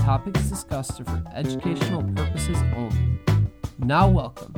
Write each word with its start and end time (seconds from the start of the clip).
topics 0.00 0.40
discussed 0.48 0.98
are 1.00 1.04
for 1.04 1.22
educational 1.34 2.02
purposes 2.14 2.56
only. 2.74 3.20
Now, 3.78 4.08
welcome 4.08 4.54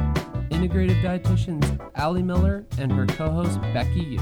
integrative 0.50 1.02
dietitians 1.02 1.90
Ali 1.96 2.22
Miller 2.22 2.64
and 2.78 2.92
her 2.92 3.06
co 3.06 3.28
host 3.28 3.60
Becky 3.74 4.00
Yu. 4.00 4.20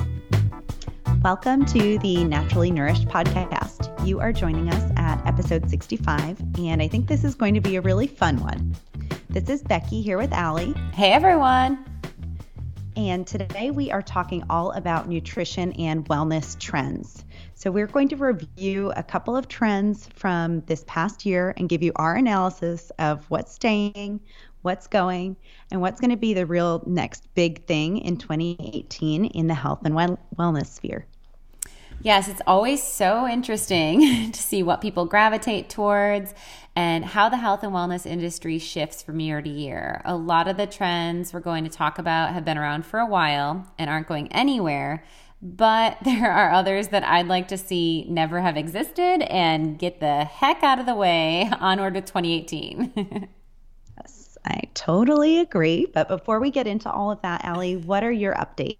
Welcome 1.22 1.66
to 1.66 1.98
the 1.98 2.24
Naturally 2.24 2.70
Nourished 2.70 3.06
podcast. 3.06 4.06
You 4.06 4.18
are 4.20 4.32
joining 4.32 4.70
us 4.70 4.92
at 4.96 5.24
episode 5.26 5.68
65, 5.68 6.40
and 6.58 6.80
I 6.80 6.88
think 6.88 7.06
this 7.06 7.24
is 7.24 7.34
going 7.34 7.52
to 7.52 7.60
be 7.60 7.76
a 7.76 7.82
really 7.82 8.06
fun 8.06 8.40
one. 8.40 8.74
This 9.28 9.50
is 9.50 9.62
Becky 9.62 10.00
here 10.00 10.16
with 10.16 10.32
Ali. 10.32 10.72
Hey, 10.94 11.12
everyone. 11.12 11.84
And 12.96 13.26
today 13.26 13.70
we 13.70 13.90
are 13.90 14.02
talking 14.02 14.42
all 14.48 14.72
about 14.72 15.08
nutrition 15.08 15.72
and 15.72 16.06
wellness 16.06 16.58
trends. 16.58 17.24
So, 17.60 17.70
we're 17.70 17.88
going 17.88 18.08
to 18.08 18.16
review 18.16 18.90
a 18.96 19.02
couple 19.02 19.36
of 19.36 19.46
trends 19.46 20.08
from 20.14 20.62
this 20.62 20.82
past 20.86 21.26
year 21.26 21.52
and 21.58 21.68
give 21.68 21.82
you 21.82 21.92
our 21.96 22.14
analysis 22.14 22.90
of 22.98 23.26
what's 23.28 23.52
staying, 23.52 24.20
what's 24.62 24.86
going, 24.86 25.36
and 25.70 25.82
what's 25.82 26.00
going 26.00 26.08
to 26.08 26.16
be 26.16 26.32
the 26.32 26.46
real 26.46 26.82
next 26.86 27.28
big 27.34 27.66
thing 27.66 27.98
in 27.98 28.16
2018 28.16 29.26
in 29.26 29.46
the 29.46 29.52
health 29.52 29.80
and 29.84 29.94
wellness 29.94 30.68
sphere. 30.68 31.04
Yes, 32.00 32.28
it's 32.28 32.40
always 32.46 32.82
so 32.82 33.28
interesting 33.28 34.00
to 34.32 34.42
see 34.42 34.62
what 34.62 34.80
people 34.80 35.04
gravitate 35.04 35.68
towards 35.68 36.32
and 36.74 37.04
how 37.04 37.28
the 37.28 37.36
health 37.36 37.62
and 37.62 37.74
wellness 37.74 38.06
industry 38.06 38.58
shifts 38.58 39.02
from 39.02 39.20
year 39.20 39.42
to 39.42 39.50
year. 39.50 40.00
A 40.06 40.16
lot 40.16 40.48
of 40.48 40.56
the 40.56 40.66
trends 40.66 41.34
we're 41.34 41.40
going 41.40 41.64
to 41.64 41.70
talk 41.70 41.98
about 41.98 42.32
have 42.32 42.46
been 42.46 42.56
around 42.56 42.86
for 42.86 43.00
a 43.00 43.06
while 43.06 43.66
and 43.78 43.90
aren't 43.90 44.08
going 44.08 44.32
anywhere, 44.32 45.04
but 45.42 45.98
there 46.04 46.30
are 46.30 46.52
others 46.52 46.88
that 46.88 47.04
I'd 47.04 47.28
like 47.28 47.48
to 47.48 47.58
see 47.58 48.06
never 48.08 48.40
have 48.40 48.56
existed 48.56 49.22
and 49.22 49.78
get 49.78 50.00
the 50.00 50.24
heck 50.24 50.62
out 50.62 50.78
of 50.78 50.86
the 50.86 50.94
way 50.94 51.50
onward 51.60 51.94
to 51.94 52.00
2018. 52.00 52.92
yes, 53.98 54.38
I 54.44 54.62
totally 54.74 55.38
agree. 55.38 55.86
But 55.92 56.08
before 56.08 56.40
we 56.40 56.50
get 56.50 56.66
into 56.66 56.90
all 56.90 57.10
of 57.10 57.22
that, 57.22 57.44
Ali, 57.44 57.76
what 57.76 58.04
are 58.04 58.12
your 58.12 58.34
updates? 58.34 58.76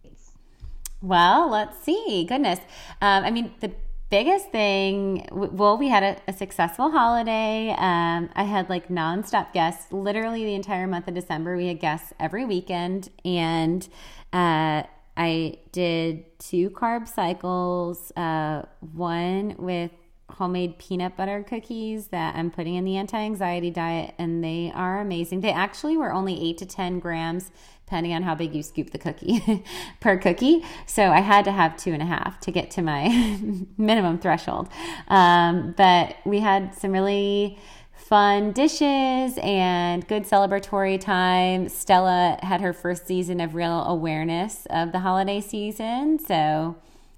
Well, 1.03 1.51
let's 1.51 1.83
see. 1.83 2.27
Goodness. 2.29 2.59
Um, 3.01 3.25
I 3.25 3.31
mean, 3.31 3.55
the 3.61 3.73
biggest 4.11 4.51
thing, 4.51 5.27
well, 5.31 5.79
we 5.79 5.89
had 5.89 6.03
a, 6.03 6.17
a 6.29 6.33
successful 6.33 6.91
holiday. 6.91 7.71
Um, 7.71 8.29
I 8.35 8.43
had 8.43 8.69
like 8.69 8.89
nonstop 8.89 9.53
guests 9.55 9.91
literally 9.93 10.45
the 10.45 10.55
entire 10.55 10.87
month 10.87 11.09
of 11.09 11.15
December. 11.15 11.57
We 11.57 11.69
had 11.69 11.81
guests 11.81 12.13
every 12.21 12.45
weekend. 12.45 13.09
And 13.25 13.89
uh, 14.33 14.83
I 15.21 15.59
did 15.71 16.39
two 16.39 16.71
carb 16.71 17.07
cycles, 17.07 18.11
uh, 18.17 18.63
one 18.95 19.55
with 19.59 19.91
homemade 20.31 20.79
peanut 20.79 21.15
butter 21.15 21.43
cookies 21.43 22.07
that 22.07 22.37
I'm 22.37 22.51
putting 22.51 22.77
in 22.77 22.87
the 22.87 22.97
anti 22.97 23.19
anxiety 23.19 23.71
diet, 23.71 24.15
and 24.19 24.43
they 24.43 24.73
are 24.75 24.99
amazing. 24.99 25.43
They 25.43 25.53
actually 25.53 25.99
were 25.99 26.11
only 26.11 26.41
eight 26.43 26.57
to 26.59 26.67
10 26.67 27.01
grams 27.01 27.51
depending 27.85 28.15
on 28.15 28.23
how 28.23 28.37
big 28.37 28.55
you 28.55 28.63
scoop 28.63 28.91
the 28.93 28.99
cookie 28.99 29.65
per 30.01 30.17
cookie. 30.17 30.65
So 30.87 31.11
I 31.11 31.21
had 31.21 31.45
to 31.47 31.53
have 31.53 31.77
two 31.77 31.93
and 31.93 32.01
a 32.01 32.07
half 32.07 32.39
to 32.41 32.53
get 32.53 32.71
to 32.73 32.83
my 32.83 33.09
minimum 33.77 34.21
threshold. 34.21 34.69
Um, 35.09 35.75
but 35.77 36.17
we 36.25 36.39
had 36.39 36.73
some 36.75 36.93
really 36.93 37.59
fun 38.01 38.53
dishes 38.53 39.39
and 39.43 40.07
good 40.09 40.25
celebratory 40.25 41.01
time. 41.01 41.69
Stella 41.69 42.39
had 42.43 42.61
her 42.61 42.73
first 42.73 43.07
season 43.07 43.41
of 43.41 43.55
real 43.55 43.85
awareness 43.85 44.67
of 44.71 44.93
the 44.93 45.01
holiday 45.01 45.41
season. 45.41 46.19
So 46.19 46.77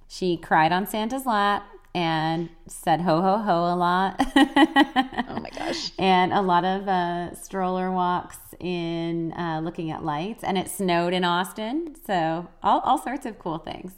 she 0.08 0.36
cried 0.36 0.72
on 0.72 0.86
Santa's 0.86 1.24
lap 1.24 1.64
and 1.94 2.48
said 2.66 3.02
ho 3.02 3.20
ho 3.20 3.38
ho 3.38 3.72
a 3.72 3.76
lot. 3.76 4.16
oh 4.36 5.40
my 5.40 5.50
gosh. 5.50 5.92
And 5.98 6.32
a 6.32 6.40
lot 6.40 6.64
of 6.64 6.88
uh, 6.88 7.34
stroller 7.34 7.90
walks 7.90 8.38
in 8.58 9.32
uh, 9.32 9.60
looking 9.62 9.90
at 9.90 10.04
lights. 10.04 10.42
And 10.42 10.58
it 10.58 10.68
snowed 10.68 11.14
in 11.14 11.24
Austin. 11.24 11.94
So 12.06 12.48
all, 12.62 12.80
all 12.80 12.98
sorts 12.98 13.24
of 13.24 13.38
cool 13.38 13.58
things. 13.58 13.92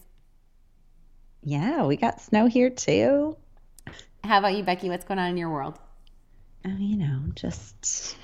Yeah, 1.42 1.84
we 1.84 1.96
got 1.96 2.20
snow 2.20 2.46
here 2.46 2.70
too. 2.70 3.36
How 4.22 4.38
about 4.38 4.54
you, 4.54 4.62
Becky? 4.62 4.88
What's 4.88 5.04
going 5.04 5.18
on 5.18 5.30
in 5.30 5.36
your 5.36 5.50
world? 5.50 5.78
Oh, 6.66 6.76
you 6.78 6.97
know, 6.97 7.20
just 7.34 8.16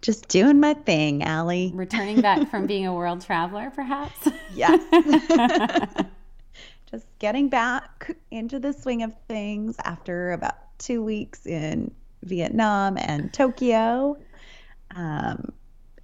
just 0.00 0.28
doing 0.28 0.60
my 0.60 0.74
thing, 0.74 1.26
Ali. 1.26 1.72
Returning 1.74 2.20
back 2.20 2.50
from 2.50 2.66
being 2.66 2.86
a 2.86 2.94
world 2.94 3.20
traveler, 3.24 3.70
perhaps? 3.74 4.28
Yes. 4.54 4.80
just 6.90 7.06
getting 7.18 7.48
back 7.48 8.16
into 8.30 8.58
the 8.58 8.72
swing 8.72 9.02
of 9.02 9.12
things 9.28 9.76
after 9.84 10.32
about 10.32 10.56
two 10.78 11.02
weeks 11.02 11.46
in 11.46 11.92
Vietnam 12.22 12.96
and 12.98 13.32
Tokyo. 13.32 14.16
Um, 14.94 15.52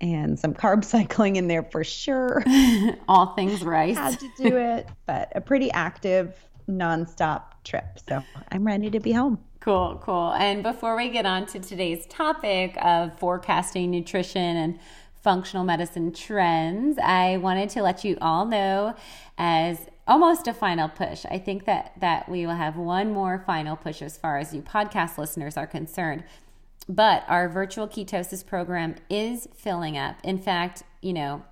and 0.01 0.39
some 0.39 0.55
carb 0.55 0.85
cycling 0.85 1.37
in 1.37 1.49
there 1.49 1.63
for 1.63 1.85
sure. 1.85 2.45
All 3.09 3.35
things 3.35 3.63
rice. 3.63 3.97
Had 3.97 4.21
to 4.21 4.31
do 4.37 4.57
it, 4.57 4.89
but 5.07 5.33
a 5.35 5.41
pretty 5.41 5.71
active, 5.71 6.35
nonstop 6.69 7.43
trip. 7.65 7.99
So 8.09 8.23
I'm 8.53 8.67
ready 8.67 8.91
to 8.91 9.01
be 9.01 9.13
home. 9.13 9.39
Cool, 9.67 10.01
cool. 10.01 10.33
And 10.35 10.63
before 10.63 10.97
we 10.97 11.09
get 11.09 11.27
on 11.27 11.47
to 11.47 11.59
today's 11.59 12.07
topic 12.07 12.77
of 12.81 13.19
forecasting 13.19 13.91
nutrition 13.91 14.57
and 14.57 14.79
functional 15.23 15.65
medicine 15.65 16.13
trends, 16.13 16.99
I 17.03 17.39
wanted 17.39 17.71
to 17.71 17.83
let 17.83 18.05
you 18.05 18.17
all 18.21 18.47
know 18.47 18.95
as 19.37 19.89
almost 20.07 20.47
a 20.47 20.55
final 20.55 20.89
push. 20.89 21.27
I 21.29 21.41
think 21.41 21.65
that 21.65 21.95
that 21.99 22.29
we 22.29 22.47
will 22.47 22.55
have 22.55 22.77
one 22.77 23.13
more 23.13 23.43
final 23.45 23.75
push 23.75 24.03
as 24.03 24.17
far 24.17 24.39
as 24.39 24.55
you 24.55 24.63
podcast 24.63 25.19
listeners 25.19 25.57
are 25.57 25.67
concerned. 25.67 26.23
But 26.89 27.25
our 27.27 27.49
virtual 27.49 27.89
ketosis 27.89 28.47
program 28.47 28.95
is 29.11 29.49
filling 29.57 29.99
up. 29.99 30.21
In 30.23 30.39
fact, 30.39 30.85
you 31.03 31.13
know, 31.13 31.43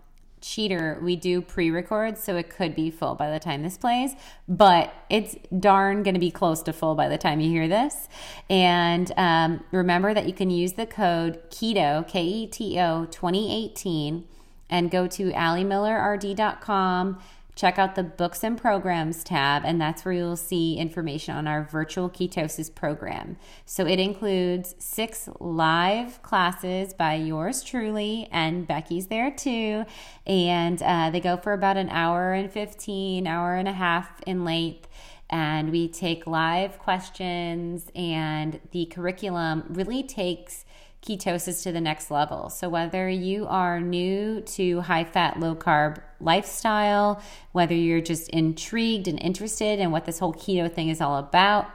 cheater, 0.45 0.99
we 1.03 1.17
do 1.17 1.41
pre 1.41 1.71
record, 1.71 2.19
so 2.19 2.37
it 2.37 2.51
could 2.51 2.75
be 2.75 2.91
full 2.91 3.15
by 3.15 3.31
the 3.31 3.41
time 3.41 3.63
this 3.63 3.79
plays, 3.79 4.13
but 4.47 4.93
it's 5.09 5.37
darn 5.59 6.03
going 6.03 6.15
to 6.15 6.21
be 6.21 6.31
close 6.31 6.63
to 6.63 6.73
full 6.73 6.95
by 6.95 7.09
the 7.09 7.19
time 7.19 7.41
you 7.41 7.49
hear 7.51 7.67
this. 7.67 8.09
And 8.51 9.11
um, 9.17 9.65
remember 9.71 10.13
that 10.13 10.27
you 10.27 10.33
can 10.33 10.51
use 10.51 10.75
the 10.75 10.87
code 10.87 11.41
KETO, 11.51 12.07
K 12.07 12.23
E 12.23 12.47
T 12.47 12.79
O 12.79 13.07
2018, 13.07 14.25
and 14.69 14.91
go 14.91 15.07
to 15.07 15.31
alimillerrd.com 15.33 17.19
check 17.55 17.79
out 17.79 17.95
the 17.95 18.03
books 18.03 18.43
and 18.43 18.59
programs 18.59 19.23
tab, 19.23 19.63
and 19.65 19.81
that's 19.81 20.05
where 20.05 20.15
you'll 20.15 20.37
see 20.37 20.77
information 20.77 21.37
on 21.37 21.47
our 21.47 21.63
virtual 21.65 22.11
ketosis 22.11 22.75
program. 22.75 23.37
So 23.65 23.87
it 23.87 24.01
includes 24.01 24.75
six 24.79 25.29
live 25.41 26.23
classes 26.23 26.93
by 26.93 27.15
yours 27.15 27.63
truly, 27.63 28.29
and 28.33 28.67
Becky's 28.67 29.07
there 29.07 29.31
too. 29.31 29.85
And 30.27 30.83
uh, 30.83 31.11
they 31.11 31.21
go 31.21 31.37
for 31.37 31.53
about 31.53 31.77
an 31.77 31.91
hour 31.91 32.33
and 32.33 32.51
15, 32.51 33.27
hour 33.27 33.55
and 33.55 33.69
a 33.69 33.73
half 33.73 34.21
in 34.27 34.45
length. 34.45 34.89
And 35.31 35.71
we 35.71 35.89
take 35.89 36.27
live 36.27 36.79
questions, 36.79 37.91
and 37.95 38.61
the 38.73 38.87
curriculum 38.87 39.65
really 39.71 40.03
takes 40.03 40.65
ketosis 41.05 41.63
to 41.63 41.73
the 41.73 41.81
next 41.81 42.11
level. 42.11 42.49
So, 42.49 42.69
whether 42.69 43.09
you 43.09 43.47
are 43.47 43.81
new 43.81 44.41
to 44.41 44.81
high 44.81 45.05
fat, 45.05 45.39
low 45.39 45.55
carb 45.55 46.01
lifestyle, 46.21 47.23
whether 47.53 47.75
you're 47.75 48.01
just 48.01 48.29
intrigued 48.31 49.07
and 49.07 49.21
interested 49.21 49.79
in 49.79 49.91
what 49.91 50.07
this 50.07 50.19
whole 50.19 50.33
keto 50.33 50.73
thing 50.73 50.89
is 50.89 51.01
all 51.01 51.19
about, 51.19 51.67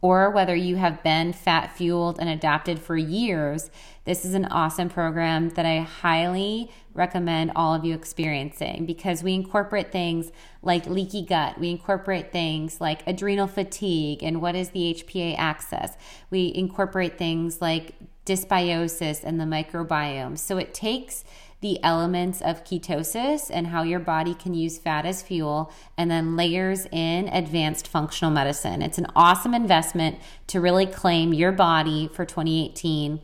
or 0.00 0.30
whether 0.30 0.54
you 0.54 0.76
have 0.76 1.02
been 1.02 1.32
fat 1.32 1.76
fueled 1.76 2.18
and 2.20 2.28
adapted 2.28 2.78
for 2.78 2.96
years, 2.96 3.70
this 4.04 4.24
is 4.24 4.32
an 4.32 4.44
awesome 4.46 4.88
program 4.88 5.50
that 5.50 5.66
I 5.66 5.80
highly 5.80 6.70
recommend 6.94 7.52
all 7.54 7.74
of 7.74 7.84
you 7.84 7.94
experiencing 7.94 8.86
because 8.86 9.22
we 9.22 9.34
incorporate 9.34 9.92
things 9.92 10.30
like 10.62 10.86
leaky 10.86 11.24
gut, 11.24 11.58
we 11.58 11.70
incorporate 11.70 12.32
things 12.32 12.80
like 12.80 13.06
adrenal 13.06 13.46
fatigue 13.46 14.22
and 14.22 14.40
what 14.40 14.54
is 14.54 14.70
the 14.70 14.94
HPA 14.94 15.36
axis. 15.36 15.92
We 16.30 16.52
incorporate 16.54 17.18
things 17.18 17.60
like 17.60 17.94
dysbiosis 18.28 19.24
and 19.24 19.40
the 19.40 19.44
microbiome. 19.44 20.38
So 20.38 20.58
it 20.58 20.74
takes 20.74 21.24
the 21.60 21.82
elements 21.82 22.40
of 22.40 22.62
ketosis 22.62 23.50
and 23.52 23.68
how 23.68 23.82
your 23.82 23.98
body 23.98 24.34
can 24.34 24.54
use 24.54 24.78
fat 24.78 25.04
as 25.04 25.22
fuel, 25.22 25.72
and 25.96 26.08
then 26.08 26.36
layers 26.36 26.86
in 26.92 27.28
advanced 27.28 27.88
functional 27.88 28.32
medicine. 28.32 28.80
It's 28.80 28.98
an 28.98 29.08
awesome 29.16 29.54
investment 29.54 30.18
to 30.48 30.60
really 30.60 30.86
claim 30.86 31.34
your 31.34 31.50
body 31.50 32.08
for 32.12 32.24
2018 32.24 33.20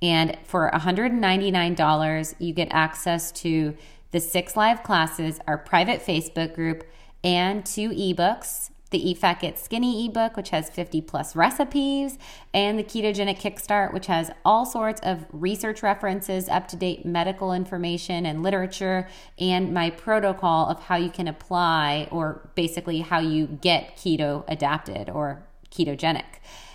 And 0.00 0.36
for 0.44 0.70
$199, 0.72 2.34
you 2.38 2.54
get 2.54 2.68
access 2.70 3.32
to 3.32 3.76
the 4.10 4.20
six 4.20 4.56
live 4.56 4.82
classes, 4.82 5.40
our 5.46 5.58
private 5.58 6.00
Facebook 6.00 6.54
group, 6.54 6.84
and 7.24 7.66
two 7.66 7.90
ebooks 7.90 8.70
the 8.90 9.10
Eat 9.10 9.18
Fat 9.18 9.40
Get 9.40 9.58
Skinny 9.58 10.06
ebook, 10.06 10.36
which 10.36 10.50
has 10.50 10.70
50 10.70 11.02
plus 11.02 11.36
recipes, 11.36 12.18
and 12.54 12.78
the 12.78 12.84
Ketogenic 12.84 13.38
Kickstart, 13.38 13.92
which 13.92 14.06
has 14.06 14.30
all 14.44 14.64
sorts 14.64 15.00
of 15.02 15.26
research 15.32 15.82
references, 15.82 16.48
up 16.48 16.68
to 16.68 16.76
date 16.76 17.04
medical 17.04 17.52
information 17.52 18.24
and 18.24 18.42
literature, 18.42 19.08
and 19.38 19.74
my 19.74 19.90
protocol 19.90 20.68
of 20.68 20.80
how 20.84 20.96
you 20.96 21.10
can 21.10 21.28
apply 21.28 22.08
or 22.10 22.50
basically 22.54 23.00
how 23.00 23.18
you 23.18 23.46
get 23.46 23.96
keto 23.96 24.44
adapted 24.48 25.10
or 25.10 25.46
ketogenic. 25.70 26.24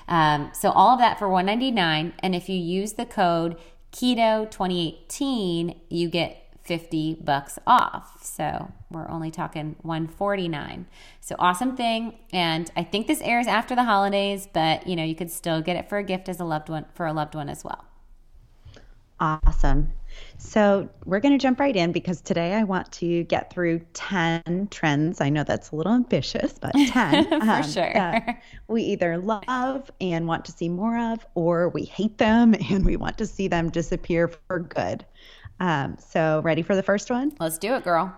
Um, 0.07 0.51
so 0.53 0.71
all 0.71 0.89
of 0.89 0.99
that 0.99 1.17
for 1.17 1.29
199 1.29 2.13
and 2.19 2.35
if 2.35 2.49
you 2.49 2.57
use 2.57 2.93
the 2.93 3.05
code 3.05 3.57
keto 3.93 4.49
2018 4.51 5.79
you 5.89 6.09
get 6.09 6.42
50 6.63 7.17
bucks 7.21 7.59
off. 7.67 8.23
So 8.23 8.71
we're 8.89 9.09
only 9.09 9.31
talking 9.31 9.75
149. 9.81 10.85
So 11.19 11.35
awesome 11.39 11.75
thing. 11.75 12.17
And 12.31 12.71
I 12.75 12.83
think 12.83 13.07
this 13.07 13.21
airs 13.21 13.47
after 13.47 13.75
the 13.75 13.83
holidays, 13.83 14.47
but 14.51 14.87
you 14.87 14.95
know, 14.95 15.03
you 15.03 15.15
could 15.15 15.29
still 15.29 15.61
get 15.61 15.75
it 15.75 15.89
for 15.89 15.97
a 15.97 16.03
gift 16.03 16.29
as 16.29 16.39
a 16.39 16.45
loved 16.45 16.69
one 16.69 16.85
for 16.93 17.05
a 17.05 17.13
loved 17.13 17.35
one 17.35 17.49
as 17.49 17.63
well. 17.63 17.85
Awesome. 19.19 19.91
So 20.37 20.89
we're 21.05 21.19
going 21.19 21.37
to 21.37 21.41
jump 21.41 21.59
right 21.59 21.75
in 21.75 21.91
because 21.91 22.21
today 22.21 22.53
I 22.53 22.63
want 22.63 22.91
to 22.93 23.23
get 23.23 23.51
through 23.51 23.79
10 23.93 24.67
trends. 24.69 25.21
I 25.21 25.29
know 25.29 25.43
that's 25.43 25.71
a 25.71 25.75
little 25.75 25.93
ambitious, 25.93 26.53
but 26.59 26.73
10 26.87 27.29
for 27.29 27.35
um, 27.35 27.63
sure. 27.63 28.39
we 28.67 28.83
either 28.83 29.17
love 29.17 29.89
and 30.01 30.27
want 30.27 30.45
to 30.45 30.51
see 30.51 30.69
more 30.69 30.97
of, 30.97 31.25
or 31.35 31.69
we 31.69 31.83
hate 31.83 32.17
them 32.17 32.53
and 32.69 32.85
we 32.85 32.95
want 32.95 33.17
to 33.19 33.25
see 33.25 33.47
them 33.47 33.69
disappear 33.69 34.27
for 34.27 34.59
good. 34.59 35.05
Um, 35.59 35.97
so, 35.99 36.41
ready 36.43 36.61
for 36.61 36.75
the 36.75 36.83
first 36.83 37.09
one? 37.09 37.31
Let's 37.39 37.57
do 37.57 37.75
it, 37.75 37.83
girl. 37.83 38.13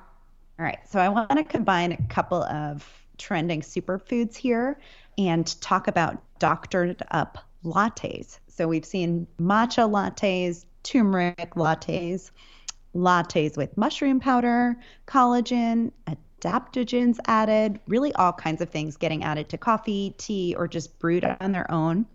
All 0.57 0.65
right. 0.65 0.79
So, 0.89 0.99
I 0.99 1.09
want 1.09 1.31
to 1.31 1.43
combine 1.43 1.91
a 1.91 2.01
couple 2.07 2.43
of 2.43 2.87
trending 3.17 3.61
superfoods 3.61 4.35
here 4.35 4.79
and 5.17 5.59
talk 5.61 5.87
about 5.87 6.21
doctored 6.39 7.01
up 7.11 7.37
lattes. 7.63 8.39
So, 8.47 8.67
we've 8.67 8.85
seen 8.85 9.27
matcha 9.39 9.89
lattes, 9.89 10.65
turmeric 10.83 11.51
lattes, 11.55 12.31
lattes 12.95 13.57
with 13.57 13.77
mushroom 13.77 14.19
powder, 14.19 14.77
collagen, 15.07 15.91
adaptogens 16.07 17.17
added, 17.27 17.79
really 17.87 18.13
all 18.13 18.33
kinds 18.33 18.61
of 18.61 18.69
things 18.69 18.97
getting 18.97 19.23
added 19.23 19.49
to 19.49 19.57
coffee, 19.57 20.15
tea, 20.17 20.55
or 20.57 20.67
just 20.67 20.97
brewed 20.99 21.25
on 21.25 21.51
their 21.51 21.69
own 21.71 22.05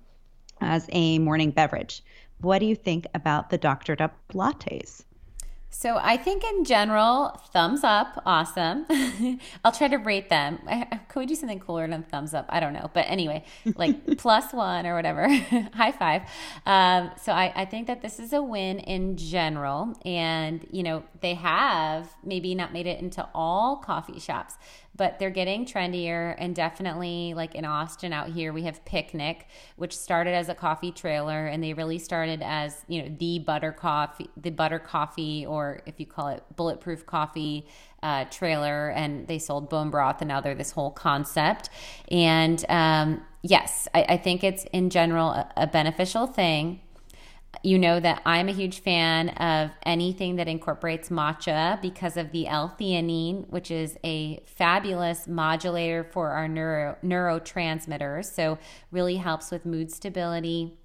as 0.60 0.86
a 0.92 1.18
morning 1.18 1.50
beverage. 1.50 2.02
What 2.40 2.58
do 2.60 2.66
you 2.66 2.74
think 2.74 3.06
about 3.14 3.50
the 3.50 3.58
doctored 3.58 4.00
up 4.00 4.16
lattes? 4.32 5.04
So 5.72 5.98
I 6.00 6.16
think 6.16 6.42
in 6.44 6.64
general, 6.64 7.40
thumbs 7.52 7.84
up, 7.84 8.20
awesome. 8.26 8.86
I'll 9.64 9.72
try 9.72 9.86
to 9.88 9.96
rate 9.96 10.28
them. 10.28 10.58
Could 11.08 11.20
we 11.20 11.26
do 11.26 11.36
something 11.36 11.60
cooler 11.60 11.86
than 11.86 12.02
thumbs 12.02 12.34
up? 12.34 12.46
I 12.48 12.58
don't 12.58 12.72
know, 12.72 12.90
but 12.92 13.06
anyway, 13.08 13.44
like 13.76 14.04
plus 14.18 14.52
one 14.52 14.84
or 14.84 14.94
whatever. 14.94 15.28
High 15.28 15.92
five. 15.92 16.22
Um, 16.66 17.12
so 17.22 17.32
I, 17.32 17.52
I 17.54 17.64
think 17.64 17.86
that 17.86 18.02
this 18.02 18.18
is 18.18 18.32
a 18.32 18.42
win 18.42 18.80
in 18.80 19.16
general, 19.16 19.94
and 20.04 20.66
you 20.72 20.82
know 20.82 21.04
they 21.20 21.34
have 21.34 22.14
maybe 22.24 22.54
not 22.54 22.72
made 22.72 22.88
it 22.88 23.00
into 23.00 23.26
all 23.32 23.76
coffee 23.76 24.18
shops, 24.18 24.56
but 24.96 25.18
they're 25.18 25.30
getting 25.30 25.64
trendier 25.64 26.34
and 26.38 26.54
definitely 26.54 27.32
like 27.34 27.54
in 27.54 27.64
Austin 27.64 28.12
out 28.12 28.28
here 28.28 28.52
we 28.52 28.62
have 28.62 28.84
Picnic 28.84 29.46
which 29.76 29.96
started 29.96 30.34
as 30.34 30.48
a 30.48 30.54
coffee 30.54 30.92
trailer 30.92 31.46
and 31.46 31.62
they 31.62 31.72
really 31.72 31.98
started 31.98 32.42
as 32.42 32.84
you 32.88 33.02
know 33.02 33.14
the 33.18 33.38
butter 33.38 33.72
coffee 33.72 34.28
the 34.36 34.50
butter 34.50 34.78
coffee 34.78 35.46
or 35.46 35.80
if 35.86 35.98
you 35.98 36.06
call 36.06 36.28
it 36.28 36.42
bulletproof 36.56 37.06
coffee 37.06 37.66
uh, 38.02 38.24
trailer 38.26 38.90
and 38.90 39.26
they 39.28 39.38
sold 39.38 39.68
bone 39.68 39.90
broth 39.90 40.20
and 40.20 40.28
now 40.28 40.40
they're 40.40 40.54
this 40.54 40.70
whole 40.70 40.90
concept. 40.90 41.68
And 42.10 42.64
um, 42.68 43.22
yes 43.42 43.88
I, 43.94 44.02
I, 44.10 44.16
think 44.16 44.44
it's 44.44 44.64
in 44.72 44.90
general 44.90 45.30
a, 45.30 45.50
a 45.56 45.66
beneficial 45.66 46.26
thing 46.26 46.80
you 47.62 47.78
know 47.78 48.00
that 48.00 48.22
I'm 48.24 48.48
a 48.48 48.52
huge 48.52 48.80
fan 48.80 49.30
of 49.30 49.70
anything 49.84 50.36
that 50.36 50.48
incorporates 50.48 51.08
matcha 51.08 51.80
because 51.82 52.16
of 52.16 52.32
the 52.32 52.46
L-theanine, 52.46 53.48
which 53.48 53.70
is 53.70 53.98
a 54.04 54.42
fabulous 54.46 55.26
modulator 55.26 56.04
for 56.04 56.30
our 56.30 56.48
neuro 56.48 56.96
neurotransmitters. 57.04 58.32
So 58.32 58.58
really 58.90 59.16
helps 59.16 59.50
with 59.50 59.66
mood 59.66 59.90
stability, 59.90 60.78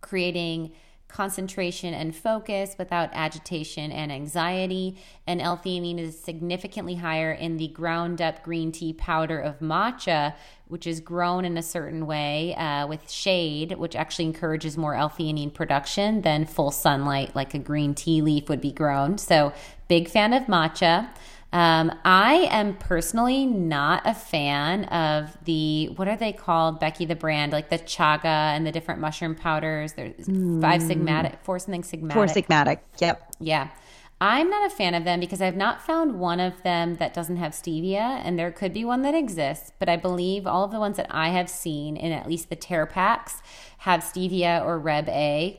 creating 0.00 0.72
concentration 1.16 1.94
and 1.94 2.14
focus 2.14 2.76
without 2.78 3.08
agitation 3.14 3.90
and 3.90 4.12
anxiety. 4.12 4.98
And 5.26 5.40
L-theanine 5.40 5.98
is 5.98 6.18
significantly 6.18 6.96
higher 6.96 7.32
in 7.32 7.56
the 7.56 7.68
ground 7.68 8.20
up 8.20 8.42
green 8.42 8.70
tea 8.70 8.92
powder 8.92 9.40
of 9.40 9.58
matcha, 9.60 10.34
which 10.68 10.86
is 10.86 11.00
grown 11.00 11.46
in 11.46 11.56
a 11.56 11.62
certain 11.62 12.06
way 12.06 12.54
uh, 12.56 12.86
with 12.86 13.10
shade, 13.10 13.72
which 13.78 13.96
actually 13.96 14.26
encourages 14.26 14.76
more 14.76 14.94
L-theanine 14.94 15.54
production 15.54 16.20
than 16.20 16.44
full 16.44 16.70
sunlight, 16.70 17.34
like 17.34 17.54
a 17.54 17.58
green 17.58 17.94
tea 17.94 18.20
leaf 18.20 18.50
would 18.50 18.60
be 18.60 18.72
grown. 18.72 19.16
So, 19.16 19.54
big 19.88 20.10
fan 20.10 20.34
of 20.34 20.42
matcha. 20.42 21.08
Um, 21.56 21.90
I 22.04 22.48
am 22.50 22.74
personally 22.74 23.46
not 23.46 24.02
a 24.04 24.12
fan 24.12 24.84
of 24.84 25.34
the 25.46 25.86
what 25.96 26.06
are 26.06 26.16
they 26.18 26.34
called, 26.34 26.78
Becky 26.80 27.06
the 27.06 27.16
brand, 27.16 27.50
like 27.50 27.70
the 27.70 27.78
chaga 27.78 28.26
and 28.26 28.66
the 28.66 28.72
different 28.72 29.00
mushroom 29.00 29.34
powders. 29.34 29.94
There's 29.94 30.26
mm. 30.26 30.60
five 30.60 30.82
sigmatic, 30.82 31.38
four 31.44 31.58
something 31.58 31.80
sigmatic. 31.80 32.12
Four 32.12 32.26
sigmatic. 32.26 32.80
Yep. 32.98 33.36
Yeah. 33.40 33.68
I'm 34.20 34.50
not 34.50 34.70
a 34.70 34.74
fan 34.74 34.92
of 34.94 35.04
them 35.04 35.18
because 35.18 35.40
I've 35.40 35.56
not 35.56 35.80
found 35.80 36.20
one 36.20 36.40
of 36.40 36.62
them 36.62 36.96
that 36.96 37.14
doesn't 37.14 37.38
have 37.38 37.52
stevia, 37.52 38.20
and 38.22 38.38
there 38.38 38.52
could 38.52 38.74
be 38.74 38.84
one 38.84 39.00
that 39.00 39.14
exists, 39.14 39.72
but 39.78 39.88
I 39.88 39.96
believe 39.96 40.46
all 40.46 40.62
of 40.62 40.72
the 40.72 40.78
ones 40.78 40.98
that 40.98 41.06
I 41.10 41.30
have 41.30 41.48
seen 41.48 41.96
in 41.96 42.12
at 42.12 42.28
least 42.28 42.50
the 42.50 42.56
tear 42.56 42.84
packs 42.84 43.40
have 43.78 44.00
stevia 44.00 44.62
or 44.62 44.78
Reb 44.78 45.08
A. 45.08 45.58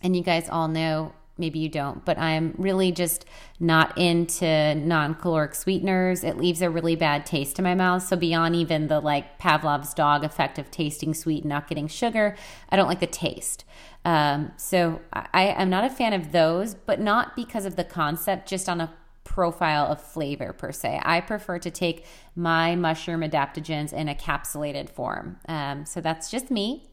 And 0.00 0.14
you 0.14 0.22
guys 0.22 0.48
all 0.48 0.68
know 0.68 1.12
maybe 1.38 1.58
you 1.58 1.68
don't, 1.68 2.04
but 2.04 2.18
I'm 2.18 2.54
really 2.58 2.92
just 2.92 3.24
not 3.58 3.96
into 3.96 4.74
non 4.74 5.14
caloric 5.14 5.54
sweeteners. 5.54 6.24
It 6.24 6.36
leaves 6.36 6.62
a 6.62 6.70
really 6.70 6.96
bad 6.96 7.26
taste 7.26 7.58
in 7.58 7.62
my 7.64 7.74
mouth. 7.74 8.02
So, 8.02 8.16
beyond 8.16 8.56
even 8.56 8.88
the 8.88 9.00
like 9.00 9.38
Pavlov's 9.38 9.94
dog 9.94 10.24
effect 10.24 10.58
of 10.58 10.70
tasting 10.70 11.14
sweet 11.14 11.42
and 11.42 11.50
not 11.50 11.68
getting 11.68 11.88
sugar, 11.88 12.36
I 12.68 12.76
don't 12.76 12.88
like 12.88 13.00
the 13.00 13.06
taste. 13.06 13.64
Um, 14.04 14.52
so, 14.56 15.00
I, 15.12 15.44
am 15.44 15.70
not 15.70 15.84
a 15.84 15.90
fan 15.90 16.12
of 16.12 16.32
those, 16.32 16.74
but 16.74 17.00
not 17.00 17.36
because 17.36 17.64
of 17.64 17.76
the 17.76 17.84
concept, 17.84 18.48
just 18.48 18.68
on 18.68 18.80
a 18.80 18.92
profile 19.24 19.86
of 19.86 20.02
flavor 20.02 20.52
per 20.52 20.72
se. 20.72 21.00
I 21.04 21.20
prefer 21.20 21.58
to 21.60 21.70
take 21.70 22.04
my 22.34 22.74
mushroom 22.76 23.20
adaptogens 23.20 23.92
in 23.92 24.08
a 24.08 24.14
capsulated 24.14 24.90
form. 24.90 25.38
Um, 25.48 25.86
so, 25.86 26.00
that's 26.00 26.30
just 26.30 26.50
me. 26.50 26.88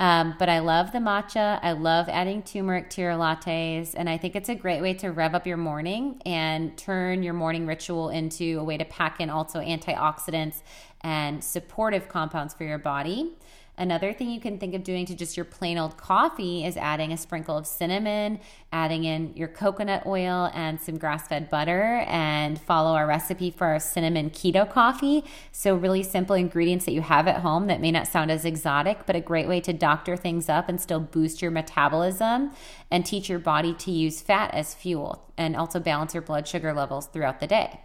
Um, 0.00 0.34
but 0.38 0.48
I 0.48 0.58
love 0.58 0.92
the 0.92 0.98
matcha. 0.98 1.60
I 1.62 1.72
love 1.72 2.08
adding 2.08 2.42
turmeric 2.42 2.90
to 2.90 3.00
your 3.00 3.12
lattes. 3.12 3.94
And 3.96 4.08
I 4.08 4.18
think 4.18 4.34
it's 4.34 4.48
a 4.48 4.54
great 4.54 4.82
way 4.82 4.94
to 4.94 5.10
rev 5.10 5.34
up 5.34 5.46
your 5.46 5.56
morning 5.56 6.20
and 6.26 6.76
turn 6.76 7.22
your 7.22 7.34
morning 7.34 7.66
ritual 7.66 8.10
into 8.10 8.58
a 8.58 8.64
way 8.64 8.76
to 8.76 8.84
pack 8.84 9.20
in 9.20 9.30
also 9.30 9.60
antioxidants 9.60 10.62
and 11.02 11.44
supportive 11.44 12.08
compounds 12.08 12.54
for 12.54 12.64
your 12.64 12.78
body. 12.78 13.32
Another 13.76 14.12
thing 14.12 14.30
you 14.30 14.38
can 14.38 14.58
think 14.58 14.72
of 14.74 14.84
doing 14.84 15.04
to 15.06 15.16
just 15.16 15.36
your 15.36 15.44
plain 15.44 15.78
old 15.78 15.96
coffee 15.96 16.64
is 16.64 16.76
adding 16.76 17.12
a 17.12 17.16
sprinkle 17.16 17.58
of 17.58 17.66
cinnamon, 17.66 18.38
adding 18.72 19.02
in 19.02 19.34
your 19.34 19.48
coconut 19.48 20.06
oil 20.06 20.48
and 20.54 20.80
some 20.80 20.96
grass 20.96 21.26
fed 21.26 21.50
butter, 21.50 22.04
and 22.06 22.60
follow 22.60 22.94
our 22.94 23.04
recipe 23.04 23.50
for 23.50 23.66
our 23.66 23.80
cinnamon 23.80 24.30
keto 24.30 24.70
coffee. 24.70 25.24
So, 25.50 25.74
really 25.74 26.04
simple 26.04 26.36
ingredients 26.36 26.84
that 26.84 26.92
you 26.92 27.00
have 27.00 27.26
at 27.26 27.40
home 27.40 27.66
that 27.66 27.80
may 27.80 27.90
not 27.90 28.06
sound 28.06 28.30
as 28.30 28.44
exotic, 28.44 29.06
but 29.06 29.16
a 29.16 29.20
great 29.20 29.48
way 29.48 29.60
to 29.62 29.72
doctor 29.72 30.16
things 30.16 30.48
up 30.48 30.68
and 30.68 30.80
still 30.80 31.00
boost 31.00 31.42
your 31.42 31.50
metabolism 31.50 32.52
and 32.92 33.04
teach 33.04 33.28
your 33.28 33.40
body 33.40 33.74
to 33.74 33.90
use 33.90 34.20
fat 34.20 34.54
as 34.54 34.72
fuel 34.72 35.32
and 35.36 35.56
also 35.56 35.80
balance 35.80 36.14
your 36.14 36.22
blood 36.22 36.46
sugar 36.46 36.72
levels 36.72 37.06
throughout 37.06 37.40
the 37.40 37.48
day. 37.48 37.80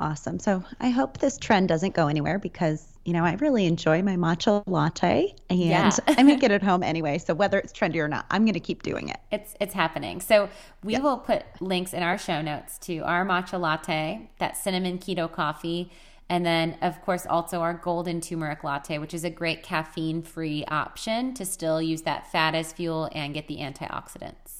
Awesome. 0.00 0.38
So 0.38 0.62
I 0.78 0.90
hope 0.90 1.18
this 1.18 1.38
trend 1.38 1.68
doesn't 1.68 1.92
go 1.92 2.06
anywhere 2.06 2.38
because, 2.38 2.86
you 3.04 3.12
know, 3.12 3.24
I 3.24 3.34
really 3.34 3.66
enjoy 3.66 4.00
my 4.02 4.14
matcha 4.14 4.62
latte 4.66 5.34
and 5.50 5.58
yeah. 5.58 5.90
I 6.06 6.22
make 6.22 6.42
it 6.44 6.52
at 6.52 6.62
home 6.62 6.84
anyway. 6.84 7.18
So 7.18 7.34
whether 7.34 7.58
it's 7.58 7.72
trendy 7.72 7.96
or 7.96 8.06
not, 8.06 8.24
I'm 8.30 8.44
going 8.44 8.54
to 8.54 8.60
keep 8.60 8.84
doing 8.84 9.08
it. 9.08 9.18
It's 9.32 9.56
it's 9.60 9.74
happening. 9.74 10.20
So 10.20 10.48
we 10.84 10.92
yeah. 10.92 11.00
will 11.00 11.18
put 11.18 11.44
links 11.60 11.92
in 11.92 12.04
our 12.04 12.16
show 12.16 12.40
notes 12.40 12.78
to 12.78 12.98
our 13.00 13.26
matcha 13.26 13.58
latte, 13.58 14.30
that 14.38 14.56
cinnamon 14.56 14.98
keto 14.98 15.30
coffee, 15.30 15.90
and 16.28 16.46
then 16.46 16.76
of 16.80 17.00
course 17.02 17.26
also 17.26 17.60
our 17.60 17.74
golden 17.74 18.20
turmeric 18.20 18.62
latte, 18.62 18.98
which 18.98 19.14
is 19.14 19.24
a 19.24 19.30
great 19.30 19.64
caffeine-free 19.64 20.64
option 20.66 21.34
to 21.34 21.44
still 21.44 21.82
use 21.82 22.02
that 22.02 22.30
fat 22.30 22.54
as 22.54 22.72
fuel 22.72 23.08
and 23.12 23.34
get 23.34 23.48
the 23.48 23.56
antioxidants. 23.56 24.57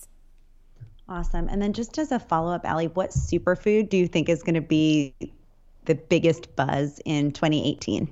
Awesome. 1.08 1.48
And 1.48 1.60
then 1.62 1.72
just 1.72 1.98
as 1.98 2.12
a 2.12 2.18
follow 2.18 2.52
up, 2.52 2.68
Ali, 2.68 2.88
what 2.88 3.10
superfood 3.10 3.88
do 3.88 3.96
you 3.96 4.06
think 4.06 4.28
is 4.28 4.42
going 4.42 4.54
to 4.56 4.60
be 4.60 5.14
the 5.86 5.94
biggest 5.94 6.54
buzz 6.54 7.00
in 7.04 7.32
2018? 7.32 8.08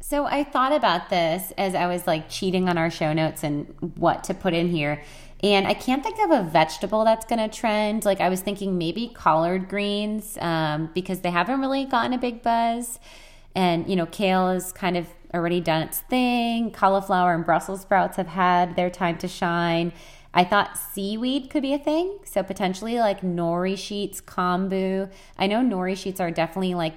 So 0.00 0.24
I 0.24 0.44
thought 0.44 0.72
about 0.72 1.10
this 1.10 1.52
as 1.58 1.74
I 1.74 1.86
was 1.86 2.06
like 2.06 2.30
cheating 2.30 2.68
on 2.68 2.78
our 2.78 2.90
show 2.90 3.12
notes 3.12 3.44
and 3.44 3.66
what 3.96 4.24
to 4.24 4.34
put 4.34 4.54
in 4.54 4.70
here. 4.70 5.02
And 5.42 5.66
I 5.66 5.74
can't 5.74 6.02
think 6.02 6.18
of 6.18 6.30
a 6.30 6.48
vegetable 6.48 7.04
that's 7.04 7.26
going 7.26 7.38
to 7.38 7.54
trend. 7.54 8.06
Like 8.06 8.20
I 8.20 8.30
was 8.30 8.40
thinking 8.40 8.78
maybe 8.78 9.08
collard 9.08 9.68
greens 9.68 10.38
um, 10.40 10.90
because 10.94 11.20
they 11.20 11.30
haven't 11.30 11.60
really 11.60 11.84
gotten 11.84 12.14
a 12.14 12.18
big 12.18 12.42
buzz. 12.42 12.98
And, 13.54 13.88
you 13.88 13.96
know, 13.96 14.06
kale 14.06 14.48
has 14.48 14.72
kind 14.72 14.96
of 14.96 15.06
already 15.34 15.60
done 15.60 15.82
its 15.82 16.00
thing. 16.00 16.70
Cauliflower 16.70 17.34
and 17.34 17.44
Brussels 17.44 17.82
sprouts 17.82 18.16
have 18.16 18.28
had 18.28 18.76
their 18.76 18.88
time 18.88 19.18
to 19.18 19.28
shine. 19.28 19.92
I 20.34 20.44
thought 20.44 20.76
seaweed 20.76 21.50
could 21.50 21.62
be 21.62 21.72
a 21.72 21.78
thing. 21.78 22.18
So 22.24 22.42
potentially 22.42 22.98
like 22.98 23.22
nori 23.22 23.76
sheets, 23.76 24.20
kombu. 24.20 25.10
I 25.38 25.46
know 25.46 25.60
nori 25.60 25.96
sheets 25.96 26.20
are 26.20 26.30
definitely 26.30 26.74
like 26.74 26.94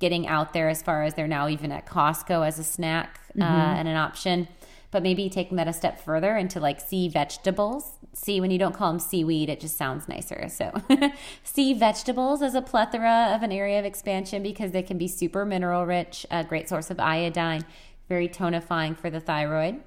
getting 0.00 0.26
out 0.26 0.52
there 0.52 0.68
as 0.68 0.82
far 0.82 1.04
as 1.04 1.14
they're 1.14 1.28
now 1.28 1.48
even 1.48 1.72
at 1.72 1.86
Costco 1.86 2.46
as 2.46 2.58
a 2.58 2.64
snack 2.64 3.20
uh, 3.40 3.44
mm-hmm. 3.44 3.60
uh, 3.60 3.74
and 3.74 3.88
an 3.88 3.96
option. 3.96 4.48
But 4.90 5.02
maybe 5.02 5.28
taking 5.28 5.56
that 5.56 5.66
a 5.66 5.72
step 5.72 6.00
further 6.00 6.36
into 6.36 6.60
like 6.60 6.80
sea 6.80 7.08
vegetables. 7.08 7.98
See, 8.12 8.40
when 8.40 8.52
you 8.52 8.58
don't 8.58 8.74
call 8.74 8.92
them 8.92 9.00
seaweed, 9.00 9.48
it 9.48 9.58
just 9.58 9.76
sounds 9.76 10.08
nicer. 10.08 10.48
So, 10.48 10.72
sea 11.42 11.74
vegetables 11.74 12.42
is 12.42 12.54
a 12.54 12.62
plethora 12.62 13.32
of 13.34 13.42
an 13.42 13.50
area 13.50 13.80
of 13.80 13.84
expansion 13.84 14.40
because 14.40 14.70
they 14.70 14.82
can 14.82 14.96
be 14.96 15.08
super 15.08 15.44
mineral 15.44 15.84
rich, 15.84 16.24
a 16.30 16.44
great 16.44 16.68
source 16.68 16.90
of 16.90 17.00
iodine, 17.00 17.64
very 18.08 18.28
tonifying 18.28 18.96
for 18.96 19.10
the 19.10 19.18
thyroid. 19.18 19.82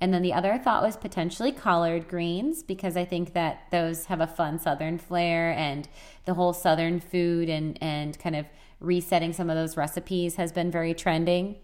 And 0.00 0.12
then 0.12 0.22
the 0.22 0.32
other 0.32 0.58
thought 0.58 0.82
was 0.82 0.96
potentially 0.96 1.52
collard 1.52 2.06
greens 2.08 2.62
because 2.62 2.96
I 2.96 3.04
think 3.04 3.32
that 3.32 3.62
those 3.70 4.06
have 4.06 4.20
a 4.20 4.26
fun 4.26 4.58
southern 4.58 4.98
flair 4.98 5.52
and 5.52 5.88
the 6.26 6.34
whole 6.34 6.52
southern 6.52 7.00
food 7.00 7.48
and 7.48 7.78
and 7.82 8.18
kind 8.18 8.36
of 8.36 8.46
resetting 8.78 9.32
some 9.32 9.48
of 9.48 9.56
those 9.56 9.76
recipes 9.76 10.36
has 10.36 10.52
been 10.52 10.70
very 10.70 10.92
trending. 10.92 11.56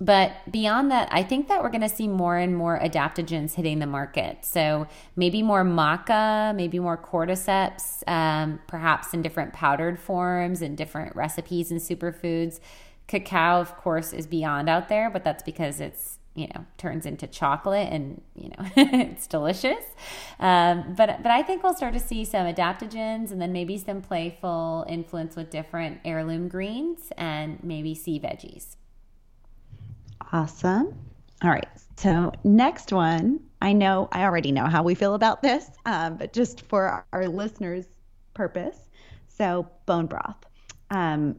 But 0.00 0.32
beyond 0.50 0.90
that, 0.90 1.08
I 1.12 1.22
think 1.22 1.48
that 1.48 1.62
we're 1.62 1.70
going 1.70 1.80
to 1.80 1.88
see 1.88 2.08
more 2.08 2.36
and 2.36 2.56
more 2.56 2.78
adaptogens 2.80 3.54
hitting 3.54 3.78
the 3.78 3.86
market. 3.86 4.44
So 4.44 4.88
maybe 5.14 5.40
more 5.42 5.64
maca, 5.64 6.54
maybe 6.54 6.80
more 6.80 6.98
cordyceps, 6.98 8.02
um, 8.08 8.60
perhaps 8.66 9.14
in 9.14 9.22
different 9.22 9.52
powdered 9.52 9.98
forms 10.00 10.62
and 10.62 10.76
different 10.76 11.14
recipes 11.14 11.70
and 11.70 11.80
superfoods. 11.80 12.58
Cacao, 13.06 13.60
of 13.60 13.76
course, 13.76 14.12
is 14.12 14.26
beyond 14.26 14.68
out 14.68 14.88
there, 14.88 15.10
but 15.10 15.22
that's 15.22 15.44
because 15.44 15.80
it's 15.80 16.18
you 16.34 16.48
know 16.54 16.64
turns 16.78 17.06
into 17.06 17.26
chocolate 17.26 17.88
and 17.92 18.20
you 18.34 18.48
know 18.48 18.66
it's 18.76 19.26
delicious. 19.26 19.84
Um, 20.40 20.94
but 20.96 21.22
but 21.22 21.30
i 21.30 21.42
think 21.42 21.62
we'll 21.62 21.74
start 21.74 21.94
to 21.94 22.00
see 22.00 22.24
some 22.24 22.46
adaptogens 22.46 23.30
and 23.30 23.40
then 23.40 23.52
maybe 23.52 23.78
some 23.78 24.00
playful 24.02 24.84
influence 24.88 25.36
with 25.36 25.50
different 25.50 26.00
heirloom 26.04 26.48
greens 26.48 27.12
and 27.16 27.62
maybe 27.62 27.94
sea 27.94 28.18
veggies. 28.18 28.76
Awesome. 30.32 30.98
All 31.42 31.50
right. 31.50 31.68
So 31.96 32.32
next 32.42 32.92
one 32.92 33.40
i 33.62 33.72
know 33.72 34.08
i 34.12 34.24
already 34.24 34.52
know 34.52 34.66
how 34.66 34.82
we 34.82 34.94
feel 34.94 35.14
about 35.14 35.40
this 35.40 35.70
um, 35.86 36.16
but 36.16 36.32
just 36.32 36.62
for 36.62 37.04
our, 37.12 37.28
listeners 37.28 37.86
purpose 38.34 38.84
so 39.36 39.68
bone 39.86 40.06
broth. 40.06 40.36
Um, 40.90 41.36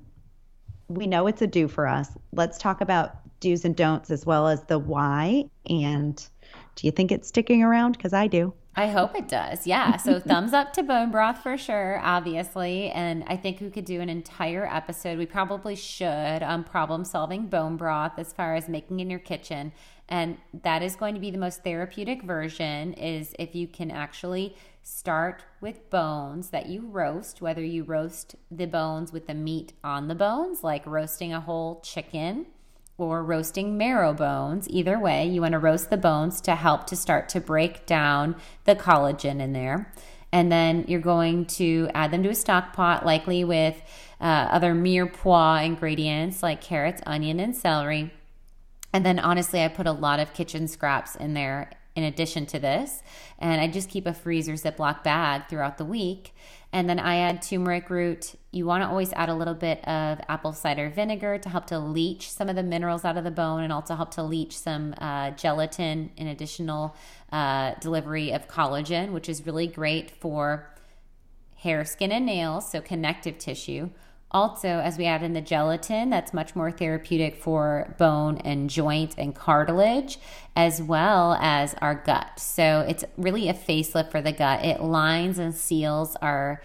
we 0.87 1.07
know 1.07 1.27
it's 1.27 1.41
a 1.41 1.47
do 1.47 1.67
for 1.67 1.87
us. 1.87 2.09
Let's 2.33 2.57
talk 2.57 2.81
about 2.81 3.15
do's 3.39 3.65
and 3.65 3.75
don'ts 3.75 4.11
as 4.11 4.25
well 4.25 4.47
as 4.47 4.63
the 4.63 4.79
why. 4.79 5.45
And 5.69 6.17
do 6.75 6.87
you 6.87 6.91
think 6.91 7.11
it's 7.11 7.27
sticking 7.27 7.63
around? 7.63 7.93
Because 7.93 8.13
I 8.13 8.27
do. 8.27 8.53
I 8.77 8.87
hope 8.87 9.15
it 9.15 9.29
does. 9.29 9.65
Yeah. 9.65 9.95
So 9.97 10.19
thumbs 10.27 10.53
up 10.53 10.73
to 10.73 10.83
bone 10.83 11.09
broth 11.09 11.41
for 11.41 11.57
sure, 11.57 11.99
obviously. 12.03 12.89
And 12.89 13.23
I 13.27 13.37
think 13.37 13.61
we 13.61 13.69
could 13.69 13.85
do 13.85 14.01
an 14.01 14.09
entire 14.09 14.67
episode. 14.67 15.17
We 15.17 15.25
probably 15.25 15.75
should 15.75 16.43
on 16.43 16.63
problem 16.63 17.05
solving 17.05 17.47
bone 17.47 17.77
broth 17.77 18.13
as 18.17 18.33
far 18.33 18.55
as 18.55 18.67
making 18.67 18.99
in 18.99 19.09
your 19.09 19.19
kitchen. 19.19 19.71
And 20.09 20.37
that 20.61 20.83
is 20.83 20.95
going 20.95 21.15
to 21.15 21.21
be 21.21 21.31
the 21.31 21.37
most 21.37 21.63
therapeutic 21.63 22.21
version 22.23 22.93
is 22.93 23.33
if 23.39 23.55
you 23.55 23.67
can 23.67 23.89
actually 23.89 24.55
start 24.83 25.43
with 25.61 25.89
bones 25.89 26.49
that 26.49 26.67
you 26.67 26.85
roast, 26.85 27.41
whether 27.41 27.63
you 27.63 27.83
roast 27.83 28.35
the 28.51 28.67
bones 28.67 29.11
with 29.11 29.25
the 29.25 29.33
meat 29.33 29.73
on 29.83 30.07
the 30.07 30.15
bones, 30.15 30.63
like 30.63 30.85
roasting 30.85 31.33
a 31.33 31.39
whole 31.39 31.79
chicken 31.79 32.45
or 32.97 33.23
roasting 33.23 33.77
marrow 33.77 34.13
bones. 34.13 34.67
Either 34.69 34.99
way, 34.99 35.27
you 35.27 35.41
want 35.41 35.51
to 35.51 35.59
roast 35.59 35.89
the 35.89 35.97
bones 35.97 36.39
to 36.41 36.55
help 36.55 36.87
to 36.87 36.95
start 36.95 37.29
to 37.29 37.41
break 37.41 37.85
down 37.85 38.35
the 38.63 38.75
collagen 38.75 39.41
in 39.41 39.53
there. 39.53 39.91
And 40.31 40.51
then 40.51 40.85
you're 40.87 41.01
going 41.01 41.45
to 41.45 41.89
add 41.93 42.11
them 42.11 42.23
to 42.23 42.29
a 42.29 42.35
stock 42.35 42.73
pot, 42.73 43.05
likely 43.05 43.43
with 43.43 43.81
uh, 44.19 44.47
other 44.51 44.73
mirepoix 44.73 45.65
ingredients 45.65 46.41
like 46.41 46.61
carrots, 46.61 47.01
onion, 47.05 47.39
and 47.39 47.55
celery. 47.55 48.11
And 48.93 49.05
then 49.05 49.19
honestly, 49.19 49.63
I 49.63 49.67
put 49.67 49.87
a 49.87 49.91
lot 49.91 50.19
of 50.19 50.33
kitchen 50.33 50.67
scraps 50.67 51.15
in 51.15 51.33
there 51.33 51.71
in 51.95 52.03
addition 52.03 52.45
to 52.47 52.59
this. 52.59 53.01
And 53.39 53.59
I 53.61 53.67
just 53.67 53.89
keep 53.89 54.05
a 54.05 54.13
freezer 54.13 54.53
Ziploc 54.53 55.03
bag 55.03 55.43
throughout 55.49 55.77
the 55.77 55.85
week. 55.85 56.33
And 56.75 56.89
then 56.89 56.99
I 56.99 57.19
add 57.19 57.41
turmeric 57.41 57.89
root. 57.89 58.35
You 58.51 58.65
want 58.65 58.83
to 58.83 58.89
always 58.89 59.13
add 59.13 59.29
a 59.29 59.33
little 59.33 59.53
bit 59.53 59.79
of 59.87 60.19
apple 60.27 60.51
cider 60.51 60.89
vinegar 60.89 61.37
to 61.37 61.47
help 61.47 61.67
to 61.67 61.79
leach 61.79 62.29
some 62.29 62.49
of 62.49 62.57
the 62.57 62.63
minerals 62.63 63.05
out 63.05 63.15
of 63.15 63.23
the 63.23 63.31
bone 63.31 63.63
and 63.63 63.71
also 63.71 63.95
help 63.95 64.11
to 64.15 64.23
leach 64.23 64.57
some 64.57 64.93
uh, 64.97 65.31
gelatin 65.31 66.11
and 66.17 66.27
additional 66.27 66.93
uh, 67.31 67.75
delivery 67.79 68.33
of 68.33 68.49
collagen, 68.49 69.13
which 69.13 69.29
is 69.29 69.45
really 69.45 69.67
great 69.67 70.11
for 70.11 70.69
hair, 71.55 71.85
skin, 71.85 72.11
and 72.11 72.25
nails, 72.25 72.69
so 72.69 72.81
connective 72.81 73.37
tissue. 73.37 73.89
Also, 74.35 74.67
as 74.67 74.97
we 74.97 75.05
add 75.05 75.23
in 75.23 75.31
the 75.31 75.39
gelatin, 75.39 76.09
that's 76.09 76.33
much 76.33 76.57
more 76.57 76.69
therapeutic 76.69 77.37
for 77.37 77.95
bone 77.97 78.37
and 78.39 78.69
joint 78.69 79.15
and 79.17 79.33
cartilage, 79.33 80.19
as 80.57 80.81
well 80.81 81.37
as 81.39 81.73
our 81.75 81.95
gut. 81.95 82.37
So 82.37 82.85
it's 82.85 83.05
really 83.15 83.47
a 83.47 83.53
facelift 83.53 84.11
for 84.11 84.21
the 84.21 84.33
gut. 84.33 84.65
It 84.65 84.81
lines 84.81 85.39
and 85.39 85.55
seals 85.55 86.17
our 86.17 86.61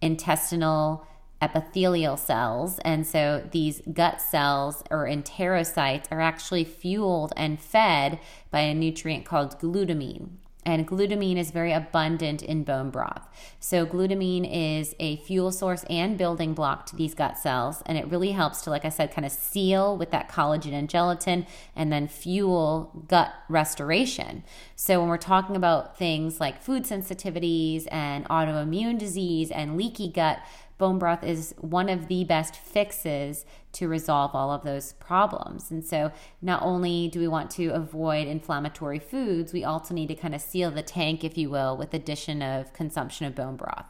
intestinal 0.00 1.04
epithelial 1.42 2.16
cells. 2.16 2.78
And 2.84 3.04
so 3.04 3.44
these 3.50 3.82
gut 3.92 4.20
cells 4.20 4.84
or 4.88 5.04
enterocytes 5.06 6.04
are 6.12 6.20
actually 6.20 6.62
fueled 6.62 7.32
and 7.36 7.60
fed 7.60 8.20
by 8.52 8.60
a 8.60 8.72
nutrient 8.72 9.24
called 9.24 9.58
glutamine. 9.58 10.36
And 10.66 10.86
glutamine 10.86 11.38
is 11.38 11.50
very 11.50 11.72
abundant 11.72 12.42
in 12.42 12.64
bone 12.64 12.90
broth. 12.90 13.26
So, 13.58 13.86
glutamine 13.86 14.46
is 14.50 14.94
a 15.00 15.16
fuel 15.16 15.52
source 15.52 15.84
and 15.88 16.18
building 16.18 16.52
block 16.52 16.84
to 16.86 16.96
these 16.96 17.14
gut 17.14 17.38
cells. 17.38 17.82
And 17.86 17.96
it 17.96 18.06
really 18.08 18.32
helps 18.32 18.60
to, 18.62 18.70
like 18.70 18.84
I 18.84 18.90
said, 18.90 19.10
kind 19.10 19.24
of 19.24 19.32
seal 19.32 19.96
with 19.96 20.10
that 20.10 20.28
collagen 20.28 20.72
and 20.72 20.88
gelatin 20.88 21.46
and 21.74 21.90
then 21.90 22.08
fuel 22.08 23.04
gut 23.08 23.32
restoration. 23.48 24.44
So, 24.76 25.00
when 25.00 25.08
we're 25.08 25.16
talking 25.16 25.56
about 25.56 25.96
things 25.96 26.40
like 26.40 26.62
food 26.62 26.84
sensitivities 26.84 27.86
and 27.90 28.26
autoimmune 28.26 28.98
disease 28.98 29.50
and 29.50 29.78
leaky 29.78 30.08
gut, 30.08 30.40
bone 30.80 30.98
broth 30.98 31.22
is 31.22 31.54
one 31.58 31.88
of 31.88 32.08
the 32.08 32.24
best 32.24 32.56
fixes 32.56 33.44
to 33.72 33.86
resolve 33.86 34.34
all 34.34 34.50
of 34.50 34.64
those 34.64 34.94
problems. 34.94 35.70
And 35.70 35.84
so, 35.84 36.10
not 36.42 36.62
only 36.62 37.06
do 37.06 37.20
we 37.20 37.28
want 37.28 37.52
to 37.52 37.68
avoid 37.68 38.26
inflammatory 38.26 38.98
foods, 38.98 39.52
we 39.52 39.62
also 39.62 39.94
need 39.94 40.08
to 40.08 40.16
kind 40.16 40.34
of 40.34 40.40
seal 40.40 40.72
the 40.72 40.82
tank, 40.82 41.22
if 41.22 41.38
you 41.38 41.48
will, 41.48 41.76
with 41.76 41.94
addition 41.94 42.42
of 42.42 42.72
consumption 42.72 43.26
of 43.26 43.36
bone 43.36 43.54
broth. 43.54 43.86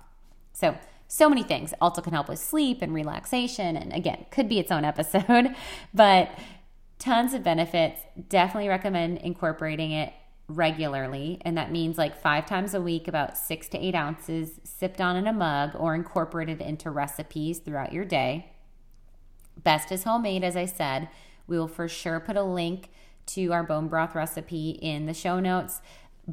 So, 0.52 0.76
so 1.08 1.28
many 1.30 1.42
things 1.42 1.72
also 1.80 2.02
can 2.02 2.12
help 2.12 2.28
with 2.28 2.38
sleep 2.38 2.82
and 2.82 2.92
relaxation. 2.92 3.76
And 3.76 3.92
again, 3.92 4.26
could 4.30 4.48
be 4.48 4.58
its 4.58 4.70
own 4.70 4.84
episode, 4.84 5.54
but 5.94 6.30
tons 6.98 7.32
of 7.32 7.42
benefits. 7.42 8.02
Definitely 8.28 8.68
recommend 8.68 9.18
incorporating 9.18 9.92
it 9.92 10.12
regularly, 10.50 11.40
and 11.42 11.56
that 11.56 11.70
means 11.70 11.96
like 11.96 12.20
five 12.20 12.46
times 12.46 12.74
a 12.74 12.80
week, 12.80 13.06
about 13.06 13.38
six 13.38 13.68
to 13.68 13.78
eight 13.78 13.94
ounces 13.94 14.60
sipped 14.64 15.00
on 15.00 15.16
in 15.16 15.26
a 15.26 15.32
mug 15.32 15.70
or 15.74 15.94
incorporated 15.94 16.60
into 16.60 16.90
recipes 16.90 17.58
throughout 17.58 17.92
your 17.92 18.04
day. 18.04 18.52
Best 19.56 19.92
is 19.92 20.04
homemade, 20.04 20.42
as 20.42 20.56
I 20.56 20.64
said. 20.64 21.08
We 21.46 21.58
will 21.58 21.68
for 21.68 21.88
sure 21.88 22.20
put 22.20 22.36
a 22.36 22.42
link 22.42 22.90
to 23.26 23.52
our 23.52 23.62
bone 23.62 23.88
broth 23.88 24.14
recipe 24.14 24.70
in 24.70 25.06
the 25.06 25.14
show 25.14 25.38
notes 25.38 25.80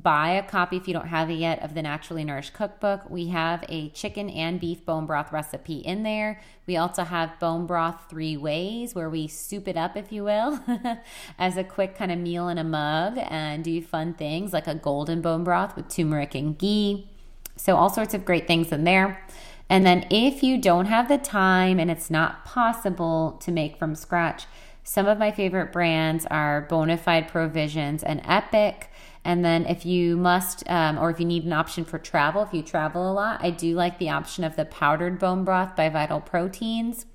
buy 0.03 0.31
a 0.31 0.43
copy 0.43 0.77
if 0.77 0.87
you 0.87 0.93
don't 0.93 1.07
have 1.07 1.29
it 1.29 1.35
yet 1.35 1.61
of 1.63 1.73
the 1.73 1.81
Naturally 1.81 2.23
Nourished 2.23 2.53
Cookbook. 2.53 3.09
We 3.09 3.27
have 3.29 3.63
a 3.69 3.89
chicken 3.89 4.29
and 4.29 4.59
beef 4.59 4.85
bone 4.85 5.05
broth 5.05 5.31
recipe 5.31 5.77
in 5.77 6.03
there. 6.03 6.41
We 6.65 6.77
also 6.77 7.03
have 7.03 7.39
bone 7.39 7.65
broth 7.65 8.01
three 8.09 8.37
ways 8.37 8.93
where 8.93 9.09
we 9.09 9.27
soup 9.27 9.67
it 9.67 9.77
up, 9.77 9.95
if 9.95 10.11
you 10.11 10.23
will, 10.23 10.59
as 11.39 11.57
a 11.57 11.63
quick 11.63 11.95
kind 11.95 12.11
of 12.11 12.19
meal 12.19 12.49
in 12.49 12.57
a 12.57 12.63
mug 12.63 13.17
and 13.17 13.63
do 13.63 13.81
fun 13.81 14.13
things 14.13 14.53
like 14.53 14.67
a 14.67 14.75
golden 14.75 15.21
bone 15.21 15.43
broth 15.43 15.75
with 15.75 15.87
turmeric 15.89 16.35
and 16.35 16.57
ghee. 16.57 17.09
So, 17.55 17.75
all 17.75 17.89
sorts 17.89 18.13
of 18.13 18.25
great 18.25 18.47
things 18.47 18.71
in 18.71 18.83
there. 18.83 19.25
And 19.69 19.85
then, 19.85 20.05
if 20.09 20.43
you 20.43 20.57
don't 20.57 20.85
have 20.85 21.07
the 21.07 21.17
time 21.17 21.79
and 21.79 21.89
it's 21.89 22.09
not 22.09 22.45
possible 22.45 23.39
to 23.41 23.51
make 23.51 23.77
from 23.77 23.95
scratch, 23.95 24.45
some 24.83 25.05
of 25.05 25.17
my 25.17 25.31
favorite 25.31 25.73
brands 25.73 26.25
are 26.27 26.65
Bonafide 26.69 27.27
Provisions 27.27 28.03
and 28.03 28.21
Epic. 28.23 28.89
And 29.27 29.43
then 29.43 29.65
if 29.65 29.85
you 29.85 30.15
must, 30.15 30.63
um, 30.69 30.97
or 30.97 31.09
if 31.09 31.19
you 31.19 31.25
need 31.25 31.43
an 31.43 31.51
option 31.51 31.83
for 31.83 31.99
travel, 31.99 32.43
if 32.43 32.53
you 32.53 32.63
travel 32.63 33.11
a 33.11 33.13
lot, 33.13 33.43
I 33.43 33.49
do 33.49 33.75
like 33.75 33.99
the 33.99 34.09
option 34.09 34.45
of 34.45 34.55
the 34.55 34.63
powdered 34.63 35.19
bone 35.19 35.43
broth 35.43 35.75
by 35.75 35.89
Vital 35.89 36.21
Proteins. 36.21 37.05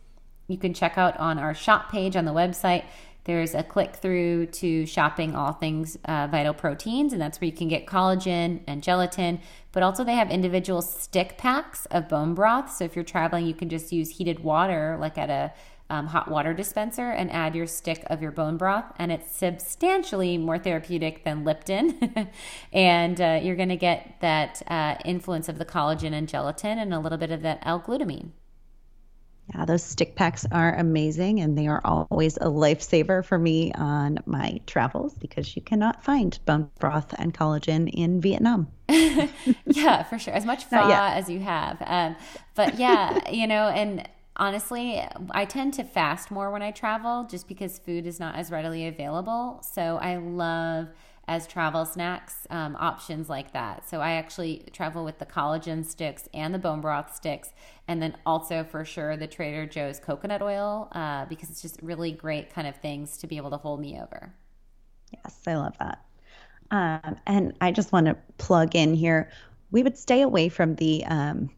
You 0.47 0.59
can 0.59 0.75
check 0.75 0.99
out 0.99 1.16
on 1.16 1.38
our 1.38 1.54
shop 1.54 1.90
page 1.90 2.14
on 2.14 2.26
the 2.26 2.35
website 2.35 2.85
there's 3.25 3.54
a 3.54 3.62
click 3.62 3.97
through 3.97 4.47
to 4.47 4.85
shopping 4.85 5.37
all 5.37 5.52
things 5.52 5.97
uh, 6.07 6.26
vital 6.28 6.54
proteins, 6.54 7.12
and 7.12 7.23
that's 7.23 7.40
where 7.40 7.47
you 7.47 7.57
can 7.57 7.69
get 7.69 7.87
collagen 7.87 8.61
and 8.66 8.83
gelatin. 8.83 9.40
But 9.71 9.85
also, 9.85 10.02
they 10.02 10.14
have 10.14 10.31
individual 10.31 10.83
stick 10.83 11.38
packs 11.38 11.87
of 11.87 12.09
bone 12.09 12.35
broth. 12.35 12.75
So 12.75 12.85
if 12.85 12.97
you're 12.97 13.04
traveling, 13.04 13.47
you 13.47 13.54
can 13.54 13.69
just 13.69 13.92
use 13.92 14.11
heated 14.11 14.40
water, 14.40 14.97
like 15.00 15.19
at 15.19 15.31
a 15.31 15.52
um, 15.92 16.06
hot 16.06 16.30
water 16.30 16.54
dispenser 16.54 17.11
and 17.11 17.30
add 17.30 17.54
your 17.54 17.66
stick 17.66 18.02
of 18.06 18.22
your 18.22 18.30
bone 18.30 18.56
broth. 18.56 18.87
And 18.96 19.12
it's 19.12 19.30
substantially 19.30 20.38
more 20.38 20.58
therapeutic 20.58 21.22
than 21.22 21.44
Lipton. 21.44 22.30
and 22.72 23.20
uh, 23.20 23.40
you're 23.42 23.56
going 23.56 23.68
to 23.68 23.76
get 23.76 24.16
that 24.20 24.62
uh, 24.68 24.94
influence 25.04 25.50
of 25.50 25.58
the 25.58 25.66
collagen 25.66 26.14
and 26.14 26.26
gelatin 26.26 26.78
and 26.78 26.94
a 26.94 26.99
little 26.99 27.18
bit 27.18 27.30
of 27.30 27.42
that 27.42 27.58
L 27.62 27.78
glutamine. 27.78 28.30
Yeah, 29.54 29.66
those 29.66 29.82
stick 29.82 30.14
packs 30.16 30.46
are 30.50 30.75
amazing 30.76 31.40
and 31.40 31.58
they 31.58 31.66
are 31.66 31.82
always 31.84 32.38
a 32.38 32.46
lifesaver 32.46 33.22
for 33.22 33.38
me 33.38 33.72
on 33.75 34.18
my 34.25 34.61
travels 34.66 35.14
because 35.18 35.54
you 35.54 35.61
cannot 35.61 36.02
find 36.02 36.38
bone 36.46 36.70
broth 36.78 37.12
and 37.18 37.34
collagen 37.34 37.90
in 37.92 38.20
Vietnam. 38.20 38.68
yeah, 39.66 40.04
for 40.04 40.18
sure. 40.18 40.32
As 40.32 40.46
much 40.46 40.64
pho 40.64 40.78
as 40.78 41.28
you 41.28 41.40
have. 41.40 41.76
Um, 41.84 42.16
but 42.54 42.78
yeah, 42.78 43.30
you 43.30 43.46
know, 43.46 43.68
and 43.68 44.08
honestly, 44.36 45.02
I 45.30 45.44
tend 45.44 45.74
to 45.74 45.84
fast 45.84 46.30
more 46.30 46.50
when 46.50 46.62
I 46.62 46.70
travel 46.70 47.26
just 47.30 47.48
because 47.48 47.78
food 47.78 48.06
is 48.06 48.18
not 48.18 48.36
as 48.36 48.50
readily 48.50 48.86
available. 48.86 49.62
So 49.72 49.98
I 49.98 50.16
love 50.16 50.88
as 51.28 51.46
travel 51.46 51.84
snacks 51.84 52.46
um, 52.50 52.76
options 52.80 53.28
like 53.28 53.52
that. 53.52 53.88
So 53.88 54.00
I 54.00 54.12
actually 54.12 54.64
travel 54.72 55.04
with 55.04 55.18
the 55.18 55.26
collagen 55.26 55.84
sticks 55.84 56.28
and 56.34 56.52
the 56.52 56.58
bone 56.58 56.80
broth 56.80 57.14
sticks, 57.14 57.50
and 57.86 58.02
then 58.02 58.16
also 58.26 58.64
for 58.64 58.84
sure 58.84 59.16
the 59.16 59.26
Trader 59.28 59.66
Joe's 59.66 60.00
coconut 60.00 60.42
oil 60.42 60.88
uh, 60.92 61.26
because 61.26 61.48
it's 61.48 61.62
just 61.62 61.78
really 61.80 62.10
great 62.10 62.52
kind 62.52 62.66
of 62.66 62.76
things 62.76 63.18
to 63.18 63.26
be 63.26 63.36
able 63.36 63.50
to 63.50 63.56
hold 63.56 63.80
me 63.80 64.00
over. 64.00 64.34
Yes, 65.12 65.38
I 65.46 65.54
love 65.54 65.76
that. 65.78 66.04
Um, 66.70 67.16
and 67.26 67.52
I 67.60 67.70
just 67.70 67.92
want 67.92 68.06
to 68.06 68.16
plug 68.38 68.74
in 68.74 68.94
here. 68.94 69.30
We 69.70 69.82
would 69.82 69.96
stay 69.96 70.22
away 70.22 70.48
from 70.48 70.74
the 70.76 71.04
um, 71.04 71.50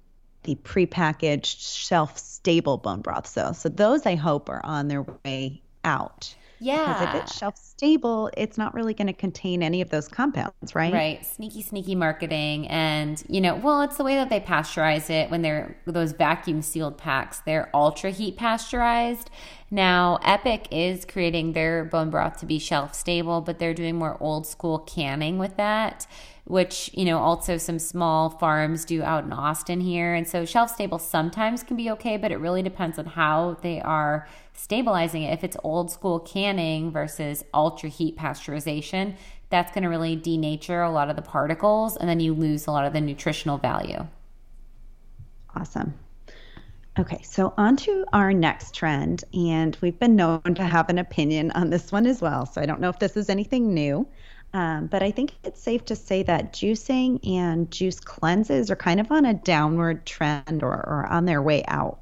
the 0.45 0.55
prepackaged 0.57 1.77
shelf 1.77 2.19
stable 2.19 2.79
bone 2.79 3.01
broth. 3.01 3.27
So, 3.27 3.53
so 3.53 3.69
those 3.69 4.07
I 4.07 4.15
hope 4.15 4.49
are 4.49 4.65
on 4.65 4.89
their 4.89 5.05
way 5.25 5.63
out. 5.85 6.35
Yeah. 6.64 6.99
Because 6.99 7.14
if 7.14 7.23
it's 7.23 7.37
shelf 7.37 7.56
stable, 7.59 8.30
it's 8.37 8.56
not 8.56 8.73
really 8.75 8.94
going 8.94 9.09
to 9.09 9.12
contain 9.12 9.62
any 9.62 9.83
of 9.83 9.90
those 9.90 10.09
compounds, 10.09 10.75
right? 10.75 10.92
Right. 10.92 11.26
Sneaky, 11.26 11.61
sneaky 11.61 11.94
marketing. 11.94 12.66
And, 12.68 13.23
you 13.28 13.40
know, 13.42 13.54
well, 13.56 13.83
it's 13.83 13.99
the 13.99 14.04
way 14.04 14.14
that 14.14 14.30
they 14.30 14.40
pasteurize 14.40 15.11
it 15.11 15.30
when 15.30 15.42
they're 15.42 15.76
those 15.87 16.12
vacuum 16.12 16.62
sealed 16.62 16.97
packs. 16.97 17.40
They're 17.40 17.68
ultra 17.75 18.11
heat 18.11 18.38
pasteurized. 18.38 19.30
Now, 19.71 20.18
Epic 20.23 20.68
is 20.71 21.04
creating 21.04 21.52
their 21.52 21.85
bone 21.85 22.09
broth 22.09 22.38
to 22.38 22.47
be 22.47 22.59
shelf 22.59 22.94
stable, 22.94 23.42
but 23.42 23.59
they're 23.59 23.75
doing 23.75 23.97
more 23.97 24.16
old 24.21 24.47
school 24.47 24.78
canning 24.78 25.37
with 25.37 25.56
that 25.56 26.06
which 26.47 26.90
you 26.92 27.04
know 27.04 27.18
also 27.18 27.56
some 27.56 27.78
small 27.78 28.28
farms 28.28 28.85
do 28.85 29.02
out 29.02 29.25
in 29.25 29.33
Austin 29.33 29.80
here. 29.80 30.14
And 30.14 30.28
so 30.28 30.44
shelf 30.44 30.71
stable 30.71 30.99
sometimes 30.99 31.62
can 31.62 31.76
be 31.76 31.90
okay, 31.92 32.16
but 32.16 32.30
it 32.30 32.37
really 32.37 32.62
depends 32.62 32.99
on 32.99 33.06
how 33.06 33.56
they 33.62 33.80
are 33.80 34.28
stabilizing 34.55 35.23
it. 35.23 35.33
If 35.33 35.45
it's 35.45 35.57
old 35.63 35.91
school 35.91 36.21
canning 36.21 36.91
versus 36.91 37.45
ultra 37.53 37.89
heat 37.89 38.17
pasteurization, 38.17 39.17
that's 39.51 39.73
going 39.73 39.83
to 39.83 39.89
really 39.89 40.17
denature 40.17 40.87
a 40.87 40.91
lot 40.91 41.11
of 41.11 41.17
the 41.17 41.23
particles, 41.23 41.97
and 41.97 42.09
then 42.09 42.21
you 42.21 42.35
lose 42.35 42.67
a 42.67 42.71
lot 42.71 42.87
of 42.87 42.93
the 42.93 43.01
nutritional 43.01 43.59
value. 43.59 44.07
Awesome. 45.55 45.95
Okay, 46.99 47.21
so 47.23 47.53
on 47.59 47.77
to 47.79 48.05
our 48.13 48.33
next 48.33 48.75
trend, 48.75 49.25
and 49.35 49.77
we've 49.81 49.99
been 49.99 50.17
known 50.17 50.41
to 50.43 50.65
have 50.65 50.89
an 50.89 50.99
opinion 50.99 51.51
on 51.53 51.71
this 51.71 51.93
one 51.93 52.07
as 52.07 52.21
well. 52.21 52.47
So 52.47 52.61
I 52.61 52.67
don't 52.67 52.81
know 52.81 52.89
if 52.89 52.99
this 52.99 53.17
is 53.17 53.29
anything 53.29 53.75
new. 53.75 54.07
Um, 54.55 54.87
but 54.87 55.03
I 55.03 55.11
think 55.11 55.33
it's 55.43 55.61
safe 55.61 55.85
to 55.87 55.97
say 55.97 56.23
that 56.23 56.53
juicing 56.53 57.19
and 57.29 57.69
juice 57.73 57.99
cleanses 57.99 58.71
are 58.71 58.77
kind 58.77 59.01
of 59.01 59.11
on 59.11 59.27
a 59.27 59.35
downward 59.35 60.07
trend 60.07 60.62
or, 60.62 60.75
or 60.75 61.07
on 61.11 61.25
their 61.25 61.43
way 61.43 61.64
out. 61.67 61.99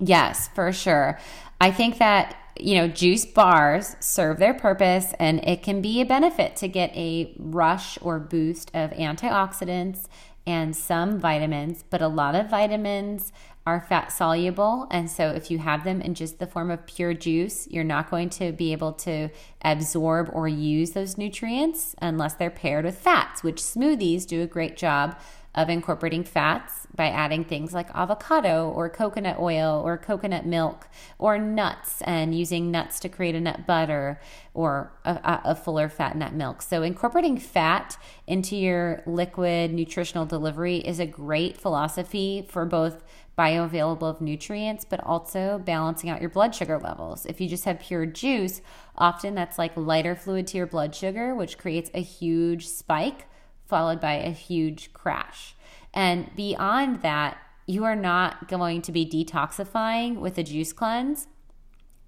Yes, 0.00 0.48
for 0.56 0.72
sure. 0.72 1.20
I 1.64 1.70
think 1.70 1.96
that 1.96 2.36
you 2.60 2.74
know, 2.74 2.88
juice 2.88 3.24
bars 3.24 3.96
serve 3.98 4.38
their 4.38 4.52
purpose 4.52 5.14
and 5.18 5.42
it 5.48 5.62
can 5.62 5.80
be 5.80 6.02
a 6.02 6.04
benefit 6.04 6.56
to 6.56 6.68
get 6.68 6.94
a 6.94 7.34
rush 7.38 7.98
or 8.02 8.20
boost 8.20 8.70
of 8.74 8.90
antioxidants 8.90 10.04
and 10.46 10.76
some 10.76 11.18
vitamins, 11.18 11.82
but 11.88 12.02
a 12.02 12.06
lot 12.06 12.34
of 12.34 12.50
vitamins 12.50 13.32
are 13.66 13.80
fat 13.80 14.12
soluble. 14.12 14.86
And 14.90 15.10
so, 15.10 15.30
if 15.30 15.50
you 15.50 15.56
have 15.56 15.84
them 15.84 16.02
in 16.02 16.12
just 16.14 16.38
the 16.38 16.46
form 16.46 16.70
of 16.70 16.86
pure 16.86 17.14
juice, 17.14 17.66
you're 17.70 17.82
not 17.82 18.10
going 18.10 18.28
to 18.30 18.52
be 18.52 18.72
able 18.72 18.92
to 18.92 19.30
absorb 19.62 20.28
or 20.34 20.46
use 20.46 20.90
those 20.90 21.16
nutrients 21.16 21.94
unless 22.02 22.34
they're 22.34 22.50
paired 22.50 22.84
with 22.84 22.98
fats, 22.98 23.42
which 23.42 23.56
smoothies 23.56 24.26
do 24.26 24.42
a 24.42 24.46
great 24.46 24.76
job 24.76 25.16
of 25.54 25.68
incorporating 25.68 26.24
fats 26.24 26.86
by 26.94 27.08
adding 27.08 27.44
things 27.44 27.72
like 27.72 27.88
avocado 27.94 28.68
or 28.70 28.88
coconut 28.88 29.38
oil 29.38 29.82
or 29.84 29.96
coconut 29.96 30.46
milk 30.46 30.88
or 31.18 31.38
nuts 31.38 32.02
and 32.02 32.36
using 32.36 32.70
nuts 32.70 32.98
to 33.00 33.08
create 33.08 33.34
a 33.34 33.40
nut 33.40 33.66
butter 33.66 34.20
or 34.52 34.92
a, 35.04 35.40
a, 35.44 35.54
fuller 35.54 35.88
fat 35.88 36.16
nut 36.16 36.32
milk. 36.32 36.62
So, 36.62 36.82
incorporating 36.82 37.38
fat 37.38 37.96
into 38.26 38.56
your 38.56 39.02
liquid 39.06 39.72
nutritional 39.72 40.26
delivery 40.26 40.78
is 40.78 41.00
a 41.00 41.06
great 41.06 41.56
philosophy 41.56 42.46
for 42.48 42.64
both 42.64 43.04
bioavailable 43.36 44.02
of 44.02 44.20
nutrients, 44.20 44.84
but 44.84 45.00
also 45.00 45.60
balancing 45.64 46.08
out 46.08 46.20
your 46.20 46.30
blood 46.30 46.54
sugar 46.54 46.78
levels. 46.78 47.26
If 47.26 47.40
you 47.40 47.48
just 47.48 47.64
have 47.64 47.80
pure 47.80 48.06
juice, 48.06 48.60
often 48.96 49.34
that's 49.34 49.58
like 49.58 49.76
lighter 49.76 50.14
fluid 50.14 50.46
to 50.48 50.56
your 50.56 50.66
blood 50.66 50.94
sugar, 50.94 51.34
which 51.34 51.58
creates 51.58 51.90
a 51.94 52.00
huge 52.00 52.68
spike 52.68 53.26
followed 53.74 54.00
by 54.00 54.12
a 54.12 54.30
huge 54.30 54.92
crash. 54.92 55.56
And 55.92 56.30
beyond 56.36 57.02
that, 57.02 57.36
you 57.66 57.82
are 57.82 57.96
not 57.96 58.46
going 58.46 58.82
to 58.82 58.92
be 58.92 59.04
detoxifying 59.04 60.20
with 60.20 60.38
a 60.38 60.44
juice 60.44 60.72
cleanse. 60.72 61.26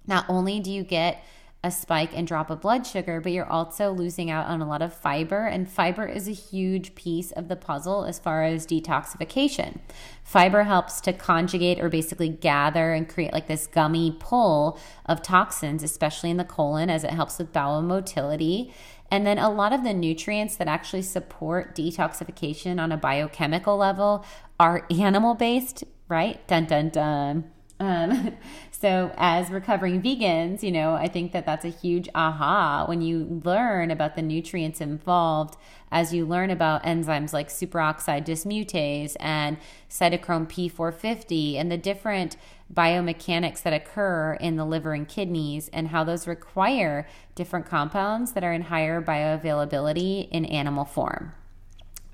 Not 0.05 0.23
only 0.29 0.61
do 0.61 0.71
you 0.71 0.83
get 0.83 1.21
a 1.63 1.71
spike 1.71 2.11
and 2.15 2.25
drop 2.25 2.49
of 2.49 2.61
blood 2.61 2.87
sugar, 2.87 3.19
but 3.19 3.33
you're 3.33 3.51
also 3.51 3.91
losing 3.91 4.31
out 4.31 4.45
on 4.45 4.61
a 4.61 4.67
lot 4.67 4.81
of 4.81 4.93
fiber. 4.93 5.45
And 5.45 5.69
fiber 5.69 6.05
is 6.05 6.29
a 6.29 6.31
huge 6.31 6.95
piece 6.95 7.33
of 7.33 7.49
the 7.49 7.57
puzzle 7.57 8.05
as 8.05 8.17
far 8.17 8.45
as 8.45 8.65
detoxification. 8.65 9.79
Fiber 10.23 10.63
helps 10.63 11.01
to 11.01 11.11
conjugate 11.11 11.79
or 11.81 11.89
basically 11.89 12.29
gather 12.29 12.93
and 12.93 13.09
create 13.09 13.33
like 13.33 13.47
this 13.47 13.67
gummy 13.67 14.15
pull 14.17 14.79
of 15.05 15.21
toxins, 15.21 15.83
especially 15.83 16.29
in 16.29 16.37
the 16.37 16.45
colon, 16.45 16.89
as 16.89 17.03
it 17.03 17.11
helps 17.11 17.37
with 17.39 17.51
bowel 17.51 17.81
motility. 17.81 18.73
And 19.09 19.25
then 19.25 19.37
a 19.37 19.49
lot 19.49 19.73
of 19.73 19.83
the 19.83 19.93
nutrients 19.93 20.55
that 20.57 20.67
actually 20.67 21.03
support 21.03 21.75
detoxification 21.75 22.81
on 22.81 22.91
a 22.91 22.97
biochemical 22.97 23.77
level 23.77 24.25
are 24.59 24.85
animal 24.89 25.35
based, 25.35 25.83
right? 26.09 26.45
Dun 26.47 26.65
dun 26.65 26.89
dun. 26.89 27.51
Um, 27.79 28.35
so, 28.71 29.11
as 29.17 29.49
recovering 29.49 30.01
vegans, 30.01 30.63
you 30.63 30.71
know, 30.71 30.93
I 30.93 31.07
think 31.07 31.31
that 31.31 31.45
that's 31.45 31.65
a 31.65 31.69
huge 31.69 32.09
aha 32.15 32.85
when 32.87 33.01
you 33.01 33.41
learn 33.43 33.91
about 33.91 34.15
the 34.15 34.21
nutrients 34.21 34.81
involved, 34.81 35.55
as 35.91 36.13
you 36.13 36.25
learn 36.25 36.49
about 36.49 36.83
enzymes 36.83 37.33
like 37.33 37.49
superoxide 37.49 38.25
dismutase 38.25 39.15
and 39.19 39.57
cytochrome 39.89 40.47
P450 40.47 41.55
and 41.55 41.71
the 41.71 41.77
different 41.77 42.35
biomechanics 42.73 43.61
that 43.63 43.73
occur 43.73 44.33
in 44.41 44.55
the 44.57 44.65
liver 44.65 44.93
and 44.93 45.07
kidneys 45.07 45.69
and 45.69 45.89
how 45.89 46.03
those 46.03 46.27
require 46.27 47.07
different 47.35 47.65
compounds 47.65 48.33
that 48.33 48.43
are 48.43 48.53
in 48.53 48.63
higher 48.63 49.01
bioavailability 49.01 50.27
in 50.29 50.45
animal 50.45 50.85
form 50.85 51.33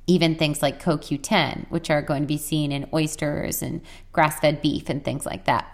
even 0.07 0.35
things 0.35 0.61
like 0.61 0.83
CoQ10, 0.83 1.69
which 1.69 1.89
are 1.89 2.01
going 2.01 2.23
to 2.23 2.27
be 2.27 2.37
seen 2.37 2.71
in 2.71 2.89
oysters 2.93 3.61
and 3.61 3.81
grass 4.11 4.39
fed 4.39 4.61
beef 4.61 4.89
and 4.89 5.03
things 5.03 5.25
like 5.25 5.45
that. 5.45 5.65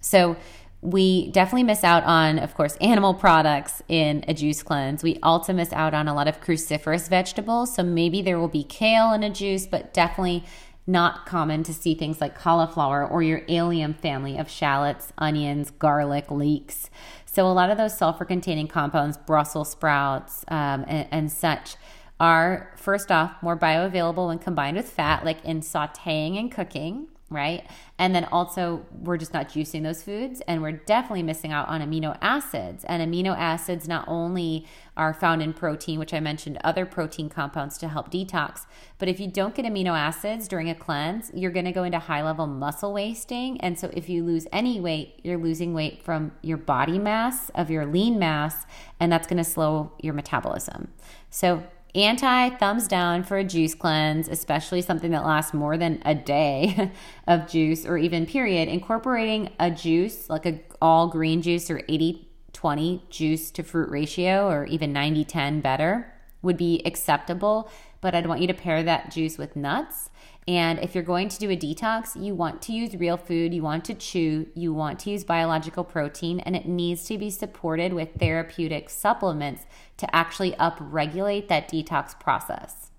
So, 0.00 0.36
we 0.80 1.30
definitely 1.30 1.62
miss 1.62 1.84
out 1.84 2.02
on, 2.02 2.40
of 2.40 2.56
course, 2.56 2.74
animal 2.80 3.14
products 3.14 3.82
in 3.86 4.24
a 4.26 4.34
juice 4.34 4.64
cleanse. 4.64 5.04
We 5.04 5.16
also 5.22 5.52
miss 5.52 5.72
out 5.72 5.94
on 5.94 6.08
a 6.08 6.14
lot 6.14 6.26
of 6.26 6.40
cruciferous 6.40 7.08
vegetables. 7.08 7.72
So, 7.76 7.84
maybe 7.84 8.20
there 8.20 8.38
will 8.38 8.48
be 8.48 8.64
kale 8.64 9.12
in 9.12 9.22
a 9.22 9.30
juice, 9.30 9.64
but 9.64 9.94
definitely 9.94 10.44
not 10.86 11.26
common 11.26 11.62
to 11.62 11.72
see 11.72 11.94
things 11.94 12.20
like 12.20 12.38
cauliflower 12.38 13.06
or 13.06 13.22
your 13.22 13.42
allium 13.48 13.94
family 13.94 14.36
of 14.36 14.50
shallots, 14.50 15.12
onions, 15.16 15.70
garlic, 15.70 16.30
leeks. 16.30 16.90
So, 17.24 17.46
a 17.46 17.52
lot 17.52 17.70
of 17.70 17.78
those 17.78 17.96
sulfur 17.96 18.24
containing 18.24 18.68
compounds, 18.68 19.16
Brussels 19.16 19.70
sprouts, 19.70 20.44
um, 20.48 20.84
and, 20.88 21.06
and 21.10 21.32
such 21.32 21.76
are 22.20 22.72
first 22.76 23.10
off 23.10 23.42
more 23.42 23.56
bioavailable 23.56 24.28
when 24.28 24.38
combined 24.38 24.76
with 24.76 24.88
fat, 24.88 25.24
like 25.24 25.44
in 25.44 25.60
sauteing 25.60 26.38
and 26.38 26.52
cooking. 26.52 27.08
Right? 27.32 27.66
And 27.98 28.14
then 28.14 28.24
also, 28.26 28.84
we're 28.92 29.16
just 29.16 29.32
not 29.32 29.48
juicing 29.48 29.82
those 29.82 30.02
foods, 30.02 30.40
and 30.48 30.62
we're 30.62 30.72
definitely 30.72 31.22
missing 31.22 31.52
out 31.52 31.68
on 31.68 31.80
amino 31.80 32.16
acids. 32.20 32.84
And 32.84 33.02
amino 33.02 33.36
acids 33.36 33.86
not 33.86 34.04
only 34.08 34.66
are 34.96 35.14
found 35.14 35.42
in 35.42 35.52
protein, 35.52 35.98
which 35.98 36.12
I 36.12 36.20
mentioned 36.20 36.58
other 36.64 36.84
protein 36.84 37.28
compounds 37.28 37.78
to 37.78 37.88
help 37.88 38.10
detox, 38.10 38.66
but 38.98 39.08
if 39.08 39.20
you 39.20 39.28
don't 39.28 39.54
get 39.54 39.64
amino 39.64 39.98
acids 39.98 40.48
during 40.48 40.68
a 40.68 40.74
cleanse, 40.74 41.30
you're 41.34 41.50
going 41.50 41.64
to 41.64 41.72
go 41.72 41.84
into 41.84 41.98
high 41.98 42.22
level 42.22 42.46
muscle 42.46 42.92
wasting. 42.92 43.60
And 43.60 43.78
so, 43.78 43.90
if 43.92 44.08
you 44.08 44.24
lose 44.24 44.46
any 44.52 44.80
weight, 44.80 45.20
you're 45.22 45.38
losing 45.38 45.74
weight 45.74 46.02
from 46.02 46.32
your 46.42 46.58
body 46.58 46.98
mass, 46.98 47.50
of 47.50 47.70
your 47.70 47.86
lean 47.86 48.18
mass, 48.18 48.66
and 49.00 49.10
that's 49.10 49.26
going 49.26 49.38
to 49.38 49.44
slow 49.44 49.92
your 50.00 50.14
metabolism. 50.14 50.88
So, 51.30 51.62
anti 51.94 52.50
thumbs 52.56 52.88
down 52.88 53.22
for 53.22 53.36
a 53.36 53.44
juice 53.44 53.74
cleanse, 53.74 54.28
especially 54.28 54.80
something 54.80 55.10
that 55.10 55.24
lasts 55.24 55.52
more 55.52 55.76
than 55.76 56.00
a 56.04 56.14
day 56.14 56.90
of 57.26 57.48
juice 57.48 57.84
or 57.84 57.98
even 57.98 58.26
period. 58.26 58.68
Incorporating 58.68 59.50
a 59.58 59.70
juice, 59.70 60.30
like 60.30 60.46
a 60.46 60.60
all 60.80 61.08
green 61.08 61.42
juice 61.42 61.70
or 61.70 61.82
80 61.88 62.28
20 62.52 63.02
juice 63.10 63.50
to 63.50 63.62
fruit 63.62 63.90
ratio 63.90 64.48
or 64.48 64.66
even 64.66 64.92
90 64.92 65.24
10 65.24 65.60
better 65.60 66.12
would 66.42 66.56
be 66.56 66.82
acceptable, 66.84 67.70
but 68.00 68.14
I'd 68.14 68.26
want 68.26 68.40
you 68.40 68.46
to 68.46 68.54
pair 68.54 68.82
that 68.82 69.10
juice 69.10 69.38
with 69.38 69.56
nuts 69.56 70.10
and 70.48 70.80
if 70.80 70.94
you're 70.94 71.04
going 71.04 71.28
to 71.28 71.38
do 71.38 71.50
a 71.50 71.56
detox, 71.56 72.20
you 72.20 72.34
want 72.34 72.62
to 72.62 72.72
use 72.72 72.94
real 72.96 73.16
food, 73.16 73.54
you 73.54 73.62
want 73.62 73.84
to 73.84 73.94
chew, 73.94 74.46
you 74.54 74.72
want 74.72 74.98
to 75.00 75.10
use 75.10 75.22
biological 75.22 75.84
protein, 75.84 76.40
and 76.40 76.56
it 76.56 76.66
needs 76.66 77.04
to 77.04 77.16
be 77.16 77.30
supported 77.30 77.92
with 77.92 78.08
therapeutic 78.18 78.90
supplements 78.90 79.66
to 79.98 80.14
actually 80.14 80.52
upregulate 80.52 81.46
that 81.48 81.70
detox 81.70 82.18
process. 82.18 82.90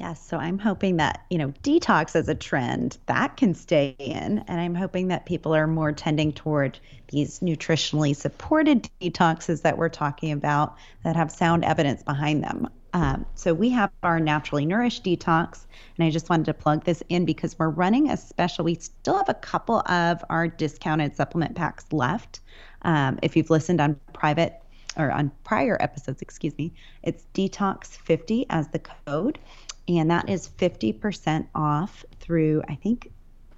Yes, 0.00 0.26
so 0.26 0.38
I'm 0.38 0.58
hoping 0.58 0.96
that, 0.96 1.26
you 1.28 1.36
know, 1.36 1.48
detox 1.62 2.16
as 2.16 2.26
a 2.26 2.34
trend 2.34 2.96
that 3.04 3.36
can 3.36 3.52
stay 3.52 3.94
in. 3.98 4.42
And 4.48 4.58
I'm 4.58 4.74
hoping 4.74 5.08
that 5.08 5.26
people 5.26 5.54
are 5.54 5.66
more 5.66 5.92
tending 5.92 6.32
toward 6.32 6.78
these 7.08 7.40
nutritionally 7.40 8.16
supported 8.16 8.88
detoxes 9.02 9.60
that 9.60 9.76
we're 9.76 9.90
talking 9.90 10.32
about 10.32 10.76
that 11.04 11.16
have 11.16 11.30
sound 11.30 11.66
evidence 11.66 12.02
behind 12.02 12.42
them. 12.42 12.68
Um, 12.92 13.26
so 13.34 13.54
we 13.54 13.70
have 13.70 13.90
our 14.02 14.18
naturally 14.20 14.66
nourished 14.66 15.04
detox, 15.04 15.66
and 15.96 16.06
I 16.06 16.10
just 16.10 16.28
wanted 16.28 16.46
to 16.46 16.54
plug 16.54 16.84
this 16.84 17.02
in 17.08 17.24
because 17.24 17.58
we're 17.58 17.70
running 17.70 18.10
a 18.10 18.16
special. 18.16 18.64
We 18.64 18.74
still 18.74 19.16
have 19.16 19.28
a 19.28 19.34
couple 19.34 19.80
of 19.86 20.24
our 20.28 20.48
discounted 20.48 21.14
supplement 21.14 21.54
packs 21.54 21.84
left. 21.92 22.40
Um, 22.82 23.18
if 23.22 23.36
you've 23.36 23.50
listened 23.50 23.80
on 23.80 23.98
private 24.12 24.60
or 24.96 25.10
on 25.10 25.30
prior 25.44 25.76
episodes, 25.80 26.20
excuse 26.22 26.56
me, 26.58 26.72
it's 27.02 27.24
detox 27.34 27.88
50 27.88 28.46
as 28.50 28.68
the 28.68 28.80
code, 28.80 29.38
and 29.86 30.10
that 30.10 30.28
is 30.28 30.48
50% 30.58 31.46
off 31.54 32.04
through 32.18 32.62
I 32.68 32.74
think 32.74 33.12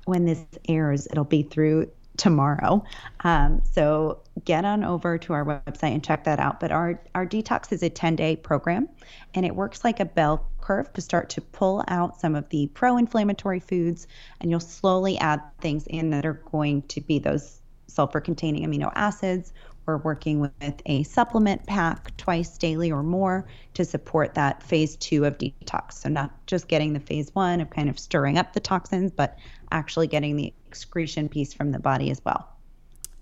when 0.05 0.25
this 0.25 0.45
airs, 0.69 1.07
it'll 1.11 1.25
be 1.25 1.43
through 1.43 1.91
tomorrow. 2.17 2.85
Um, 3.21 3.63
so 3.71 4.22
get 4.45 4.65
on 4.65 4.83
over 4.85 5.19
to 5.19 5.33
our 5.33 5.45
website 5.45 5.93
and 5.93 6.03
check 6.03 6.25
that 6.25 6.39
out. 6.39 6.61
But 6.61 6.73
our, 6.73 7.01
our 7.15 7.27
detox 7.27 7.73
is 7.73 7.83
a 7.83 7.91
10 7.91 8.17
day 8.17 8.37
program 8.37 8.89
and 9.35 9.45
it 9.45 9.55
works 9.55 9.85
like 9.85 10.01
a 10.01 10.05
bell 10.05 10.49
curve 10.61 10.93
to 10.95 11.01
start 11.01 11.31
to 11.31 11.41
pull 11.41 11.85
out 11.89 12.21
some 12.21 12.35
of 12.35 12.49
the 12.49 12.69
pro 12.69 12.97
inflammatory 12.97 13.61
foods. 13.61 14.07
And 14.41 14.51
you'll 14.51 14.61
slowly 14.61 15.19
add 15.19 15.41
things 15.61 15.87
in 15.87 16.11
that 16.11 16.27
are 16.27 16.41
going 16.51 16.83
to 16.83 17.01
be 17.01 17.19
those 17.19 17.61
sulfur 17.89 18.21
containing 18.21 18.67
amino 18.67 18.91
acids. 18.95 19.53
We're 19.85 19.99
working 19.99 20.39
with 20.39 20.53
a 20.87 21.03
supplement 21.03 21.67
pack 21.67 22.17
twice 22.17 22.57
daily 22.57 22.93
or 22.93 23.03
more 23.03 23.49
to 23.75 23.85
support 23.85 24.35
that 24.35 24.63
phase 24.63 24.97
two 24.97 25.25
of 25.25 25.39
detox. 25.39 25.95
So, 25.95 26.09
not 26.09 26.31
just 26.47 26.69
getting 26.69 26.93
the 26.93 27.01
phase 27.01 27.35
one 27.35 27.61
of 27.61 27.69
kind 27.69 27.91
of 27.91 27.99
stirring 27.99 28.39
up 28.39 28.53
the 28.53 28.61
toxins, 28.61 29.11
but 29.11 29.37
actually 29.73 30.07
getting 30.07 30.37
the 30.37 30.55
excretion 30.69 31.29
piece 31.29 31.53
from 31.53 31.73
the 31.73 31.81
body 31.81 32.11
as 32.11 32.23
well. 32.25 32.52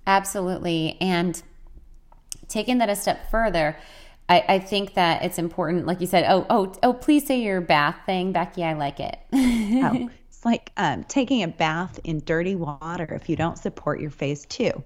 Absolutely. 0.06 0.96
And 1.00 1.42
taking 2.48 2.78
that 2.78 2.88
a 2.88 2.96
step 2.96 3.30
further, 3.30 3.76
I, 4.28 4.44
I, 4.48 4.58
think 4.58 4.94
that 4.94 5.24
it's 5.24 5.38
important, 5.38 5.86
like 5.86 6.00
you 6.00 6.06
said, 6.06 6.24
oh, 6.28 6.46
oh, 6.50 6.72
oh, 6.82 6.92
please 6.92 7.26
say 7.26 7.40
your 7.40 7.60
bath 7.60 7.96
thing, 8.06 8.32
Becky. 8.32 8.62
I 8.62 8.74
like 8.74 9.00
it. 9.00 9.18
oh, 9.32 10.10
it's 10.28 10.44
like 10.44 10.70
um, 10.76 11.04
taking 11.04 11.42
a 11.42 11.48
bath 11.48 11.98
in 12.04 12.20
dirty 12.20 12.54
water 12.54 13.12
if 13.14 13.28
you 13.28 13.36
don't 13.36 13.58
support 13.58 14.00
your 14.00 14.10
phase 14.10 14.46
two. 14.46 14.84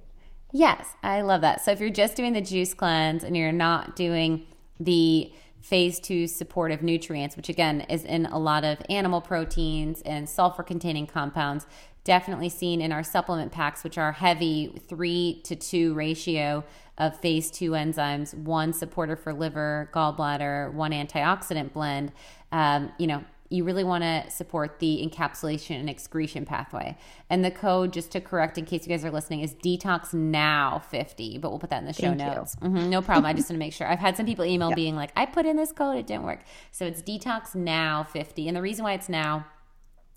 Yes, 0.52 0.86
I 1.02 1.22
love 1.22 1.40
that. 1.40 1.64
So 1.64 1.72
if 1.72 1.80
you're 1.80 1.90
just 1.90 2.16
doing 2.16 2.32
the 2.32 2.40
juice 2.40 2.74
cleanse 2.74 3.24
and 3.24 3.36
you're 3.36 3.52
not 3.52 3.96
doing 3.96 4.46
the 4.78 5.32
phase 5.60 5.98
two 5.98 6.26
supportive 6.26 6.82
nutrients, 6.82 7.36
which 7.36 7.48
again 7.48 7.80
is 7.82 8.04
in 8.04 8.26
a 8.26 8.38
lot 8.38 8.64
of 8.64 8.78
animal 8.88 9.20
proteins 9.20 10.00
and 10.02 10.28
sulfur 10.28 10.62
containing 10.62 11.06
compounds, 11.06 11.66
definitely 12.04 12.50
seen 12.50 12.80
in 12.80 12.92
our 12.92 13.02
supplement 13.02 13.50
packs, 13.50 13.82
which 13.82 13.98
are 13.98 14.12
heavy 14.12 14.80
three 14.88 15.40
to 15.44 15.56
two 15.56 15.94
ratio 15.94 16.64
of 16.98 17.18
phase 17.18 17.50
two 17.50 17.72
enzymes, 17.72 18.34
one 18.34 18.72
supporter 18.72 19.16
for 19.16 19.32
liver, 19.32 19.90
gallbladder, 19.92 20.72
one 20.72 20.92
antioxidant 20.92 21.72
blend. 21.72 22.12
Um, 22.52 22.92
you 22.98 23.06
know, 23.06 23.24
you 23.50 23.64
really 23.64 23.84
want 23.84 24.02
to 24.02 24.30
support 24.30 24.78
the 24.78 25.08
encapsulation 25.08 25.78
and 25.78 25.88
excretion 25.88 26.44
pathway. 26.44 26.96
And 27.30 27.44
the 27.44 27.50
code, 27.50 27.92
just 27.92 28.10
to 28.12 28.20
correct 28.20 28.58
in 28.58 28.64
case 28.64 28.86
you 28.86 28.88
guys 28.88 29.04
are 29.04 29.10
listening, 29.10 29.40
is 29.40 29.54
detox 29.54 30.14
now 30.14 30.82
50, 30.90 31.38
but 31.38 31.50
we'll 31.50 31.58
put 31.58 31.70
that 31.70 31.80
in 31.80 31.86
the 31.86 31.92
show 31.92 32.14
Thank 32.14 32.18
notes. 32.18 32.56
Mm-hmm, 32.56 32.90
no 32.90 33.02
problem. 33.02 33.26
I 33.26 33.32
just 33.32 33.48
want 33.48 33.56
to 33.56 33.64
make 33.64 33.72
sure. 33.72 33.86
I've 33.86 33.98
had 33.98 34.16
some 34.16 34.26
people 34.26 34.44
email 34.44 34.70
yeah. 34.70 34.74
being 34.74 34.96
like, 34.96 35.10
I 35.16 35.26
put 35.26 35.46
in 35.46 35.56
this 35.56 35.72
code, 35.72 35.96
it 35.96 36.06
didn't 36.06 36.24
work. 36.24 36.40
So 36.70 36.84
it's 36.86 37.02
detox 37.02 37.54
now 37.54 38.04
50. 38.04 38.48
And 38.48 38.56
the 38.56 38.62
reason 38.62 38.82
why 38.82 38.94
it's 38.94 39.08
now 39.08 39.46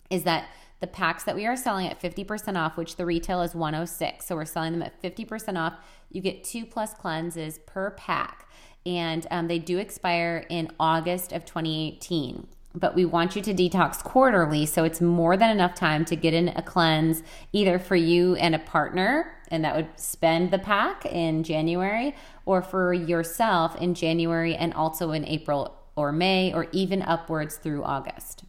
is 0.10 0.24
that 0.24 0.48
the 0.80 0.88
packs 0.88 1.24
that 1.24 1.36
we 1.36 1.46
are 1.46 1.56
selling 1.56 1.88
at 1.88 2.00
50% 2.02 2.58
off, 2.58 2.78
which 2.78 2.96
the 2.96 3.06
retail 3.06 3.42
is 3.42 3.56
106. 3.56 4.26
So 4.26 4.36
we're 4.36 4.46
selling 4.46 4.74
them 4.74 4.84
at 4.84 5.02
50% 5.02 5.58
off. 5.58 5.74
You 6.10 6.22
get 6.22 6.44
two 6.44 6.66
plus 6.66 6.94
cleanses 6.94 7.60
per 7.66 7.92
pack. 7.92 8.48
And 8.86 9.28
um, 9.32 9.48
they 9.48 9.60
do 9.60 9.80
expire 9.80 10.46
in 10.50 10.72
August 10.80 11.34
of 11.34 11.46
2018 11.46 12.48
but 12.80 12.96
we 12.96 13.06
want 13.06 13.36
you 13.36 13.42
to 13.42 13.54
detox 13.54 14.04
quarterly. 14.04 14.66
So 14.66 14.84
it's 14.84 15.02
more 15.02 15.36
than 15.36 15.50
enough 15.50 15.76
time 15.76 16.06
to 16.06 16.16
get 16.16 16.34
in 16.34 16.50
a 16.50 16.62
cleanse 16.62 17.24
either 17.52 17.80
for 17.80 17.96
you 17.96 18.36
and 18.36 18.54
a 18.56 18.60
partner, 18.60 19.34
and 19.50 19.64
that 19.64 19.76
would 19.76 19.90
spend 19.96 20.52
the 20.52 20.60
pack 20.60 21.06
in 21.06 21.44
January, 21.44 22.16
or 22.46 22.62
for 22.62 22.94
yourself 22.94 23.76
in 23.78 23.94
January 23.94 24.56
and 24.56 24.74
also 24.74 25.12
in 25.12 25.26
April 25.26 25.76
or 25.96 26.12
May, 26.12 26.54
or 26.54 26.68
even 26.72 27.02
upwards 27.02 27.56
through 27.58 27.84
August. 27.84 28.44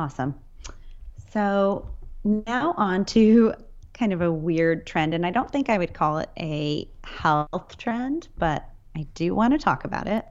Awesome. 0.00 0.34
So 1.30 1.86
now 2.24 2.72
on 2.78 3.04
to 3.06 3.52
kind 3.92 4.14
of 4.14 4.22
a 4.22 4.32
weird 4.32 4.86
trend, 4.86 5.12
and 5.12 5.26
I 5.26 5.30
don't 5.30 5.50
think 5.50 5.68
I 5.68 5.76
would 5.76 5.92
call 5.92 6.16
it 6.16 6.30
a 6.38 6.88
health 7.04 7.76
trend, 7.76 8.28
but 8.38 8.66
I 8.96 9.02
do 9.14 9.34
want 9.34 9.52
to 9.52 9.58
talk 9.58 9.84
about 9.84 10.06
it. 10.06 10.24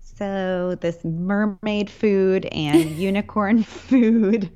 So, 0.00 0.76
this 0.80 1.04
mermaid 1.04 1.90
food 1.90 2.46
and 2.52 2.90
unicorn 2.96 3.64
food, 3.64 4.48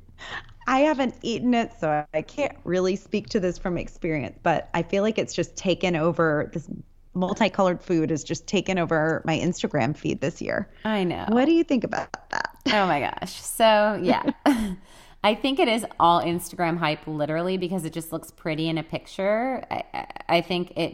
I 0.67 0.79
haven't 0.79 1.15
eaten 1.21 1.53
it, 1.53 1.73
so 1.77 2.05
I 2.13 2.21
can't 2.21 2.55
really 2.63 2.95
speak 2.95 3.27
to 3.31 3.41
this 3.41 3.57
from 3.57 3.77
experience, 3.77 4.39
but 4.41 4.69
I 4.73 4.83
feel 4.83 5.03
like 5.03 5.17
it's 5.17 5.33
just 5.33 5.57
taken 5.57 5.97
over 5.97 6.49
this 6.53 6.69
multicolored 7.15 7.81
food 7.81 8.09
has 8.09 8.23
just 8.23 8.47
taken 8.47 8.77
over 8.77 9.21
my 9.25 9.37
Instagram 9.37 9.95
feed 9.95 10.21
this 10.21 10.41
year. 10.41 10.69
I 10.83 11.03
know. 11.03 11.25
What 11.29 11.45
do 11.45 11.53
you 11.53 11.63
think 11.63 11.83
about 11.83 12.29
that? 12.29 12.55
Oh 12.67 12.85
my 12.85 12.99
gosh. 12.99 13.33
So, 13.33 13.99
yeah. 14.01 14.23
I 15.23 15.33
think 15.33 15.59
it 15.59 15.67
is 15.67 15.83
all 15.99 16.21
Instagram 16.21 16.77
hype, 16.77 17.07
literally, 17.07 17.57
because 17.57 17.83
it 17.83 17.93
just 17.93 18.11
looks 18.11 18.29
pretty 18.29 18.69
in 18.69 18.77
a 18.77 18.83
picture. 18.83 19.63
I, 19.71 20.07
I 20.29 20.41
think 20.41 20.73
it, 20.75 20.93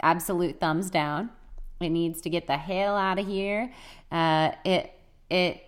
absolute 0.00 0.58
thumbs 0.58 0.90
down. 0.90 1.30
It 1.80 1.90
needs 1.90 2.20
to 2.22 2.30
get 2.30 2.48
the 2.48 2.56
hell 2.56 2.96
out 2.96 3.20
of 3.20 3.26
here. 3.28 3.72
Uh, 4.10 4.50
it 4.64 4.92
it 5.30 5.62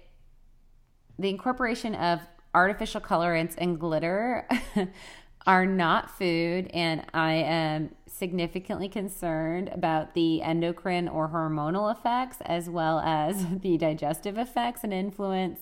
the 1.16 1.28
incorporation 1.28 1.94
of 1.94 2.20
artificial 2.55 3.00
colorants 3.00 3.55
and 3.57 3.78
glitter 3.78 4.48
are 5.46 5.66
not 5.66 6.11
food, 6.11 6.70
and 6.72 7.05
I 7.12 7.33
am 7.35 7.94
significantly 8.07 8.88
concerned 8.88 9.68
about 9.72 10.14
the 10.14 10.42
endocrine 10.42 11.09
or 11.09 11.28
hormonal 11.28 11.90
effects 11.90 12.38
as 12.42 12.70
well 12.70 13.00
as 13.00 13.46
the 13.62 13.76
digestive 13.76 14.38
effects 14.38 14.85
and 14.85 14.92
influence. 14.92 15.61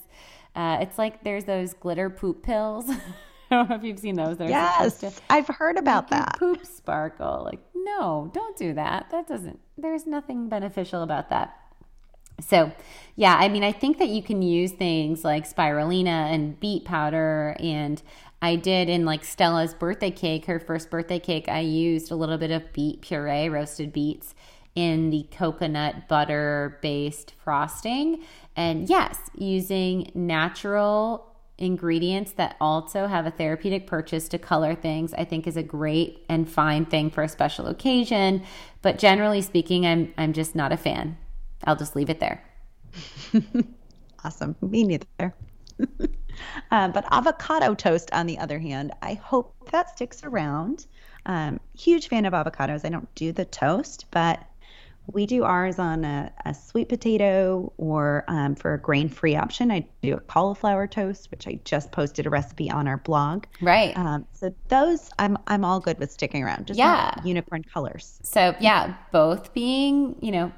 Uh, 0.54 0.78
it's 0.80 0.98
like 0.98 1.22
there's 1.24 1.44
those 1.44 1.74
glitter 1.74 2.10
poop 2.10 2.42
pills. 2.42 2.86
I 3.50 3.56
don't 3.56 3.70
know 3.70 3.76
if 3.76 3.82
you've 3.82 3.98
seen 3.98 4.14
those. 4.14 4.36
They're 4.36 4.48
yes, 4.48 5.00
to, 5.00 5.12
I've 5.28 5.48
heard 5.48 5.76
about 5.76 6.08
that. 6.08 6.36
Poop 6.38 6.64
sparkle. 6.64 7.42
Like, 7.44 7.60
no, 7.74 8.30
don't 8.32 8.56
do 8.56 8.74
that. 8.74 9.10
That 9.10 9.26
doesn't. 9.26 9.58
There's 9.76 10.06
nothing 10.06 10.48
beneficial 10.48 11.02
about 11.02 11.30
that. 11.30 11.56
So, 12.40 12.72
yeah, 13.16 13.36
I 13.38 13.48
mean, 13.48 13.64
I 13.64 13.72
think 13.72 13.98
that 13.98 14.08
you 14.08 14.22
can 14.22 14.40
use 14.40 14.72
things 14.72 15.24
like 15.24 15.52
spirulina 15.52 16.32
and 16.32 16.58
beet 16.60 16.84
powder. 16.84 17.56
And 17.58 18.00
I 18.42 18.56
did 18.56 18.88
in 18.88 19.04
like 19.04 19.24
Stella's 19.24 19.74
birthday 19.74 20.10
cake, 20.10 20.46
her 20.46 20.58
first 20.58 20.90
birthday 20.90 21.18
cake, 21.18 21.48
I 21.48 21.60
used 21.60 22.10
a 22.10 22.16
little 22.16 22.38
bit 22.38 22.50
of 22.50 22.72
beet 22.72 23.02
puree, 23.02 23.48
roasted 23.48 23.92
beets 23.92 24.34
in 24.74 25.10
the 25.10 25.26
coconut 25.30 26.08
butter 26.08 26.78
based 26.80 27.34
frosting. 27.42 28.24
And 28.56 28.88
yes, 28.88 29.18
using 29.34 30.10
natural 30.14 31.26
ingredients 31.58 32.32
that 32.32 32.56
also 32.60 33.06
have 33.06 33.26
a 33.26 33.30
therapeutic 33.30 33.86
purchase 33.86 34.28
to 34.28 34.38
color 34.38 34.74
things, 34.74 35.12
I 35.12 35.24
think 35.24 35.46
is 35.46 35.58
a 35.58 35.62
great 35.62 36.24
and 36.28 36.50
fine 36.50 36.86
thing 36.86 37.10
for 37.10 37.22
a 37.22 37.28
special 37.28 37.66
occasion. 37.66 38.42
But 38.80 38.98
generally 38.98 39.42
speaking, 39.42 39.84
I'm 39.86 40.14
I'm 40.16 40.32
just 40.32 40.54
not 40.54 40.72
a 40.72 40.76
fan. 40.78 41.18
I'll 41.64 41.76
just 41.76 41.94
leave 41.94 42.08
it 42.08 42.20
there. 42.20 42.42
awesome. 44.24 44.56
Me 44.62 44.84
neither. 44.84 45.34
uh, 46.70 46.88
but 46.88 47.04
avocado 47.10 47.74
toast, 47.74 48.10
on 48.12 48.26
the 48.26 48.38
other 48.38 48.58
hand, 48.58 48.92
I 49.02 49.14
hope 49.14 49.54
that 49.70 49.90
sticks 49.90 50.22
around. 50.24 50.86
Um, 51.26 51.60
huge 51.76 52.08
fan 52.08 52.24
of 52.24 52.32
avocados. 52.32 52.84
I 52.84 52.88
don't 52.88 53.12
do 53.14 53.32
the 53.32 53.44
toast, 53.44 54.06
but 54.10 54.44
we 55.12 55.26
do 55.26 55.44
ours 55.44 55.78
on 55.78 56.04
a, 56.04 56.32
a 56.44 56.54
sweet 56.54 56.88
potato 56.88 57.72
or 57.76 58.24
um, 58.28 58.54
for 58.54 58.74
a 58.74 58.78
grain 58.78 59.08
free 59.08 59.36
option. 59.36 59.70
I 59.70 59.86
do 60.02 60.14
a 60.14 60.20
cauliflower 60.20 60.86
toast, 60.86 61.30
which 61.30 61.46
I 61.46 61.58
just 61.64 61.92
posted 61.92 62.26
a 62.26 62.30
recipe 62.30 62.70
on 62.70 62.86
our 62.86 62.98
blog. 62.98 63.44
Right. 63.60 63.96
Um, 63.96 64.26
so 64.32 64.54
those 64.68 65.10
I'm 65.18 65.36
I'm 65.46 65.64
all 65.64 65.80
good 65.80 65.98
with 65.98 66.12
sticking 66.12 66.42
around. 66.42 66.66
Just 66.66 66.78
yeah. 66.78 67.14
unicorn 67.24 67.64
colors. 67.64 68.20
So 68.22 68.54
yeah, 68.60 68.94
both 69.12 69.52
being 69.52 70.16
you 70.20 70.30
know 70.30 70.52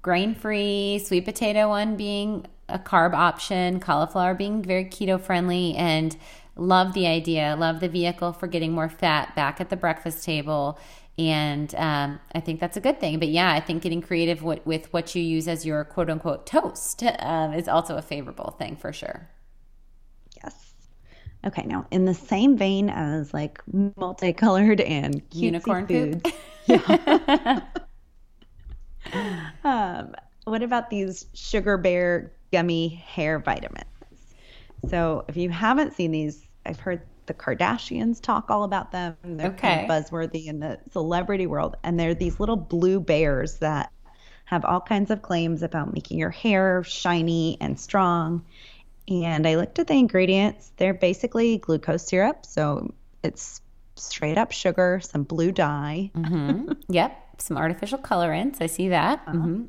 grain 0.00 0.34
free, 0.34 1.00
sweet 1.04 1.24
potato 1.24 1.68
one 1.68 1.96
being 1.96 2.46
a 2.72 2.78
carb 2.78 3.14
option, 3.14 3.80
cauliflower 3.80 4.34
being 4.34 4.62
very 4.62 4.84
keto 4.84 5.20
friendly, 5.20 5.74
and 5.74 6.16
love 6.56 6.92
the 6.92 7.06
idea, 7.06 7.56
love 7.58 7.80
the 7.80 7.88
vehicle 7.88 8.32
for 8.32 8.46
getting 8.46 8.72
more 8.72 8.88
fat 8.88 9.34
back 9.34 9.60
at 9.60 9.70
the 9.70 9.76
breakfast 9.76 10.24
table. 10.24 10.78
And 11.18 11.74
um, 11.74 12.20
I 12.34 12.40
think 12.40 12.58
that's 12.60 12.76
a 12.76 12.80
good 12.80 12.98
thing. 12.98 13.18
But 13.18 13.28
yeah, 13.28 13.52
I 13.52 13.60
think 13.60 13.82
getting 13.82 14.00
creative 14.00 14.42
with, 14.42 14.64
with 14.64 14.92
what 14.92 15.14
you 15.14 15.22
use 15.22 15.46
as 15.46 15.66
your 15.66 15.84
quote 15.84 16.08
unquote 16.08 16.46
toast 16.46 17.02
um, 17.20 17.52
is 17.52 17.68
also 17.68 17.96
a 17.96 18.02
favorable 18.02 18.56
thing 18.58 18.76
for 18.76 18.92
sure. 18.92 19.28
Yes. 20.42 20.74
Okay, 21.44 21.64
now 21.64 21.86
in 21.90 22.06
the 22.06 22.14
same 22.14 22.56
vein 22.56 22.88
as 22.88 23.34
like 23.34 23.60
multicolored 23.96 24.80
and 24.80 25.20
unicorn 25.32 25.86
foods, 25.86 26.22
yeah. 26.66 27.60
um, 29.64 30.14
what 30.44 30.62
about 30.62 30.88
these 30.88 31.26
sugar 31.34 31.76
bear 31.76 32.32
gummy 32.52 32.88
hair 32.88 33.38
vitamins? 33.38 33.86
So 34.88 35.24
if 35.28 35.36
you 35.36 35.50
haven't 35.50 35.94
seen 35.94 36.10
these, 36.10 36.46
I've 36.66 36.80
heard 36.80 37.02
the 37.26 37.34
Kardashians 37.34 38.20
talk 38.20 38.50
all 38.50 38.64
about 38.64 38.92
them. 38.92 39.16
They're 39.24 39.48
okay. 39.48 39.86
kind 39.86 39.90
of 39.90 40.10
buzzworthy 40.10 40.46
in 40.46 40.60
the 40.60 40.78
celebrity 40.92 41.46
world. 41.46 41.76
And 41.82 41.98
they're 41.98 42.14
these 42.14 42.40
little 42.40 42.56
blue 42.56 43.00
bears 43.00 43.58
that 43.58 43.92
have 44.44 44.64
all 44.64 44.80
kinds 44.80 45.10
of 45.10 45.22
claims 45.22 45.62
about 45.62 45.92
making 45.92 46.18
your 46.18 46.30
hair 46.30 46.82
shiny 46.84 47.56
and 47.60 47.78
strong. 47.78 48.44
And 49.08 49.46
I 49.46 49.56
looked 49.56 49.78
at 49.78 49.86
the 49.86 49.94
ingredients. 49.94 50.72
They're 50.76 50.94
basically 50.94 51.58
glucose 51.58 52.06
syrup. 52.06 52.44
So 52.44 52.92
it's 53.22 53.60
straight 53.96 54.38
up 54.38 54.52
sugar, 54.52 55.00
some 55.02 55.22
blue 55.22 55.52
dye. 55.52 56.10
Mm-hmm. 56.14 56.72
yep. 56.92 57.18
Some 57.38 57.56
artificial 57.56 57.98
colorants. 57.98 58.60
I 58.60 58.66
see 58.66 58.88
that. 58.88 59.22
Uh-huh. 59.26 59.38
Mm-hmm. 59.38 59.62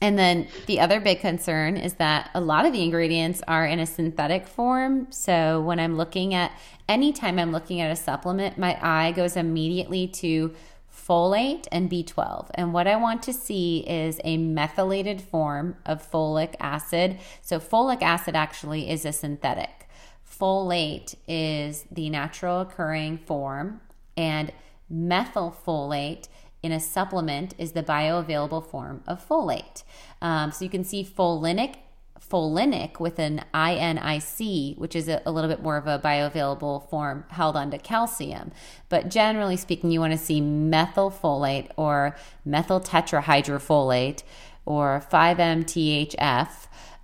And 0.00 0.18
then 0.18 0.48
the 0.66 0.80
other 0.80 1.00
big 1.00 1.20
concern 1.20 1.76
is 1.76 1.94
that 1.94 2.30
a 2.34 2.40
lot 2.40 2.66
of 2.66 2.72
the 2.72 2.82
ingredients 2.82 3.42
are 3.48 3.66
in 3.66 3.80
a 3.80 3.86
synthetic 3.86 4.46
form. 4.46 5.08
So 5.10 5.60
when 5.60 5.80
I'm 5.80 5.96
looking 5.96 6.34
at, 6.34 6.52
anytime 6.88 7.38
I'm 7.38 7.50
looking 7.50 7.80
at 7.80 7.90
a 7.90 7.96
supplement, 7.96 8.58
my 8.58 8.78
eye 8.80 9.12
goes 9.12 9.36
immediately 9.36 10.06
to 10.08 10.54
folate 10.94 11.66
and 11.72 11.90
B12. 11.90 12.50
And 12.54 12.72
what 12.72 12.86
I 12.86 12.96
want 12.96 13.22
to 13.24 13.32
see 13.32 13.78
is 13.88 14.20
a 14.24 14.36
methylated 14.36 15.20
form 15.20 15.76
of 15.86 16.08
folic 16.08 16.54
acid. 16.60 17.18
So 17.40 17.58
folic 17.58 18.02
acid 18.02 18.36
actually 18.36 18.90
is 18.90 19.04
a 19.04 19.12
synthetic. 19.12 19.88
Folate 20.28 21.14
is 21.26 21.86
the 21.90 22.10
natural 22.10 22.60
occurring 22.60 23.18
form, 23.18 23.80
and 24.16 24.52
methylfolate 24.92 26.28
in 26.62 26.72
a 26.72 26.80
supplement 26.80 27.54
is 27.58 27.72
the 27.72 27.82
bioavailable 27.82 28.66
form 28.66 29.02
of 29.06 29.26
folate. 29.26 29.82
Um, 30.20 30.52
so 30.52 30.64
you 30.64 30.70
can 30.70 30.84
see 30.84 31.04
folinic, 31.04 31.76
folinic 32.20 32.98
with 32.98 33.18
an 33.18 33.44
INIC, 33.54 34.76
which 34.76 34.96
is 34.96 35.08
a, 35.08 35.22
a, 35.24 35.30
little 35.30 35.48
bit 35.48 35.62
more 35.62 35.76
of 35.76 35.86
a 35.86 35.98
bioavailable 35.98 36.88
form 36.88 37.24
held 37.28 37.56
onto 37.56 37.78
calcium. 37.78 38.50
But 38.88 39.08
generally 39.08 39.56
speaking, 39.56 39.90
you 39.90 40.00
want 40.00 40.12
to 40.12 40.18
see 40.18 40.40
methylfolate 40.40 41.70
or 41.76 42.16
methyl 42.44 42.80
tetrahydrofolate 42.80 44.22
or 44.66 45.02
5-MTHF 45.10 46.48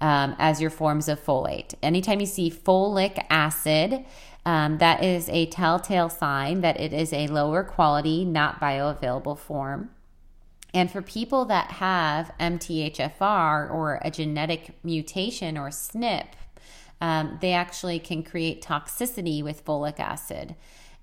um, 0.01 0.37
as 0.39 0.61
your 0.61 0.71
forms 0.71 1.09
of 1.09 1.25
folate. 1.25 1.75
Anytime 1.83 2.21
you 2.21 2.27
see 2.27 2.51
folic 2.51 3.25
acid, 3.31 4.05
um, 4.47 4.79
that 4.79 5.03
is 5.03 5.29
a 5.31 5.47
telltale 5.47 6.09
sign 6.09 6.61
that 6.61 6.79
it 6.79 6.93
is 6.93 7.13
a 7.13 7.29
lower 7.29 7.65
quality, 7.65 8.25
not 8.25 8.61
bioavailable 8.61 9.39
form. 9.39 9.91
And 10.75 10.91
for 10.91 11.01
people 11.01 11.45
that 11.47 11.73
have 11.73 12.33
MTHFR 12.41 13.71
or 13.71 14.01
a 14.03 14.11
genetic 14.11 14.75
mutation 14.83 15.57
or 15.57 15.69
SNP, 15.69 16.27
um, 17.01 17.39
they 17.41 17.53
actually 17.53 17.99
can 17.99 18.23
create 18.23 18.63
toxicity 18.63 19.43
with 19.43 19.65
folic 19.65 20.01
acid. 20.01 20.57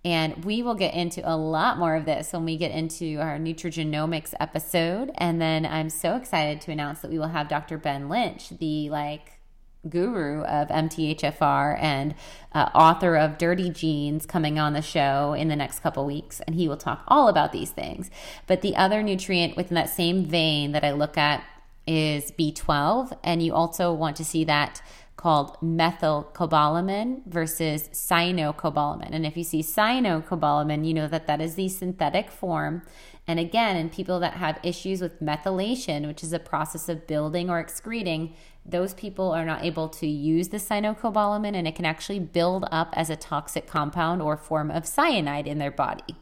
And 0.03 0.43
we 0.45 0.63
will 0.63 0.75
get 0.75 0.93
into 0.93 1.21
a 1.29 1.37
lot 1.37 1.77
more 1.77 1.95
of 1.95 2.05
this 2.05 2.33
when 2.33 2.43
we 2.43 2.57
get 2.57 2.71
into 2.71 3.17
our 3.17 3.37
nutrigenomics 3.37 4.33
episode. 4.39 5.11
And 5.15 5.39
then 5.39 5.65
I'm 5.65 5.89
so 5.89 6.15
excited 6.15 6.59
to 6.61 6.71
announce 6.71 7.01
that 7.01 7.11
we 7.11 7.19
will 7.19 7.27
have 7.27 7.47
Dr. 7.47 7.77
Ben 7.77 8.09
Lynch, 8.09 8.49
the 8.49 8.89
like 8.89 9.40
guru 9.89 10.43
of 10.43 10.67
MTHFR 10.69 11.77
and 11.81 12.15
uh, 12.53 12.69
author 12.75 13.15
of 13.15 13.37
Dirty 13.37 13.69
Genes 13.69 14.25
coming 14.25 14.59
on 14.59 14.73
the 14.73 14.81
show 14.81 15.33
in 15.33 15.47
the 15.47 15.55
next 15.55 15.79
couple 15.79 16.05
weeks 16.05 16.39
and 16.41 16.55
he 16.55 16.67
will 16.67 16.77
talk 16.77 17.03
all 17.07 17.27
about 17.27 17.51
these 17.51 17.71
things. 17.71 18.09
But 18.47 18.61
the 18.61 18.75
other 18.75 19.01
nutrient 19.01 19.57
within 19.57 19.75
that 19.75 19.89
same 19.89 20.25
vein 20.25 20.71
that 20.73 20.83
I 20.83 20.91
look 20.91 21.17
at 21.17 21.43
is 21.87 22.31
B12 22.31 23.17
and 23.23 23.41
you 23.41 23.53
also 23.53 23.93
want 23.93 24.15
to 24.17 24.25
see 24.25 24.43
that 24.45 24.81
called 25.21 25.55
methylcobalamin 25.61 27.21
versus 27.27 27.89
cyanocobalamin. 27.89 29.09
And 29.11 29.23
if 29.23 29.37
you 29.37 29.43
see 29.43 29.61
cyanocobalamin, 29.61 30.85
you 30.85 30.95
know 30.95 31.07
that 31.07 31.27
that 31.27 31.39
is 31.39 31.53
the 31.53 31.69
synthetic 31.69 32.31
form. 32.31 32.81
And 33.27 33.39
again, 33.39 33.77
in 33.77 33.89
people 33.89 34.19
that 34.19 34.33
have 34.33 34.59
issues 34.63 34.99
with 34.99 35.21
methylation, 35.21 36.07
which 36.07 36.23
is 36.23 36.33
a 36.33 36.39
process 36.39 36.89
of 36.89 37.05
building 37.05 37.51
or 37.51 37.59
excreting 37.59 38.33
those 38.65 38.93
people 38.93 39.31
are 39.31 39.45
not 39.45 39.63
able 39.63 39.89
to 39.89 40.07
use 40.07 40.49
the 40.49 40.57
cyanocobalamin 40.57 41.55
and 41.55 41.67
it 41.67 41.75
can 41.75 41.85
actually 41.85 42.19
build 42.19 42.65
up 42.71 42.93
as 42.93 43.09
a 43.09 43.15
toxic 43.15 43.67
compound 43.67 44.21
or 44.21 44.37
form 44.37 44.69
of 44.69 44.85
cyanide 44.85 45.47
in 45.47 45.57
their 45.57 45.71
body. 45.71 46.15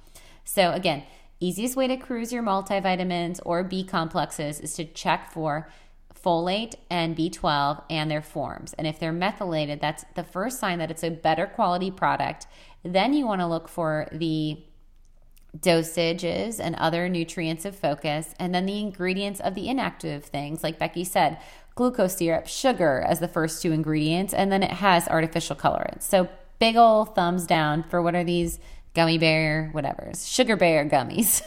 So, 0.44 0.72
again, 0.72 1.04
easiest 1.40 1.76
way 1.76 1.88
to 1.88 1.98
cruise 1.98 2.32
your 2.32 2.44
multivitamins 2.44 3.40
or 3.46 3.64
B 3.64 3.84
complexes 3.84 4.60
is 4.60 4.74
to 4.76 4.86
check 4.86 5.32
for 5.32 5.70
folate 6.14 6.76
and 6.90 7.16
B12 7.16 7.84
and 7.90 8.10
their 8.10 8.22
forms. 8.22 8.74
And 8.74 8.88
if 8.88 9.00
they're 9.00 9.14
methylated, 9.14 9.80
that's 9.80 10.06
the 10.16 10.24
first 10.24 10.60
sign 10.60 10.80
that 10.80 10.92
it's 10.92 11.04
a 11.04 11.10
better 11.10 11.46
quality 11.46 11.92
product. 11.92 12.48
Then 12.84 13.14
you 13.14 13.26
want 13.26 13.42
to 13.42 13.48
look 13.48 13.68
for 13.68 14.08
the 14.12 14.64
dosages 15.58 16.60
and 16.60 16.76
other 16.76 17.10
nutrients 17.10 17.66
of 17.66 17.76
focus, 17.76 18.36
and 18.40 18.54
then 18.54 18.66
the 18.66 18.80
ingredients 18.80 19.40
of 19.40 19.56
the 19.56 19.68
inactive 19.68 20.26
things. 20.26 20.64
Like 20.64 20.80
Becky 20.80 21.04
said, 21.04 21.40
glucose 21.76 22.18
syrup, 22.18 22.48
sugar 22.48 23.04
as 23.08 23.20
the 23.20 23.28
first 23.28 23.62
two 23.62 23.72
ingredients, 23.72 24.34
and 24.34 24.52
then 24.52 24.64
it 24.64 24.72
has 24.72 25.08
artificial 25.08 25.56
colorants. 25.56 26.04
So 26.04 26.28
big 26.60 26.76
old 26.76 27.16
thumbs 27.16 27.48
down 27.48 27.84
for 27.84 28.02
what 28.02 28.16
are 28.16 28.24
these 28.24 28.60
gummy 28.94 29.18
bear, 29.18 29.70
whatever's 29.72 30.28
sugar 30.28 30.56
bear 30.56 30.88
gummies. 30.88 31.42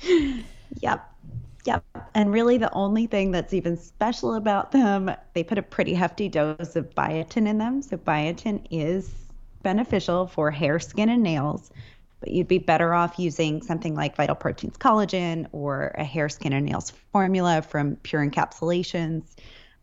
yep. 0.80 1.10
Yep. 1.66 1.84
And 2.14 2.30
really, 2.30 2.58
the 2.58 2.72
only 2.74 3.06
thing 3.06 3.30
that's 3.30 3.54
even 3.54 3.78
special 3.78 4.34
about 4.34 4.72
them, 4.72 5.10
they 5.32 5.42
put 5.42 5.56
a 5.56 5.62
pretty 5.62 5.94
hefty 5.94 6.28
dose 6.28 6.76
of 6.76 6.94
biotin 6.94 7.48
in 7.48 7.56
them. 7.56 7.80
So, 7.80 7.96
biotin 7.96 8.66
is 8.70 9.10
beneficial 9.62 10.26
for 10.26 10.50
hair, 10.50 10.78
skin, 10.78 11.08
and 11.08 11.22
nails 11.22 11.70
but 12.24 12.32
you'd 12.32 12.48
be 12.48 12.56
better 12.56 12.94
off 12.94 13.18
using 13.18 13.60
something 13.60 13.94
like 13.94 14.16
Vital 14.16 14.34
Proteins 14.34 14.78
Collagen 14.78 15.46
or 15.52 15.94
a 15.98 16.04
hair, 16.04 16.30
skin, 16.30 16.54
and 16.54 16.64
nails 16.64 16.90
formula 17.12 17.60
from 17.60 17.96
Pure 17.96 18.30
Encapsulations 18.30 19.24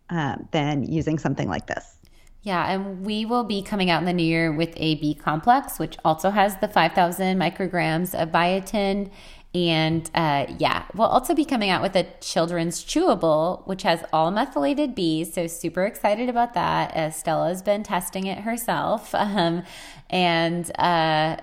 um, 0.09 0.47
than 0.51 0.81
using 0.81 1.19
something 1.19 1.47
like 1.47 1.67
this. 1.67 1.97
Yeah, 2.41 2.71
and 2.71 3.05
we 3.05 3.25
will 3.25 3.43
be 3.43 3.61
coming 3.61 3.91
out 3.91 3.99
in 3.99 4.05
the 4.05 4.13
new 4.13 4.23
year 4.23 4.51
with 4.51 4.73
a 4.77 4.95
B 4.95 5.13
complex, 5.13 5.77
which 5.77 5.97
also 6.03 6.31
has 6.31 6.57
the 6.57 6.67
5,000 6.67 7.37
micrograms 7.37 8.19
of 8.19 8.29
biotin. 8.29 9.11
And 9.53 10.09
uh, 10.15 10.47
yeah, 10.57 10.85
we'll 10.95 11.09
also 11.09 11.35
be 11.35 11.45
coming 11.45 11.69
out 11.69 11.83
with 11.83 11.95
a 11.95 12.07
children's 12.21 12.83
chewable, 12.83 13.67
which 13.67 13.83
has 13.83 14.03
all 14.11 14.31
methylated 14.31 14.95
bees. 14.95 15.31
So, 15.31 15.45
super 15.45 15.85
excited 15.85 16.29
about 16.29 16.55
that. 16.55 16.91
As 16.95 17.17
Stella's 17.17 17.61
been 17.61 17.83
testing 17.83 18.25
it 18.25 18.39
herself. 18.39 19.13
Um, 19.21 19.63
and 20.09 20.69
uh, 20.77 21.37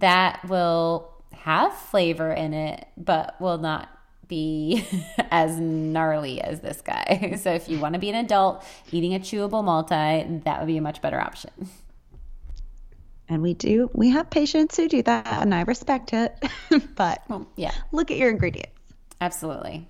that 0.00 0.40
will 0.48 1.12
have 1.32 1.74
flavor 1.74 2.32
in 2.32 2.54
it, 2.54 2.86
but 2.96 3.40
will 3.40 3.58
not 3.58 3.88
be 4.28 4.86
as 5.30 5.58
gnarly 5.58 6.40
as 6.40 6.60
this 6.60 6.80
guy. 6.80 7.38
So 7.44 7.52
if 7.52 7.68
you 7.68 7.78
want 7.78 7.94
to 7.94 8.00
be 8.00 8.08
an 8.08 8.16
adult 8.16 8.64
eating 8.90 9.14
a 9.14 9.18
chewable 9.18 9.64
multi, 9.64 10.40
that 10.44 10.60
would 10.60 10.66
be 10.66 10.76
a 10.76 10.80
much 10.80 11.02
better 11.02 11.20
option. 11.20 11.50
And 13.28 13.42
we 13.42 13.54
do, 13.54 13.90
we 13.94 14.10
have 14.10 14.30
patients 14.30 14.76
who 14.76 14.88
do 14.88 15.02
that, 15.02 15.26
and 15.26 15.54
I 15.54 15.62
respect 15.62 16.12
it. 16.12 16.36
but 16.94 17.22
well, 17.28 17.46
yeah, 17.56 17.72
look 17.92 18.10
at 18.10 18.16
your 18.16 18.30
ingredients. 18.30 18.72
Absolutely. 19.20 19.88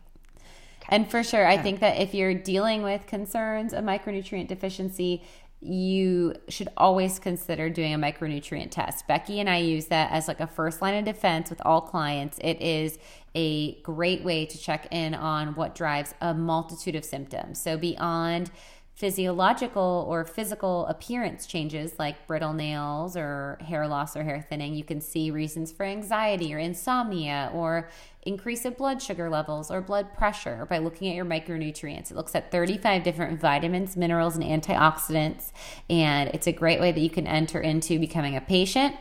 And 0.89 1.11
for 1.11 1.23
sure, 1.23 1.47
I 1.47 1.57
think 1.57 1.81
that 1.81 2.01
if 2.01 2.15
you're 2.15 2.35
dealing 2.35 2.83
with 2.83 3.07
concerns 3.07 3.73
of 3.73 3.85
micronutrient 3.85 4.49
deficiency, 4.49 5.23
you 5.65 6.35
should 6.49 6.69
always 6.77 7.19
consider 7.19 7.71
doing 7.71 7.95
a 7.95 7.99
micronutrient 7.99 8.71
test. 8.71 9.07
Becky 9.07 9.41
and 9.41 9.49
I 9.49 9.59
use 9.59 9.87
that 9.87 10.13
as 10.13 10.29
like 10.29 10.41
a 10.41 10.47
first 10.47 10.83
line 10.83 10.95
of 10.95 11.05
defense 11.07 11.49
with 11.49 11.61
all 11.65 11.81
clients. 11.81 12.39
It 12.43 12.61
is 12.61 12.99
a 13.35 13.81
great 13.81 14.23
way 14.23 14.45
to 14.47 14.59
check 14.59 14.87
in 14.91 15.15
on 15.15 15.55
what 15.55 15.75
drives 15.75 16.15
a 16.21 16.35
multitude 16.35 16.95
of 16.95 17.05
symptoms. 17.05 17.61
So, 17.61 17.79
beyond 17.79 18.51
physiological 18.95 20.07
or 20.09 20.25
physical 20.25 20.87
appearance 20.87 21.47
changes 21.47 21.99
like 21.99 22.27
brittle 22.29 22.53
nails 22.53 23.17
or 23.17 23.59
hair 23.61 23.89
loss 23.89 24.17
or 24.17 24.23
hair 24.23 24.41
thinning, 24.49 24.75
you 24.75 24.85
can 24.85 25.01
see 25.01 25.33
reasons 25.33 25.73
for 25.73 25.85
anxiety 25.85 26.55
or 26.55 26.59
insomnia 26.59 27.51
or 27.53 27.89
increase 28.23 28.65
of 28.65 28.77
blood 28.77 29.03
sugar 29.03 29.29
levels 29.29 29.69
or 29.69 29.81
blood 29.81 30.15
pressure 30.15 30.65
by 30.71 30.79
looking 30.79 31.09
at 31.09 31.17
your 31.17 31.25
micronutrients. 31.25 32.13
It 32.13 32.17
looks 32.17 32.37
at 32.37 32.53
35 32.53 33.03
different 33.03 33.41
vitamins, 33.41 33.97
minerals, 33.97 34.37
and 34.37 34.45
antioxidants, 34.45 35.51
and 35.91 36.31
it's 36.31 36.47
a 36.47 36.53
great 36.53 36.81
way 36.81 36.93
that 36.93 37.01
you 37.01 37.11
can 37.11 37.27
enter 37.27 37.61
into 37.61 37.99
becoming 37.99 38.37
a 38.37 38.41
patient 38.41 38.95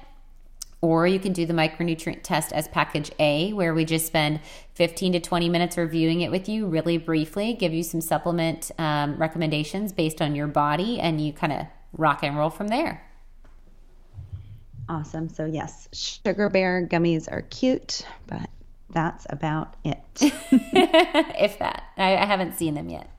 or 0.83 1.07
you 1.07 1.17
can 1.17 1.31
do 1.31 1.45
the 1.45 1.53
micronutrient 1.53 2.23
test 2.23 2.51
as 2.51 2.67
package 2.67 3.09
A, 3.17 3.53
where 3.53 3.73
we 3.73 3.85
just 3.85 4.05
spend 4.05 4.41
15 4.73 5.13
to 5.13 5.19
20 5.21 5.47
minutes 5.47 5.77
reviewing 5.77 6.19
it 6.19 6.29
with 6.29 6.49
you 6.49 6.65
really 6.65 6.97
briefly, 6.97 7.53
give 7.53 7.71
you 7.71 7.83
some 7.83 8.01
supplement 8.01 8.69
um, 8.77 9.15
recommendations 9.15 9.93
based 9.93 10.21
on 10.21 10.35
your 10.35 10.47
body, 10.47 10.99
and 10.99 11.21
you 11.21 11.31
kind 11.31 11.53
of 11.53 11.67
rock 11.93 12.19
and 12.21 12.37
roll 12.37 12.49
from 12.49 12.67
there. 12.67 13.01
Awesome. 14.89 15.29
So, 15.29 15.45
yes, 15.45 15.87
sugar 15.93 16.49
bear 16.49 16.85
gummies 16.85 17.31
are 17.31 17.43
cute, 17.43 18.05
but 18.27 18.49
that's 18.89 19.25
about 19.29 19.77
it. 19.85 20.01
if 20.21 21.59
that. 21.59 21.83
I, 21.95 22.17
I, 22.17 22.25
haven't 22.25 22.55
seen 22.55 22.73
them 22.73 22.89
yet. 22.89 23.09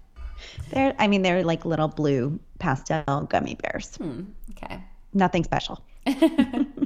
They're, 0.68 0.94
I 0.98 1.08
mean, 1.08 1.22
they're 1.22 1.42
like 1.42 1.64
little 1.64 1.88
blue 1.88 2.38
pastel 2.58 3.22
gummy 3.22 3.54
bears. 3.54 3.96
Hmm, 3.96 4.24
okay. 4.50 4.84
Nothing 5.14 5.44
special. 5.44 5.82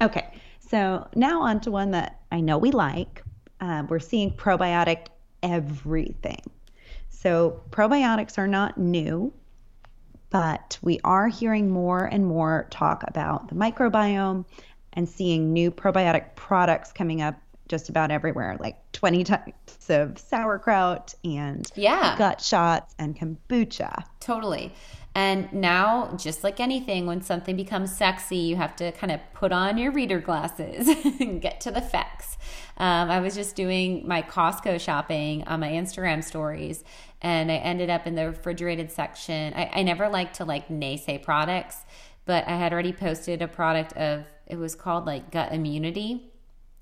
Okay, 0.00 0.28
so 0.60 1.08
now 1.14 1.42
on 1.42 1.60
to 1.60 1.70
one 1.70 1.90
that 1.92 2.20
I 2.30 2.40
know 2.40 2.58
we 2.58 2.70
like. 2.70 3.22
Uh, 3.60 3.84
we're 3.88 3.98
seeing 3.98 4.30
probiotic 4.32 5.06
everything. 5.42 6.42
So 7.08 7.62
probiotics 7.70 8.38
are 8.38 8.46
not 8.46 8.78
new, 8.78 9.32
but 10.30 10.78
we 10.82 11.00
are 11.02 11.28
hearing 11.28 11.70
more 11.70 12.04
and 12.04 12.26
more 12.26 12.68
talk 12.70 13.02
about 13.08 13.48
the 13.48 13.54
microbiome 13.54 14.44
and 14.92 15.08
seeing 15.08 15.52
new 15.52 15.70
probiotic 15.70 16.36
products 16.36 16.92
coming 16.92 17.22
up 17.22 17.34
just 17.68 17.88
about 17.88 18.10
everywhere, 18.10 18.56
like 18.60 18.76
20 18.92 19.24
types 19.24 19.90
of 19.90 20.18
sauerkraut 20.18 21.14
and 21.24 21.70
yeah. 21.74 22.16
gut 22.16 22.40
shots 22.40 22.94
and 22.98 23.16
kombucha. 23.16 24.04
Totally. 24.20 24.72
And 25.18 25.52
now, 25.52 26.14
just 26.16 26.44
like 26.44 26.60
anything, 26.60 27.04
when 27.04 27.22
something 27.22 27.56
becomes 27.56 27.90
sexy, 27.90 28.36
you 28.36 28.54
have 28.54 28.76
to 28.76 28.92
kind 28.92 29.10
of 29.10 29.18
put 29.34 29.50
on 29.50 29.76
your 29.76 29.90
reader 29.90 30.20
glasses 30.20 30.86
and 31.20 31.42
get 31.42 31.60
to 31.62 31.72
the 31.72 31.80
facts. 31.80 32.38
Um, 32.76 33.10
I 33.10 33.18
was 33.18 33.34
just 33.34 33.56
doing 33.56 34.06
my 34.06 34.22
Costco 34.22 34.80
shopping 34.80 35.42
on 35.48 35.58
my 35.58 35.70
Instagram 35.70 36.22
stories, 36.22 36.84
and 37.20 37.50
I 37.50 37.56
ended 37.56 37.90
up 37.90 38.06
in 38.06 38.14
the 38.14 38.26
refrigerated 38.26 38.92
section. 38.92 39.54
I, 39.54 39.68
I 39.74 39.82
never 39.82 40.08
like 40.08 40.34
to 40.34 40.44
like 40.44 40.68
naysay 40.68 41.20
products, 41.20 41.84
but 42.24 42.46
I 42.46 42.56
had 42.56 42.72
already 42.72 42.92
posted 42.92 43.42
a 43.42 43.48
product 43.48 43.94
of 43.94 44.24
it 44.46 44.56
was 44.56 44.76
called 44.76 45.04
like 45.04 45.32
gut 45.32 45.52
immunity. 45.52 46.30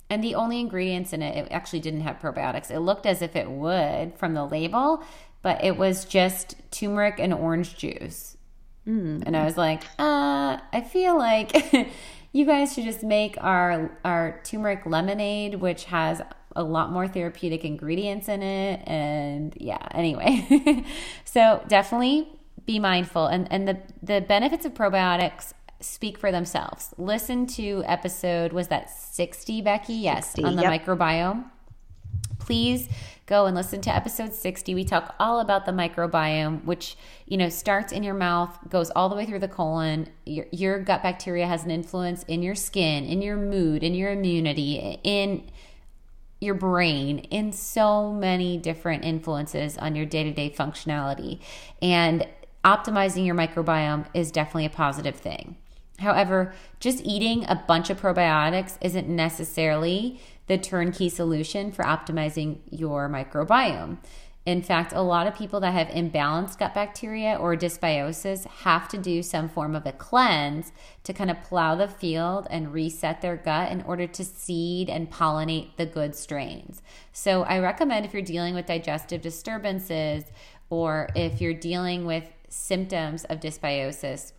And 0.08 0.22
the 0.22 0.34
only 0.34 0.60
ingredients 0.60 1.12
in 1.12 1.22
it, 1.22 1.36
it 1.36 1.48
actually 1.50 1.80
didn't 1.80 2.02
have 2.02 2.20
probiotics. 2.20 2.70
It 2.70 2.80
looked 2.80 3.06
as 3.06 3.22
if 3.22 3.34
it 3.34 3.50
would 3.50 4.16
from 4.16 4.34
the 4.34 4.44
label, 4.44 5.02
but 5.46 5.62
it 5.62 5.76
was 5.76 6.04
just 6.04 6.56
turmeric 6.72 7.20
and 7.20 7.32
orange 7.32 7.76
juice. 7.76 8.36
Mm. 8.84 9.22
And 9.24 9.36
I 9.36 9.44
was 9.44 9.56
like, 9.56 9.84
uh, 9.96 10.58
I 10.72 10.80
feel 10.90 11.16
like 11.16 11.72
you 12.32 12.44
guys 12.44 12.74
should 12.74 12.82
just 12.82 13.04
make 13.04 13.36
our 13.40 13.96
our 14.04 14.40
turmeric 14.42 14.84
lemonade, 14.86 15.54
which 15.54 15.84
has 15.84 16.20
a 16.56 16.64
lot 16.64 16.90
more 16.90 17.06
therapeutic 17.06 17.64
ingredients 17.64 18.28
in 18.28 18.42
it. 18.42 18.80
And 18.88 19.56
yeah, 19.60 19.86
anyway. 19.92 20.84
so 21.24 21.62
definitely 21.68 22.26
be 22.64 22.80
mindful. 22.80 23.26
And 23.28 23.46
and 23.52 23.68
the 23.68 23.78
the 24.02 24.22
benefits 24.22 24.66
of 24.66 24.74
probiotics 24.74 25.52
speak 25.78 26.18
for 26.18 26.32
themselves. 26.32 26.92
Listen 26.98 27.46
to 27.46 27.84
episode 27.86 28.52
was 28.52 28.66
that 28.66 28.90
60 28.90 29.62
Becky? 29.62 29.94
Yes, 29.94 30.32
60, 30.32 30.42
on 30.42 30.56
the 30.56 30.62
yep. 30.62 30.84
microbiome. 30.84 31.44
Please 32.40 32.88
go 33.26 33.46
and 33.46 33.56
listen 33.56 33.80
to 33.82 33.94
episode 33.94 34.32
60. 34.32 34.74
We 34.74 34.84
talk 34.84 35.14
all 35.18 35.40
about 35.40 35.66
the 35.66 35.72
microbiome, 35.72 36.64
which, 36.64 36.96
you 37.26 37.36
know, 37.36 37.48
starts 37.48 37.92
in 37.92 38.04
your 38.04 38.14
mouth, 38.14 38.56
goes 38.70 38.90
all 38.90 39.08
the 39.08 39.16
way 39.16 39.26
through 39.26 39.40
the 39.40 39.48
colon. 39.48 40.08
Your, 40.24 40.46
your 40.52 40.78
gut 40.78 41.02
bacteria 41.02 41.46
has 41.46 41.64
an 41.64 41.72
influence 41.72 42.22
in 42.24 42.42
your 42.42 42.54
skin, 42.54 43.04
in 43.04 43.20
your 43.22 43.36
mood, 43.36 43.82
in 43.82 43.94
your 43.94 44.12
immunity, 44.12 45.00
in 45.02 45.50
your 46.40 46.54
brain, 46.54 47.18
in 47.18 47.52
so 47.52 48.12
many 48.12 48.58
different 48.58 49.04
influences 49.04 49.76
on 49.76 49.96
your 49.96 50.06
day 50.06 50.22
to 50.22 50.32
day 50.32 50.50
functionality. 50.50 51.40
And 51.82 52.26
optimizing 52.64 53.26
your 53.26 53.34
microbiome 53.34 54.06
is 54.14 54.30
definitely 54.30 54.66
a 54.66 54.70
positive 54.70 55.16
thing. 55.16 55.56
However, 55.98 56.52
just 56.78 57.04
eating 57.04 57.44
a 57.48 57.56
bunch 57.56 57.90
of 57.90 58.00
probiotics 58.00 58.76
isn't 58.82 59.08
necessarily 59.08 60.20
the 60.46 60.58
turnkey 60.58 61.08
solution 61.08 61.72
for 61.72 61.84
optimizing 61.84 62.58
your 62.70 63.08
microbiome. 63.08 63.98
In 64.46 64.62
fact, 64.62 64.92
a 64.92 65.02
lot 65.02 65.26
of 65.26 65.34
people 65.34 65.58
that 65.58 65.72
have 65.72 65.88
imbalanced 65.88 66.58
gut 66.58 66.72
bacteria 66.72 67.34
or 67.34 67.56
dysbiosis 67.56 68.46
have 68.46 68.86
to 68.90 68.96
do 68.96 69.20
some 69.20 69.48
form 69.48 69.74
of 69.74 69.84
a 69.86 69.92
cleanse 69.92 70.70
to 71.02 71.12
kind 71.12 71.32
of 71.32 71.42
plow 71.42 71.74
the 71.74 71.88
field 71.88 72.46
and 72.48 72.72
reset 72.72 73.20
their 73.20 73.36
gut 73.36 73.72
in 73.72 73.82
order 73.82 74.06
to 74.06 74.24
seed 74.24 74.88
and 74.88 75.10
pollinate 75.10 75.76
the 75.76 75.84
good 75.84 76.14
strains. 76.14 76.80
So, 77.12 77.42
I 77.42 77.58
recommend 77.58 78.06
if 78.06 78.12
you're 78.12 78.22
dealing 78.22 78.54
with 78.54 78.66
digestive 78.66 79.20
disturbances 79.20 80.22
or 80.70 81.08
if 81.16 81.40
you're 81.40 81.52
dealing 81.52 82.06
with 82.06 82.30
symptoms 82.48 83.24
of 83.24 83.40
dysbiosis, 83.40 84.32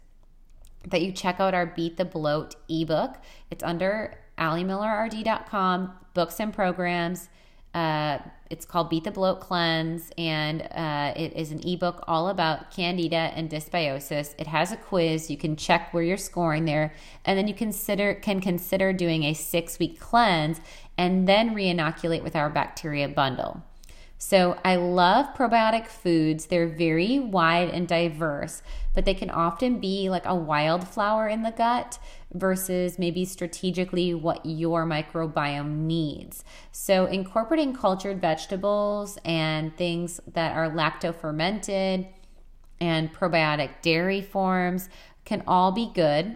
that 0.88 1.02
you 1.02 1.12
check 1.12 1.42
out 1.42 1.54
our 1.54 1.66
Beat 1.66 1.98
the 1.98 2.06
Bloat 2.06 2.56
ebook. 2.70 3.18
It's 3.52 3.64
under 3.64 4.18
AliMillerRD.com, 4.38 5.92
books 6.14 6.40
and 6.40 6.54
programs. 6.54 7.30
Uh, 7.74 8.20
it's 8.50 8.66
called 8.66 8.90
Beat 8.90 9.04
the 9.04 9.12
Bloat 9.12 9.40
Cleanse, 9.40 10.12
and 10.18 10.62
uh, 10.62 11.14
it 11.16 11.34
is 11.34 11.52
an 11.52 11.68
ebook 11.68 12.04
all 12.08 12.30
about 12.30 12.72
candida 12.72 13.32
and 13.36 13.50
dysbiosis. 13.50 14.34
It 14.40 14.48
has 14.48 14.72
a 14.72 14.78
quiz. 14.78 15.30
You 15.30 15.38
can 15.38 15.56
check 15.56 15.94
where 15.94 16.02
you're 16.02 16.18
scoring 16.18 16.66
there, 16.66 16.94
and 17.26 17.38
then 17.38 17.48
you 17.48 17.54
consider 17.54 18.14
can 18.16 18.40
consider 18.40 18.94
doing 18.94 19.24
a 19.24 19.34
six 19.34 19.80
week 19.80 20.00
cleanse 20.00 20.62
and 20.98 21.28
then 21.28 21.54
reinoculate 21.54 22.24
with 22.24 22.36
our 22.36 22.50
bacteria 22.50 23.08
bundle. 23.08 23.64
So 24.18 24.58
I 24.66 24.78
love 24.78 25.36
probiotic 25.36 25.86
foods. 25.88 26.48
They're 26.48 26.68
very 26.68 27.20
wide 27.20 27.70
and 27.70 27.88
diverse, 27.88 28.64
but 28.98 29.06
they 29.06 29.14
can 29.14 29.30
often 29.30 29.80
be 29.80 30.10
like 30.10 30.26
a 30.26 30.34
wildflower 30.34 31.28
in 31.28 31.44
the 31.44 31.52
gut 31.52 32.00
versus 32.34 32.98
maybe 32.98 33.26
strategically 33.26 34.12
what 34.12 34.44
your 34.44 34.88
microbiome 34.88 35.82
needs. 35.82 36.44
So 36.72 37.06
incorporating 37.06 37.76
cultured 37.76 38.20
vegetables 38.20 39.20
and 39.24 39.78
things 39.78 40.20
that 40.34 40.58
are 40.58 40.72
lacto 40.72 41.14
fermented 41.14 42.08
and 42.80 43.14
probiotic 43.14 43.70
dairy 43.84 44.24
forms 44.24 44.90
can 45.26 45.44
all 45.46 45.72
be 45.72 45.92
good 45.94 46.36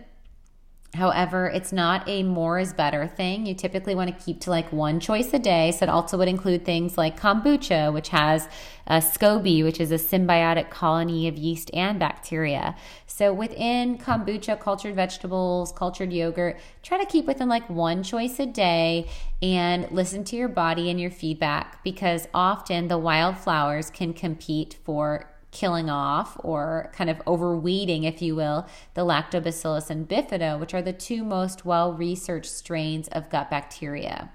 However, 0.94 1.48
it's 1.48 1.72
not 1.72 2.08
a 2.10 2.22
more 2.24 2.60
is 2.60 2.74
better 2.74 3.08
thing. 3.08 3.46
You 3.46 3.56
typically 3.56 3.96
want 3.96 4.10
to 4.10 4.26
keep 4.26 4.42
to 4.42 4.50
like 4.50 4.74
one 4.74 5.00
choice 5.00 5.34
a 5.34 5.40
day. 5.40 5.72
So 5.72 5.84
it 5.84 5.90
also 5.90 6.18
would 6.18 6.28
include 6.28 6.66
things 6.66 6.98
like 6.98 7.18
kombucha, 7.18 7.94
which 7.94 8.10
has 8.10 8.50
a 8.88 8.98
SCOBY, 8.98 9.64
which 9.64 9.80
is 9.80 9.94
a 9.94 9.96
symbiotic 9.96 10.70
colony 10.70 11.30
of 11.30 11.38
yeast 11.38 11.72
and 11.74 11.98
bacteria. 11.98 12.76
So 13.08 13.32
within 13.32 13.98
kombucha, 13.98 14.60
cultured 14.60 14.96
vegetables, 14.96 15.72
cultured 15.72 16.12
yogurt, 16.12 16.60
try 16.84 16.98
to 16.98 17.06
keep 17.06 17.26
within 17.26 17.48
like 17.48 17.70
one 17.70 18.04
choice 18.04 18.38
a 18.40 18.46
day 18.46 19.08
and 19.42 19.90
listen 19.92 20.26
to 20.26 20.36
your 20.36 20.50
body 20.50 20.90
and 20.90 21.00
your 21.00 21.12
feedback 21.12 21.82
because 21.86 22.28
often 22.34 22.90
the 22.90 22.98
wildflowers 22.98 23.90
can 23.90 24.14
compete 24.14 24.78
for 24.84 25.31
killing 25.52 25.90
off 25.90 26.38
or 26.40 26.90
kind 26.94 27.10
of 27.10 27.22
overweeding, 27.28 28.04
if 28.04 28.22
you 28.22 28.36
will, 28.36 28.68
the 28.94 29.06
lactobacillus 29.06 29.90
and 29.90 30.08
bifido, 30.08 30.60
which 30.60 30.74
are 30.74 30.82
the 30.82 30.94
two 30.94 31.24
most 31.24 31.66
well 31.66 31.94
researched 31.94 32.52
strains 32.52 33.08
of 33.10 33.30
gut 33.30 33.50
bacteria. 33.50 34.32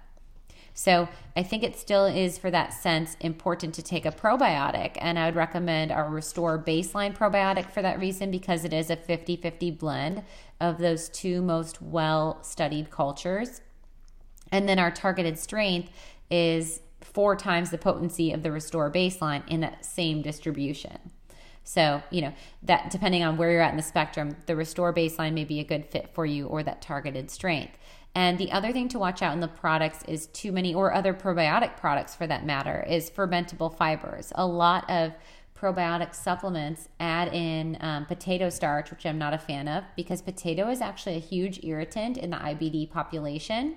So 0.78 1.08
I 1.34 1.42
think 1.42 1.62
it 1.62 1.74
still 1.78 2.04
is, 2.04 2.36
for 2.36 2.50
that 2.50 2.74
sense, 2.74 3.16
important 3.20 3.74
to 3.76 3.82
take 3.82 4.04
a 4.04 4.12
probiotic. 4.12 4.98
And 5.00 5.18
I 5.18 5.24
would 5.24 5.34
recommend 5.34 5.90
our 5.90 6.10
Restore 6.10 6.62
Baseline 6.62 7.16
probiotic 7.16 7.70
for 7.70 7.80
that 7.80 7.98
reason 7.98 8.30
because 8.30 8.62
it 8.62 8.74
is 8.74 8.90
a 8.90 8.96
50 8.96 9.36
50 9.36 9.70
blend 9.70 10.22
of 10.60 10.76
those 10.76 11.08
two 11.08 11.40
most 11.40 11.80
well 11.80 12.42
studied 12.42 12.90
cultures. 12.90 13.62
And 14.52 14.68
then 14.68 14.78
our 14.78 14.90
targeted 14.90 15.38
strength 15.38 15.90
is 16.30 16.82
four 17.16 17.34
times 17.34 17.70
the 17.70 17.78
potency 17.78 18.30
of 18.30 18.42
the 18.42 18.52
Restore 18.52 18.90
Baseline 18.90 19.42
in 19.48 19.60
that 19.62 19.86
same 19.86 20.20
distribution. 20.20 20.98
So, 21.64 22.02
you 22.10 22.20
know, 22.20 22.34
that 22.62 22.90
depending 22.90 23.24
on 23.24 23.38
where 23.38 23.50
you're 23.50 23.62
at 23.62 23.70
in 23.70 23.78
the 23.78 23.82
spectrum, 23.82 24.36
the 24.44 24.54
restore 24.54 24.92
baseline 24.92 25.32
may 25.32 25.44
be 25.44 25.58
a 25.58 25.64
good 25.64 25.86
fit 25.86 26.10
for 26.12 26.26
you 26.26 26.46
or 26.46 26.62
that 26.62 26.82
targeted 26.82 27.30
strength. 27.30 27.72
And 28.14 28.36
the 28.36 28.52
other 28.52 28.70
thing 28.70 28.88
to 28.88 28.98
watch 28.98 29.22
out 29.22 29.32
in 29.32 29.40
the 29.40 29.48
products 29.48 30.04
is 30.06 30.26
too 30.26 30.52
many, 30.52 30.74
or 30.74 30.92
other 30.92 31.14
probiotic 31.14 31.78
products 31.78 32.14
for 32.14 32.26
that 32.26 32.44
matter, 32.44 32.84
is 32.86 33.08
fermentable 33.08 33.74
fibers. 33.74 34.30
A 34.34 34.46
lot 34.46 34.88
of 34.90 35.12
probiotic 35.58 36.14
supplements 36.14 36.90
add 37.00 37.32
in 37.32 37.78
um, 37.80 38.04
potato 38.04 38.50
starch, 38.50 38.90
which 38.90 39.06
I'm 39.06 39.16
not 39.16 39.32
a 39.32 39.38
fan 39.38 39.68
of 39.68 39.84
because 39.96 40.20
potato 40.20 40.68
is 40.68 40.82
actually 40.82 41.16
a 41.16 41.20
huge 41.20 41.64
irritant 41.64 42.18
in 42.18 42.28
the 42.28 42.36
IBD 42.36 42.90
population. 42.90 43.76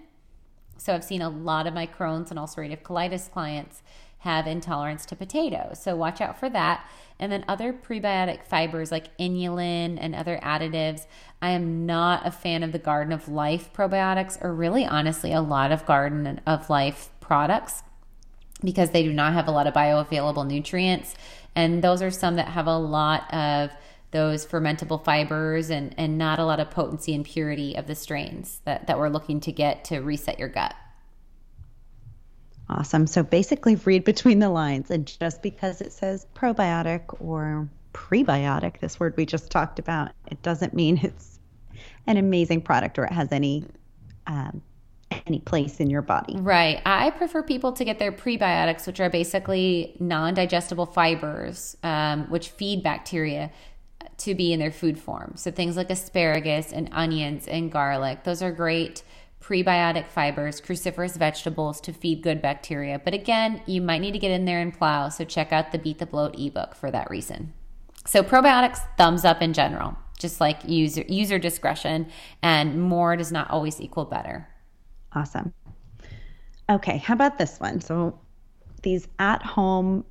So 0.79 0.95
I've 0.95 1.03
seen 1.03 1.21
a 1.21 1.29
lot 1.29 1.67
of 1.67 1.73
my 1.73 1.85
Crohn's 1.85 2.31
and 2.31 2.39
ulcerative 2.39 2.81
colitis 2.81 3.31
clients 3.31 3.83
have 4.19 4.47
intolerance 4.47 5.05
to 5.05 5.15
potatoes. 5.15 5.79
So 5.81 5.95
watch 5.95 6.19
out 6.19 6.39
for 6.39 6.49
that. 6.49 6.85
And 7.19 7.31
then 7.31 7.45
other 7.47 7.71
prebiotic 7.73 8.43
fibers 8.43 8.91
like 8.91 9.15
inulin 9.17 9.97
and 9.99 10.15
other 10.15 10.39
additives. 10.43 11.05
I 11.41 11.51
am 11.51 11.85
not 11.85 12.25
a 12.25 12.31
fan 12.31 12.63
of 12.63 12.71
the 12.71 12.79
Garden 12.79 13.13
of 13.13 13.29
Life 13.29 13.71
probiotics, 13.73 14.41
or 14.43 14.53
really 14.53 14.85
honestly, 14.85 15.31
a 15.31 15.41
lot 15.41 15.71
of 15.71 15.85
Garden 15.85 16.41
of 16.45 16.69
Life 16.69 17.09
products 17.19 17.83
because 18.61 18.89
they 18.89 19.03
do 19.03 19.13
not 19.13 19.33
have 19.33 19.47
a 19.47 19.51
lot 19.51 19.67
of 19.67 19.73
bioavailable 19.73 20.45
nutrients. 20.45 21.15
And 21.55 21.81
those 21.81 22.01
are 22.01 22.11
some 22.11 22.35
that 22.35 22.49
have 22.49 22.67
a 22.67 22.77
lot 22.77 23.33
of 23.33 23.71
those 24.11 24.45
fermentable 24.45 25.03
fibers 25.03 25.69
and, 25.69 25.93
and 25.97 26.17
not 26.17 26.39
a 26.39 26.45
lot 26.45 26.59
of 26.59 26.71
potency 26.71 27.13
and 27.13 27.23
purity 27.23 27.75
of 27.75 27.87
the 27.87 27.95
strains 27.95 28.61
that, 28.65 28.87
that 28.87 28.97
we're 28.97 29.09
looking 29.09 29.39
to 29.41 29.51
get 29.51 29.85
to 29.85 29.99
reset 29.99 30.39
your 30.39 30.49
gut. 30.49 30.73
Awesome. 32.69 33.07
So 33.07 33.23
basically, 33.23 33.75
read 33.75 34.03
between 34.03 34.39
the 34.39 34.49
lines. 34.49 34.91
And 34.91 35.07
just 35.07 35.41
because 35.41 35.81
it 35.81 35.91
says 35.91 36.27
probiotic 36.35 37.19
or 37.19 37.67
prebiotic, 37.93 38.79
this 38.79 38.99
word 38.99 39.15
we 39.17 39.25
just 39.25 39.49
talked 39.49 39.79
about, 39.79 40.11
it 40.27 40.41
doesn't 40.43 40.73
mean 40.73 40.99
it's 41.03 41.39
an 42.05 42.17
amazing 42.17 42.61
product 42.61 42.99
or 42.99 43.05
it 43.05 43.11
has 43.11 43.31
any 43.31 43.65
um, 44.27 44.61
any 45.25 45.39
place 45.39 45.79
in 45.79 45.89
your 45.89 46.03
body. 46.03 46.35
Right. 46.37 46.81
I 46.85 47.09
prefer 47.11 47.41
people 47.41 47.73
to 47.73 47.83
get 47.83 47.97
their 47.97 48.11
prebiotics, 48.11 48.85
which 48.85 48.99
are 48.99 49.09
basically 49.09 49.95
non 49.99 50.35
digestible 50.35 50.85
fibers, 50.85 51.75
um, 51.83 52.29
which 52.29 52.49
feed 52.49 52.83
bacteria 52.83 53.51
to 54.19 54.35
be 54.35 54.53
in 54.53 54.59
their 54.59 54.71
food 54.71 54.99
form. 54.99 55.33
So 55.35 55.51
things 55.51 55.75
like 55.75 55.89
asparagus 55.89 56.71
and 56.71 56.89
onions 56.91 57.47
and 57.47 57.71
garlic, 57.71 58.23
those 58.23 58.41
are 58.41 58.51
great 58.51 59.03
prebiotic 59.41 60.07
fibers, 60.09 60.59
cruciferous 60.59 61.15
vegetables 61.15 61.79
to 61.81 61.93
feed 61.93 62.21
good 62.21 62.41
bacteria. 62.41 62.99
But 62.99 63.13
again, 63.13 63.61
you 63.65 63.81
might 63.81 64.01
need 64.01 64.11
to 64.11 64.19
get 64.19 64.31
in 64.31 64.45
there 64.45 64.59
and 64.59 64.73
plow. 64.73 65.09
So 65.09 65.23
check 65.23 65.53
out 65.53 65.71
the 65.71 65.79
Beat 65.79 65.99
the 65.99 66.05
Bloat 66.05 66.37
ebook 66.37 66.75
for 66.75 66.91
that 66.91 67.09
reason. 67.09 67.53
So 68.05 68.21
probiotics, 68.23 68.79
thumbs 68.97 69.23
up 69.23 69.41
in 69.41 69.53
general, 69.53 69.95
just 70.17 70.41
like 70.41 70.59
user 70.65 71.03
user 71.07 71.39
discretion, 71.39 72.09
and 72.41 72.81
more 72.81 73.15
does 73.15 73.31
not 73.31 73.49
always 73.49 73.79
equal 73.79 74.05
better. 74.05 74.47
Awesome. 75.13 75.53
Okay, 76.69 76.97
how 76.97 77.13
about 77.13 77.37
this 77.37 77.59
one? 77.59 77.81
So 77.81 78.19
these 78.83 79.07
at-home 79.19 80.05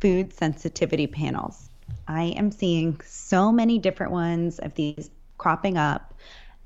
food 0.00 0.32
sensitivity 0.32 1.06
panels. 1.06 1.69
I 2.10 2.24
am 2.36 2.50
seeing 2.50 3.00
so 3.06 3.52
many 3.52 3.78
different 3.78 4.10
ones 4.10 4.58
of 4.58 4.74
these 4.74 5.10
cropping 5.38 5.78
up 5.78 6.12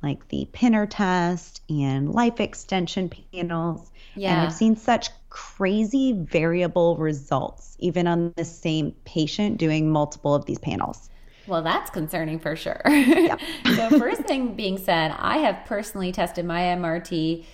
like 0.03 0.27
the 0.29 0.49
Pinner 0.53 0.87
test 0.87 1.61
and 1.69 2.13
life 2.13 2.41
extension 2.41 3.11
panels. 3.11 3.91
Yeah. 4.15 4.33
And 4.33 4.41
I've 4.41 4.55
seen 4.55 4.77
such 4.77 5.11
crazy 5.29 6.13
variable 6.13 6.97
results, 6.97 7.77
even 7.79 8.07
on 8.07 8.33
the 8.37 8.45
same 8.45 8.93
patient 9.05 9.59
doing 9.59 9.91
multiple 9.91 10.35
of 10.35 10.47
these 10.47 10.59
panels. 10.59 11.11
Well, 11.47 11.63
that's 11.63 11.91
concerning 11.91 12.39
for 12.39 12.57
sure. 12.57 12.81
Yeah. 12.87 13.37
so, 13.77 13.99
first 13.99 14.23
thing 14.23 14.55
being 14.55 14.79
said, 14.79 15.15
I 15.19 15.39
have 15.39 15.67
personally 15.67 16.11
tested 16.11 16.47
my 16.47 16.61
MRT 16.61 17.45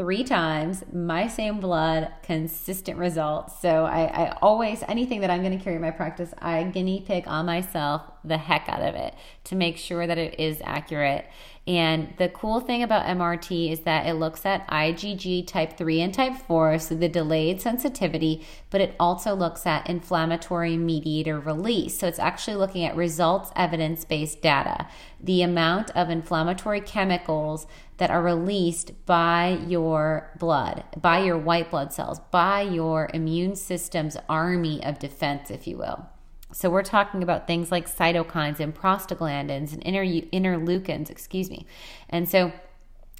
three 0.00 0.24
times, 0.24 0.82
my 0.94 1.28
same 1.28 1.60
blood, 1.60 2.10
consistent 2.22 2.96
results. 2.96 3.60
So 3.60 3.84
I, 3.84 4.04
I 4.04 4.38
always, 4.40 4.82
anything 4.88 5.20
that 5.20 5.28
I'm 5.28 5.42
going 5.42 5.58
to 5.58 5.62
carry 5.62 5.76
in 5.76 5.82
my 5.82 5.90
practice, 5.90 6.32
I 6.38 6.62
guinea 6.62 7.04
pig 7.06 7.24
on 7.26 7.44
myself 7.44 8.00
the 8.24 8.38
heck 8.38 8.68
out 8.68 8.82
of 8.82 8.94
it 8.94 9.14
to 9.44 9.56
make 9.56 9.76
sure 9.76 10.06
that 10.06 10.18
it 10.18 10.38
is 10.38 10.60
accurate. 10.64 11.26
And 11.66 12.14
the 12.16 12.28
cool 12.28 12.60
thing 12.60 12.82
about 12.82 13.06
MRT 13.06 13.70
is 13.70 13.80
that 13.80 14.06
it 14.06 14.14
looks 14.14 14.46
at 14.46 14.66
IgG 14.68 15.46
type 15.46 15.76
3 15.76 16.00
and 16.00 16.12
type 16.12 16.36
4, 16.36 16.78
so 16.78 16.94
the 16.94 17.08
delayed 17.08 17.60
sensitivity, 17.60 18.44
but 18.70 18.80
it 18.80 18.96
also 18.98 19.34
looks 19.34 19.66
at 19.66 19.88
inflammatory 19.88 20.76
mediator 20.76 21.38
release. 21.38 21.98
So 21.98 22.08
it's 22.08 22.18
actually 22.18 22.56
looking 22.56 22.84
at 22.84 22.96
results 22.96 23.52
evidence 23.54 24.04
based 24.04 24.40
data, 24.40 24.88
the 25.22 25.42
amount 25.42 25.90
of 25.94 26.08
inflammatory 26.08 26.80
chemicals 26.80 27.66
that 27.98 28.10
are 28.10 28.22
released 28.22 29.04
by 29.04 29.60
your 29.66 30.32
blood, 30.38 30.84
by 31.00 31.22
your 31.22 31.38
white 31.38 31.70
blood 31.70 31.92
cells, 31.92 32.20
by 32.30 32.62
your 32.62 33.10
immune 33.12 33.54
system's 33.54 34.16
army 34.28 34.82
of 34.82 34.98
defense, 34.98 35.50
if 35.50 35.66
you 35.66 35.76
will. 35.76 36.08
So 36.52 36.68
we're 36.68 36.82
talking 36.82 37.22
about 37.22 37.46
things 37.46 37.70
like 37.70 37.88
cytokines 37.88 38.60
and 38.60 38.74
prostaglandins 38.74 39.72
and 39.72 39.82
inter- 39.82 40.26
interleukins, 40.32 41.10
excuse 41.10 41.50
me. 41.50 41.66
And 42.08 42.28
so 42.28 42.52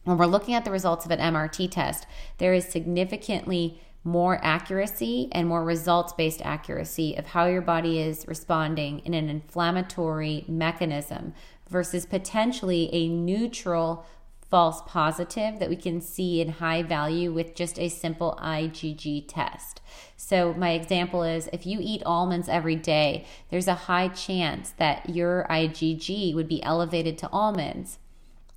when 0.04 0.18
we're 0.18 0.26
looking 0.26 0.54
at 0.54 0.64
the 0.64 0.70
results 0.70 1.04
of 1.04 1.10
an 1.10 1.18
MRT 1.18 1.70
test, 1.70 2.06
there 2.38 2.54
is 2.54 2.64
significantly 2.64 3.80
more 4.02 4.40
accuracy 4.42 5.28
and 5.32 5.46
more 5.46 5.62
results 5.62 6.12
based 6.14 6.40
accuracy 6.42 7.14
of 7.16 7.26
how 7.26 7.46
your 7.46 7.60
body 7.60 8.00
is 8.00 8.26
responding 8.26 9.00
in 9.00 9.12
an 9.12 9.28
inflammatory 9.28 10.44
mechanism 10.48 11.34
versus 11.68 12.06
potentially 12.06 12.88
a 12.92 13.08
neutral 13.08 14.06
false 14.50 14.82
positive 14.84 15.58
that 15.60 15.68
we 15.68 15.76
can 15.76 16.00
see 16.00 16.40
in 16.40 16.48
high 16.48 16.82
value 16.82 17.32
with 17.32 17.54
just 17.54 17.78
a 17.78 17.88
simple 17.88 18.36
IgG 18.42 19.24
test. 19.28 19.80
So, 20.16 20.52
my 20.54 20.70
example 20.70 21.22
is 21.22 21.48
if 21.52 21.66
you 21.66 21.78
eat 21.80 22.02
almonds 22.04 22.48
every 22.48 22.76
day, 22.76 23.24
there's 23.48 23.68
a 23.68 23.86
high 23.86 24.08
chance 24.08 24.70
that 24.72 25.08
your 25.08 25.46
IgG 25.48 26.34
would 26.34 26.48
be 26.48 26.62
elevated 26.62 27.16
to 27.18 27.30
almonds. 27.30 27.98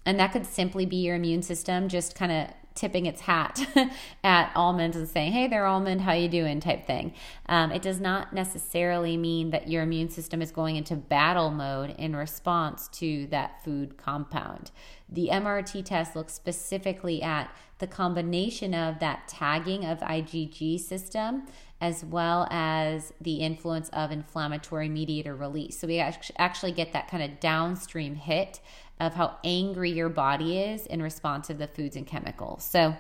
And 0.06 0.20
that 0.20 0.34
could 0.34 0.46
simply 0.46 0.86
be 0.86 0.98
your 0.98 1.16
immune 1.16 1.44
system 1.44 1.88
just 1.88 2.16
kind 2.16 2.32
of 2.32 2.48
tipping 2.76 3.06
its 3.06 3.22
hat 3.22 3.60
at 4.24 4.52
almonds 4.56 4.98
and 4.98 5.08
saying, 5.08 5.32
"Hey 5.32 5.48
there, 5.48 5.66
almond, 5.66 6.02
how 6.02 6.14
you 6.14 6.28
doing?" 6.28 6.60
type 6.60 6.86
thing. 6.86 7.14
Um, 7.48 7.72
it 7.72 7.82
does 7.82 8.00
not 8.00 8.34
necessarily 8.34 9.18
mean 9.18 9.52
that 9.52 9.68
your 9.68 9.84
immune 9.84 10.10
system 10.10 10.42
is 10.42 10.52
going 10.52 10.76
into 10.76 10.96
battle 10.96 11.52
mode 11.52 11.96
in 11.98 12.16
response 12.16 12.88
to 12.90 13.28
that 13.28 13.64
food 13.64 13.98
compound. 13.98 14.72
The 15.10 15.30
MRT 15.32 15.86
test 15.86 16.16
looks 16.16 16.34
specifically 16.34 17.22
at 17.22 17.56
the 17.80 17.88
combination 17.88 18.74
of 18.74 19.00
that 19.00 19.28
tagging 19.28 19.86
of 19.86 20.00
IgG 20.00 20.80
system 20.80 21.44
as 21.84 22.06
well 22.06 22.48
as 22.50 23.12
the 23.20 23.42
influence 23.42 23.90
of 23.90 24.10
inflammatory 24.10 24.88
mediator 24.88 25.36
release. 25.36 25.78
So 25.78 25.86
we 25.86 26.00
actually 26.00 26.72
get 26.72 26.94
that 26.94 27.10
kind 27.10 27.22
of 27.22 27.42
downstream 27.42 28.16
hit 28.16 28.62
of 29.00 29.16
how 29.16 29.38
angry 29.44 29.92
your 29.92 30.10
body 30.10 30.60
is 30.60 30.86
in 30.86 31.02
response 31.02 31.48
to 31.48 31.54
the 31.54 31.68
foods 31.68 31.96
and 31.96 32.08
chemicals. 32.08 32.64
So 32.64 32.96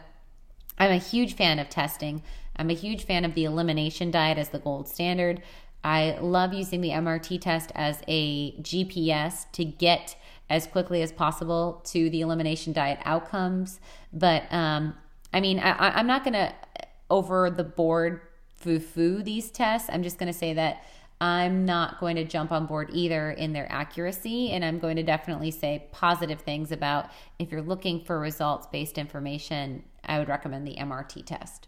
I'm 0.77 0.91
a 0.91 0.97
huge 0.97 1.35
fan 1.35 1.59
of 1.59 1.69
testing. 1.69 2.23
I'm 2.55 2.69
a 2.69 2.73
huge 2.73 3.05
fan 3.05 3.25
of 3.25 3.35
the 3.35 3.45
elimination 3.45 4.11
diet 4.11 4.37
as 4.37 4.49
the 4.49 4.59
gold 4.59 4.87
standard. 4.87 5.41
I 5.83 6.17
love 6.19 6.53
using 6.53 6.81
the 6.81 6.89
MRT 6.89 7.41
test 7.41 7.71
as 7.75 8.01
a 8.07 8.53
GPS 8.61 9.51
to 9.51 9.65
get 9.65 10.15
as 10.49 10.67
quickly 10.67 11.01
as 11.01 11.11
possible 11.11 11.81
to 11.85 12.09
the 12.09 12.21
elimination 12.21 12.73
diet 12.73 12.99
outcomes. 13.05 13.79
But 14.11 14.51
um, 14.51 14.95
I 15.33 15.41
mean, 15.41 15.59
I, 15.59 15.99
am 15.99 16.07
not 16.07 16.23
going 16.23 16.33
to 16.33 16.53
over 17.09 17.49
the 17.49 17.63
board 17.63 18.21
foo 18.55 18.79
foo 18.79 19.23
these 19.23 19.51
tests. 19.51 19.89
I'm 19.91 20.03
just 20.03 20.17
going 20.17 20.31
to 20.31 20.37
say 20.37 20.53
that 20.53 20.83
I'm 21.21 21.65
not 21.65 21.99
going 21.99 22.15
to 22.17 22.25
jump 22.25 22.51
on 22.51 22.65
board 22.65 22.89
either 22.91 23.31
in 23.31 23.53
their 23.53 23.71
accuracy. 23.71 24.51
And 24.51 24.65
I'm 24.65 24.79
going 24.79 24.97
to 24.97 25.03
definitely 25.03 25.51
say 25.51 25.87
positive 25.91 26.41
things 26.41 26.71
about 26.71 27.09
if 27.39 27.51
you're 27.51 27.61
looking 27.61 28.03
for 28.03 28.19
results 28.19 28.67
based 28.67 28.97
information, 28.97 29.83
I 30.03 30.19
would 30.19 30.27
recommend 30.27 30.67
the 30.67 30.75
MRT 30.75 31.25
test. 31.25 31.67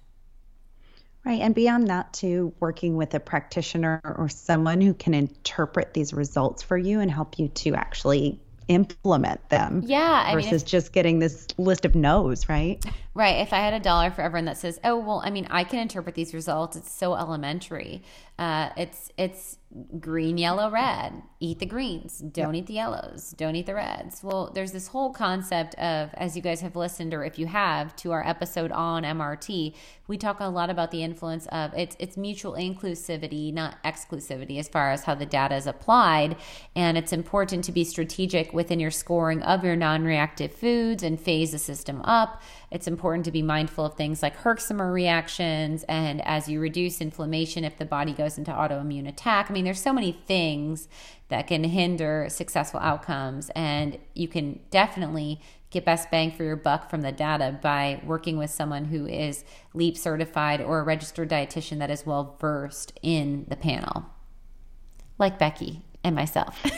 Right. 1.26 1.42
And 1.42 1.56
beyond 1.56 1.88
that, 1.88 2.14
too, 2.14 2.54
working 2.60 2.98
with 2.98 3.14
a 3.16 3.20
practitioner 3.20 4.00
or 4.04 4.30
someone 4.30 4.80
who 4.80 4.94
can 4.94 5.16
interpret 5.16 5.94
these 5.94 6.14
results 6.14 6.62
for 6.62 6.78
you 6.78 7.00
and 7.00 7.10
help 7.10 7.40
you 7.40 7.48
to 7.48 7.74
actually 7.74 8.40
implement 8.68 9.50
them. 9.50 9.82
Yeah. 9.86 10.24
I 10.28 10.34
versus 10.34 10.64
mean, 10.64 10.68
just 10.68 10.94
getting 10.94 11.20
this 11.20 11.48
list 11.58 11.86
of 11.86 11.96
no's, 11.96 12.48
right? 12.48 12.84
Right. 13.16 13.38
If 13.38 13.54
I 13.54 13.60
had 13.60 13.74
a 13.74 13.80
dollar 13.80 14.12
for 14.12 14.22
everyone 14.24 14.44
that 14.46 14.58
says, 14.58 14.78
"Oh, 14.84 14.98
well, 14.98 15.22
I 15.24 15.30
mean, 15.30 15.48
I 15.50 15.64
can 15.64 15.80
interpret 15.80 16.16
these 16.16 16.34
results. 16.34 16.76
It's 16.76 16.92
so 16.92 17.16
elementary. 17.16 18.04
Uh, 18.38 18.72
it's 18.76 19.10
it's 19.18 19.58
green, 20.02 20.38
yellow, 20.38 20.70
red. 20.70 21.22
Eat 21.40 21.60
the 21.60 21.66
greens. 21.66 22.20
Don't 22.20 22.54
yep. 22.54 22.64
eat 22.64 22.68
the 22.68 22.74
yellows. 22.74 23.34
Don't 23.38 23.56
eat 23.56 23.68
the 23.68 23.76
reds." 23.76 24.22
Well, 24.22 24.52
there's 24.54 24.74
this 24.74 24.90
whole 24.90 25.14
concept 25.14 25.76
of, 25.76 26.10
as 26.16 26.36
you 26.36 26.42
guys 26.42 26.60
have 26.60 26.76
listened, 26.76 27.14
or 27.14 27.24
if 27.24 27.40
you 27.40 27.48
have, 27.48 27.96
to 27.98 28.12
our 28.12 28.28
episode 28.28 28.74
on 28.74 29.04
MRT, 29.04 29.74
we 30.08 30.18
talk 30.18 30.42
a 30.42 30.50
lot 30.50 30.70
about 30.70 30.92
the 30.92 31.02
influence 31.02 31.48
of 31.54 31.74
it's 31.74 31.96
it's 32.00 32.18
mutual 32.18 32.54
inclusivity, 32.56 33.54
not 33.54 33.82
exclusivity, 33.86 34.60
as 34.60 34.68
far 34.68 34.92
as 34.92 35.06
how 35.06 35.16
the 35.16 35.26
data 35.26 35.56
is 35.56 35.68
applied, 35.68 36.36
and 36.76 36.98
it's 36.98 37.14
important 37.14 37.64
to 37.64 37.72
be 37.72 37.86
strategic 37.86 38.52
within 38.52 38.82
your 38.82 38.92
scoring 38.92 39.42
of 39.42 39.64
your 39.64 39.78
non-reactive 39.78 40.54
foods 40.54 41.02
and 41.02 41.18
phase 41.18 41.54
the 41.54 41.60
system 41.60 42.02
up 42.02 42.42
it's 42.72 42.88
important 42.88 43.26
to 43.26 43.32
be 43.32 43.42
mindful 43.42 43.86
of 43.86 43.96
things 43.96 44.22
like 44.22 44.38
Herxheimer 44.38 44.92
reactions 44.92 45.84
and 45.88 46.22
as 46.26 46.50
you 46.50 46.60
reduce 46.60 47.02
inflammation 47.02 47.64
if 47.64 47.78
the 47.78 47.86
body 47.86 48.14
goes 48.14 48.38
into 48.38 48.52
autoimmune 48.52 49.08
attack. 49.08 49.50
I 49.50 49.54
mean, 49.54 49.66
there's 49.66 49.82
so 49.82 49.94
many 49.94 50.12
things 50.12 50.88
that 51.30 51.48
can 51.48 51.64
hinder 51.64 52.28
successful 52.30 52.80
outcomes 52.80 53.50
and 53.56 53.98
you 54.14 54.28
can 54.28 54.60
definitely 54.72 55.40
get 55.72 55.86
best 55.86 56.10
bang 56.10 56.32
for 56.32 56.44
your 56.44 56.56
buck 56.56 56.90
from 56.90 57.02
the 57.02 57.12
data 57.12 57.58
by 57.62 58.02
working 58.06 58.38
with 58.38 58.50
someone 58.50 58.86
who 58.86 59.06
is 59.06 59.44
LEAP 59.74 59.98
certified 59.98 60.62
or 60.62 60.80
a 60.80 60.84
registered 60.84 61.30
dietitian 61.30 61.80
that 61.80 61.92
is 61.92 62.06
well 62.06 62.38
versed 62.40 62.98
in 63.02 63.46
the 63.50 63.56
panel. 63.56 64.06
Like 65.18 65.38
Becky 65.38 65.82
and 66.04 66.16
myself. 66.16 66.60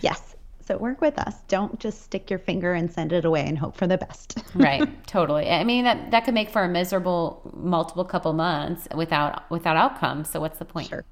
yes. 0.00 0.31
So 0.64 0.76
work 0.76 1.00
with 1.00 1.18
us. 1.18 1.36
Don't 1.48 1.78
just 1.80 2.02
stick 2.02 2.30
your 2.30 2.38
finger 2.38 2.72
and 2.72 2.90
send 2.90 3.12
it 3.12 3.24
away 3.24 3.44
and 3.46 3.58
hope 3.58 3.76
for 3.76 3.86
the 3.86 3.98
best. 3.98 4.42
right. 4.54 5.06
Totally. 5.06 5.50
I 5.50 5.64
mean 5.64 5.84
that 5.84 6.10
that 6.10 6.24
could 6.24 6.34
make 6.34 6.50
for 6.50 6.62
a 6.62 6.68
miserable 6.68 7.50
multiple 7.54 8.04
couple 8.04 8.32
months 8.32 8.86
without 8.94 9.50
without 9.50 9.76
outcome. 9.76 10.24
So 10.24 10.40
what's 10.40 10.58
the 10.58 10.64
point? 10.64 10.88
Sure. 10.88 11.04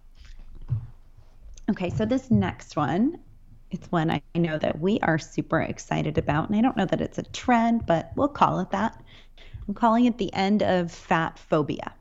Okay, 1.71 1.91
so 1.91 2.05
this 2.05 2.33
next 2.33 2.75
one, 2.75 3.21
it's 3.71 3.87
one 3.93 4.11
I 4.11 4.21
know 4.35 4.59
that 4.59 4.81
we 4.81 4.99
are 5.01 5.19
super 5.19 5.61
excited 5.61 6.19
about. 6.19 6.49
And 6.49 6.59
I 6.59 6.63
don't 6.63 6.77
know 6.77 6.87
that 6.87 7.01
it's 7.01 7.19
a 7.19 7.23
trend, 7.23 7.87
but 7.87 8.11
we'll 8.17 8.29
call 8.29 8.59
it 8.59 8.71
that. 8.71 9.01
I'm 9.69 9.75
calling 9.75 10.07
it 10.07 10.19
the 10.19 10.35
end 10.35 10.65
of 10.65 10.91
fat 10.91 11.39
phobia. 11.39 11.93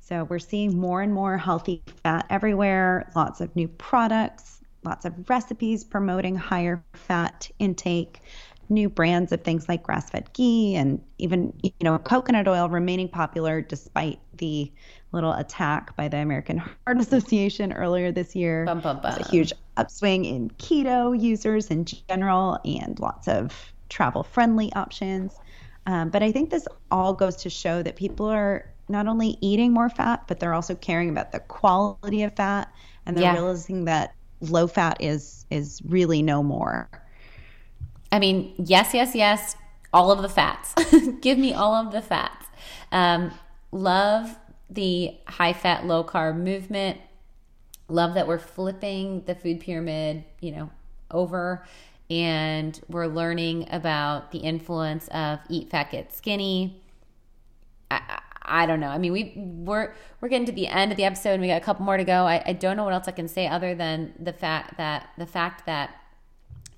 So 0.00 0.24
we're 0.24 0.40
seeing 0.40 0.76
more 0.76 1.02
and 1.02 1.14
more 1.14 1.38
healthy 1.38 1.82
fat 2.02 2.26
everywhere, 2.30 3.12
lots 3.14 3.40
of 3.40 3.54
new 3.54 3.68
products, 3.68 4.61
lots 4.84 5.04
of 5.04 5.28
recipes 5.28 5.84
promoting 5.84 6.36
higher 6.36 6.82
fat 6.92 7.50
intake, 7.58 8.20
new 8.68 8.88
brands 8.88 9.32
of 9.32 9.42
things 9.42 9.68
like 9.68 9.82
grass-fed 9.82 10.32
ghee 10.32 10.74
and 10.76 11.00
even 11.18 11.52
you 11.62 11.72
know 11.82 11.98
coconut 11.98 12.48
oil 12.48 12.68
remaining 12.68 13.08
popular 13.08 13.60
despite 13.60 14.18
the 14.38 14.72
little 15.12 15.32
attack 15.34 15.94
by 15.94 16.08
the 16.08 16.16
American 16.16 16.58
Heart 16.58 16.76
Association 17.00 17.72
earlier 17.72 18.12
this 18.12 18.34
year. 18.34 18.64
Bum, 18.64 18.80
bum, 18.80 19.00
bum. 19.00 19.20
a 19.20 19.28
huge 19.28 19.52
upswing 19.76 20.24
in 20.24 20.50
keto 20.50 21.18
users 21.18 21.68
in 21.68 21.84
general 21.84 22.58
and 22.64 22.98
lots 22.98 23.28
of 23.28 23.72
travel 23.88 24.22
friendly 24.22 24.72
options. 24.72 25.38
Um, 25.86 26.10
but 26.10 26.22
I 26.22 26.32
think 26.32 26.50
this 26.50 26.66
all 26.90 27.12
goes 27.12 27.36
to 27.36 27.50
show 27.50 27.82
that 27.82 27.96
people 27.96 28.26
are 28.26 28.70
not 28.88 29.06
only 29.06 29.36
eating 29.40 29.72
more 29.72 29.90
fat, 29.90 30.24
but 30.28 30.40
they're 30.40 30.54
also 30.54 30.74
caring 30.74 31.10
about 31.10 31.32
the 31.32 31.40
quality 31.40 32.22
of 32.22 32.34
fat 32.34 32.72
and 33.04 33.16
they're 33.16 33.24
yeah. 33.24 33.34
realizing 33.34 33.84
that 33.86 34.14
low 34.42 34.66
fat 34.66 34.98
is 35.00 35.46
is 35.50 35.80
really 35.84 36.22
no 36.22 36.42
more. 36.42 36.88
I 38.10 38.18
mean, 38.18 38.54
yes, 38.58 38.92
yes, 38.92 39.14
yes, 39.14 39.56
all 39.92 40.10
of 40.10 40.20
the 40.20 40.28
fats. 40.28 40.74
Give 41.20 41.38
me 41.38 41.54
all 41.54 41.74
of 41.74 41.92
the 41.92 42.02
fats. 42.02 42.46
Um, 42.90 43.32
love 43.70 44.36
the 44.68 45.16
high 45.26 45.54
fat, 45.54 45.86
low 45.86 46.04
carb 46.04 46.36
movement. 46.36 46.98
Love 47.88 48.14
that 48.14 48.26
we're 48.26 48.38
flipping 48.38 49.22
the 49.24 49.34
food 49.34 49.60
pyramid, 49.60 50.24
you 50.40 50.52
know, 50.52 50.70
over 51.10 51.64
and 52.10 52.78
we're 52.88 53.06
learning 53.06 53.66
about 53.70 54.32
the 54.32 54.38
influence 54.38 55.08
of 55.08 55.38
eat 55.48 55.70
fat, 55.70 55.90
get 55.90 56.12
skinny. 56.12 56.82
I 58.52 58.66
don't 58.66 58.80
know. 58.80 58.88
I 58.88 58.98
mean, 58.98 59.12
we 59.12 59.32
we're 59.34 59.94
we're 60.20 60.28
getting 60.28 60.46
to 60.46 60.52
the 60.52 60.68
end 60.68 60.92
of 60.92 60.98
the 60.98 61.04
episode, 61.04 61.30
and 61.30 61.40
we 61.40 61.48
got 61.48 61.56
a 61.56 61.64
couple 61.64 61.86
more 61.86 61.96
to 61.96 62.04
go. 62.04 62.26
I, 62.26 62.42
I 62.44 62.52
don't 62.52 62.76
know 62.76 62.84
what 62.84 62.92
else 62.92 63.08
I 63.08 63.12
can 63.12 63.26
say 63.26 63.48
other 63.48 63.74
than 63.74 64.12
the 64.20 64.32
fact 64.34 64.76
that 64.76 65.08
the 65.16 65.26
fact 65.26 65.64
that 65.64 65.96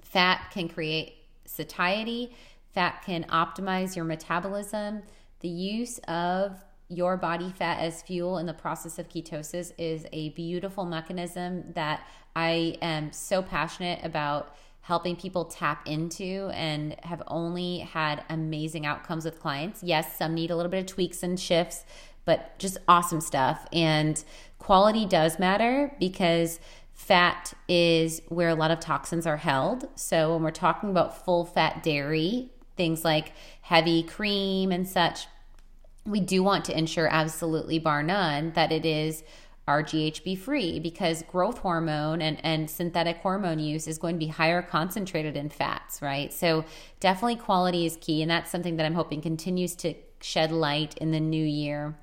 fat 0.00 0.50
can 0.52 0.68
create 0.68 1.16
satiety, 1.46 2.34
fat 2.72 3.02
can 3.04 3.24
optimize 3.24 3.96
your 3.96 4.04
metabolism. 4.04 5.02
The 5.40 5.48
use 5.48 5.98
of 6.06 6.56
your 6.88 7.16
body 7.16 7.50
fat 7.50 7.80
as 7.80 8.02
fuel 8.02 8.38
in 8.38 8.46
the 8.46 8.54
process 8.54 9.00
of 9.00 9.08
ketosis 9.08 9.72
is 9.76 10.06
a 10.12 10.28
beautiful 10.30 10.84
mechanism 10.84 11.72
that 11.74 12.06
I 12.36 12.78
am 12.82 13.12
so 13.12 13.42
passionate 13.42 14.04
about 14.04 14.54
helping 14.84 15.16
people 15.16 15.46
tap 15.46 15.86
into 15.88 16.50
and 16.52 16.94
have 17.04 17.22
only 17.26 17.78
had 17.78 18.22
amazing 18.28 18.84
outcomes 18.84 19.24
with 19.24 19.40
clients. 19.40 19.82
Yes, 19.82 20.18
some 20.18 20.34
need 20.34 20.50
a 20.50 20.56
little 20.56 20.70
bit 20.70 20.80
of 20.80 20.86
tweaks 20.86 21.22
and 21.22 21.40
shifts, 21.40 21.84
but 22.26 22.58
just 22.58 22.76
awesome 22.86 23.22
stuff. 23.22 23.66
And 23.72 24.22
quality 24.58 25.06
does 25.06 25.38
matter 25.38 25.96
because 25.98 26.60
fat 26.92 27.54
is 27.66 28.20
where 28.28 28.50
a 28.50 28.54
lot 28.54 28.70
of 28.70 28.78
toxins 28.78 29.26
are 29.26 29.38
held. 29.38 29.88
So 29.94 30.34
when 30.34 30.42
we're 30.42 30.50
talking 30.50 30.90
about 30.90 31.24
full 31.24 31.46
fat 31.46 31.82
dairy, 31.82 32.50
things 32.76 33.06
like 33.06 33.32
heavy 33.62 34.02
cream 34.02 34.70
and 34.70 34.86
such, 34.86 35.26
we 36.04 36.20
do 36.20 36.42
want 36.42 36.66
to 36.66 36.76
ensure 36.76 37.08
absolutely 37.08 37.78
bar 37.78 38.02
none 38.02 38.52
that 38.52 38.70
it 38.70 38.84
is 38.84 39.24
are 39.66 39.82
GHB 39.82 40.38
free 40.38 40.78
because 40.78 41.22
growth 41.22 41.58
hormone 41.58 42.20
and, 42.20 42.38
and 42.44 42.68
synthetic 42.68 43.18
hormone 43.18 43.58
use 43.58 43.86
is 43.86 43.98
going 43.98 44.16
to 44.16 44.18
be 44.18 44.26
higher 44.26 44.60
concentrated 44.60 45.36
in 45.36 45.48
fats, 45.48 46.02
right? 46.02 46.32
So, 46.32 46.64
definitely 47.00 47.36
quality 47.36 47.86
is 47.86 47.96
key. 48.00 48.22
And 48.22 48.30
that's 48.30 48.50
something 48.50 48.76
that 48.76 48.86
I'm 48.86 48.94
hoping 48.94 49.22
continues 49.22 49.74
to 49.76 49.94
shed 50.20 50.52
light 50.52 50.96
in 50.98 51.12
the 51.12 51.20
new 51.20 51.44
year. 51.44 51.96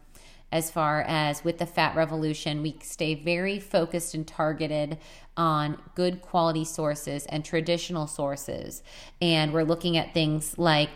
As 0.51 0.69
far 0.69 1.01
as 1.07 1.45
with 1.45 1.59
the 1.59 1.65
fat 1.65 1.95
revolution, 1.95 2.61
we 2.61 2.77
stay 2.81 3.15
very 3.15 3.57
focused 3.57 4.13
and 4.13 4.27
targeted 4.27 4.97
on 5.37 5.81
good 5.95 6.21
quality 6.21 6.65
sources 6.65 7.25
and 7.27 7.45
traditional 7.45 8.05
sources. 8.05 8.83
And 9.21 9.53
we're 9.53 9.63
looking 9.63 9.95
at 9.95 10.13
things 10.13 10.57
like 10.57 10.89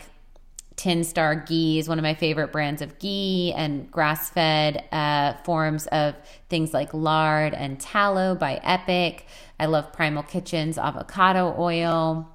Tin 0.76 1.04
Star 1.04 1.34
ghee 1.34 1.78
is 1.78 1.88
one 1.88 1.98
of 1.98 2.02
my 2.02 2.14
favorite 2.14 2.52
brands 2.52 2.82
of 2.82 2.98
ghee 2.98 3.52
and 3.56 3.90
grass 3.90 4.28
fed 4.28 4.84
uh, 4.92 5.32
forms 5.42 5.86
of 5.86 6.14
things 6.50 6.74
like 6.74 6.92
lard 6.92 7.54
and 7.54 7.80
tallow 7.80 8.34
by 8.34 8.60
Epic. 8.62 9.26
I 9.58 9.66
love 9.66 9.92
Primal 9.92 10.22
Kitchen's 10.22 10.76
avocado 10.76 11.54
oil. 11.58 12.30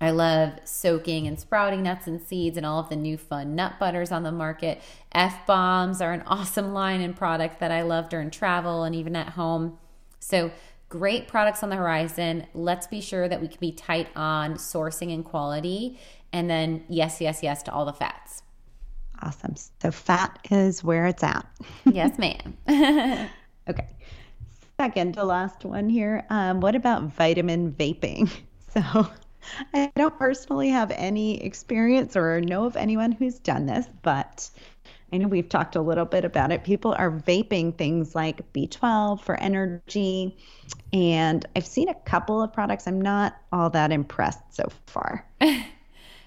I 0.00 0.10
love 0.10 0.52
soaking 0.64 1.26
and 1.26 1.40
sprouting 1.40 1.82
nuts 1.82 2.06
and 2.06 2.20
seeds 2.20 2.58
and 2.58 2.66
all 2.66 2.80
of 2.80 2.90
the 2.90 2.96
new 2.96 3.16
fun 3.16 3.54
nut 3.54 3.78
butters 3.80 4.12
on 4.12 4.22
the 4.22 4.32
market. 4.32 4.82
F 5.12 5.46
bombs 5.46 6.02
are 6.02 6.12
an 6.12 6.22
awesome 6.26 6.74
line 6.74 7.00
and 7.00 7.16
product 7.16 7.60
that 7.60 7.70
I 7.70 7.80
love 7.80 8.10
during 8.10 8.30
travel 8.30 8.82
and 8.82 8.94
even 8.94 9.16
at 9.16 9.30
home. 9.30 9.78
So, 10.20 10.50
great 10.90 11.26
products 11.26 11.62
on 11.62 11.70
the 11.70 11.76
horizon. 11.76 12.46
Let's 12.54 12.86
be 12.86 13.00
sure 13.00 13.28
that 13.28 13.40
we 13.40 13.48
can 13.48 13.58
be 13.58 13.72
tight 13.72 14.08
on 14.14 14.54
sourcing 14.54 15.12
and 15.12 15.24
quality 15.24 15.98
and 16.34 16.50
then 16.50 16.84
yes, 16.88 17.20
yes, 17.20 17.42
yes 17.42 17.62
to 17.62 17.72
all 17.72 17.84
the 17.86 17.92
fats. 17.92 18.42
Awesome. 19.22 19.54
So 19.80 19.90
fat 19.92 20.38
is 20.50 20.82
where 20.82 21.06
it's 21.06 21.22
at. 21.22 21.46
yes, 21.84 22.18
ma'am. 22.18 22.58
okay. 23.68 23.86
Second 24.78 25.14
to 25.14 25.24
last 25.24 25.64
one 25.64 25.88
here. 25.88 26.26
Um, 26.30 26.60
what 26.60 26.74
about 26.74 27.04
vitamin 27.04 27.72
vaping? 27.72 28.30
So 28.74 29.08
I 29.72 29.92
don't 29.94 30.18
personally 30.18 30.68
have 30.70 30.90
any 30.90 31.40
experience 31.40 32.16
or 32.16 32.40
know 32.40 32.64
of 32.64 32.74
anyone 32.74 33.12
who's 33.12 33.38
done 33.38 33.66
this, 33.66 33.86
but 34.02 34.50
I 35.12 35.18
know 35.18 35.28
we've 35.28 35.48
talked 35.48 35.76
a 35.76 35.80
little 35.80 36.06
bit 36.06 36.24
about 36.24 36.50
it. 36.50 36.64
People 36.64 36.92
are 36.98 37.12
vaping 37.12 37.78
things 37.78 38.16
like 38.16 38.52
B12 38.52 39.20
for 39.20 39.36
energy. 39.36 40.36
And 40.92 41.46
I've 41.54 41.66
seen 41.66 41.88
a 41.88 41.94
couple 41.94 42.42
of 42.42 42.52
products. 42.52 42.88
I'm 42.88 43.00
not 43.00 43.36
all 43.52 43.70
that 43.70 43.92
impressed 43.92 44.42
so 44.52 44.66
far. 44.86 45.24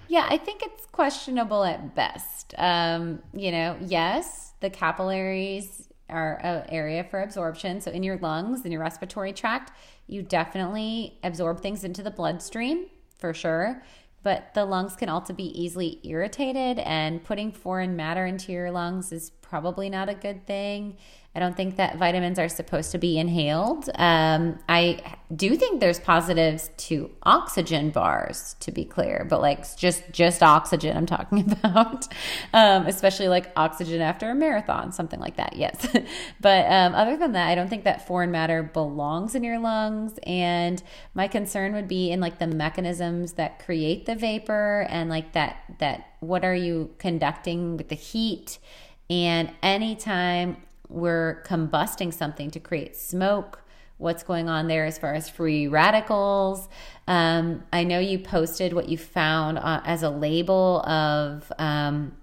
Yeah, 0.07 0.25
I 0.29 0.37
think 0.37 0.61
it's 0.63 0.85
questionable 0.87 1.63
at 1.63 1.95
best. 1.95 2.53
Um, 2.57 3.21
you 3.33 3.51
know, 3.51 3.77
yes, 3.81 4.53
the 4.61 4.69
capillaries 4.69 5.89
are 6.09 6.39
an 6.41 6.65
area 6.69 7.03
for 7.03 7.21
absorption. 7.21 7.81
So 7.81 7.91
in 7.91 8.03
your 8.03 8.17
lungs, 8.17 8.65
in 8.65 8.71
your 8.71 8.81
respiratory 8.81 9.33
tract, 9.33 9.71
you 10.07 10.21
definitely 10.21 11.19
absorb 11.23 11.59
things 11.59 11.83
into 11.83 12.01
the 12.01 12.11
bloodstream 12.11 12.85
for 13.17 13.33
sure. 13.33 13.83
But 14.23 14.53
the 14.53 14.65
lungs 14.65 14.95
can 14.95 15.09
also 15.09 15.33
be 15.33 15.45
easily 15.61 15.99
irritated, 16.03 16.79
and 16.79 17.23
putting 17.23 17.51
foreign 17.51 17.95
matter 17.95 18.25
into 18.25 18.51
your 18.51 18.71
lungs 18.71 19.11
is 19.11 19.29
probably 19.49 19.89
not 19.89 20.09
a 20.09 20.13
good 20.13 20.45
thing. 20.45 20.97
I 21.37 21.39
don't 21.39 21.55
think 21.55 21.75
that 21.75 21.97
vitamins 21.97 22.39
are 22.39 22.49
supposed 22.49 22.91
to 22.93 22.97
be 22.97 23.19
inhaled. 23.19 23.91
Um, 23.93 24.57
I 24.67 25.17
do 25.35 25.55
think 25.55 25.79
there's 25.79 25.99
positives 25.99 26.71
to 26.77 27.11
oxygen 27.21 27.91
bars, 27.91 28.55
to 28.61 28.71
be 28.71 28.83
clear, 28.83 29.23
but 29.29 29.39
like 29.39 29.77
just 29.77 30.03
just 30.11 30.41
oxygen 30.41 30.97
I'm 30.97 31.05
talking 31.05 31.51
about, 31.63 32.07
um, 32.53 32.87
especially 32.87 33.27
like 33.27 33.51
oxygen 33.55 34.01
after 34.01 34.31
a 34.31 34.33
marathon, 34.33 34.91
something 34.91 35.19
like 35.19 35.37
that. 35.37 35.55
Yes, 35.55 35.87
but 36.41 36.65
um, 36.71 36.95
other 36.95 37.17
than 37.17 37.33
that, 37.33 37.47
I 37.49 37.53
don't 37.53 37.69
think 37.69 37.83
that 37.83 38.07
foreign 38.07 38.31
matter 38.31 38.63
belongs 38.63 39.35
in 39.35 39.43
your 39.43 39.59
lungs. 39.59 40.17
And 40.23 40.81
my 41.13 41.27
concern 41.27 41.73
would 41.73 41.87
be 41.87 42.09
in 42.09 42.19
like 42.19 42.39
the 42.39 42.47
mechanisms 42.47 43.33
that 43.33 43.63
create 43.63 44.07
the 44.07 44.15
vapor 44.15 44.87
and 44.89 45.07
like 45.07 45.33
that 45.33 45.61
that 45.77 46.13
what 46.19 46.43
are 46.43 46.55
you 46.55 46.95
conducting 46.97 47.77
with 47.77 47.89
the 47.89 47.95
heat 47.95 48.57
and 49.09 49.51
anytime 49.61 50.57
we're 50.89 51.43
combusting 51.45 52.13
something 52.13 52.51
to 52.51 52.59
create 52.59 52.95
smoke, 52.95 53.61
what's 53.97 54.23
going 54.23 54.47
on 54.47 54.67
there 54.67 54.85
as 54.85 54.97
far 54.97 55.13
as 55.13 55.29
free 55.29 55.67
radicals. 55.67 56.69
Um, 57.07 57.63
I 57.73 57.83
know 57.83 57.99
you 57.99 58.19
posted 58.19 58.73
what 58.73 58.89
you 58.89 58.97
found 58.97 59.57
uh, 59.57 59.81
as 59.85 60.03
a 60.03 60.09
label 60.09 60.81
of 60.85 61.51
um, 61.57 62.15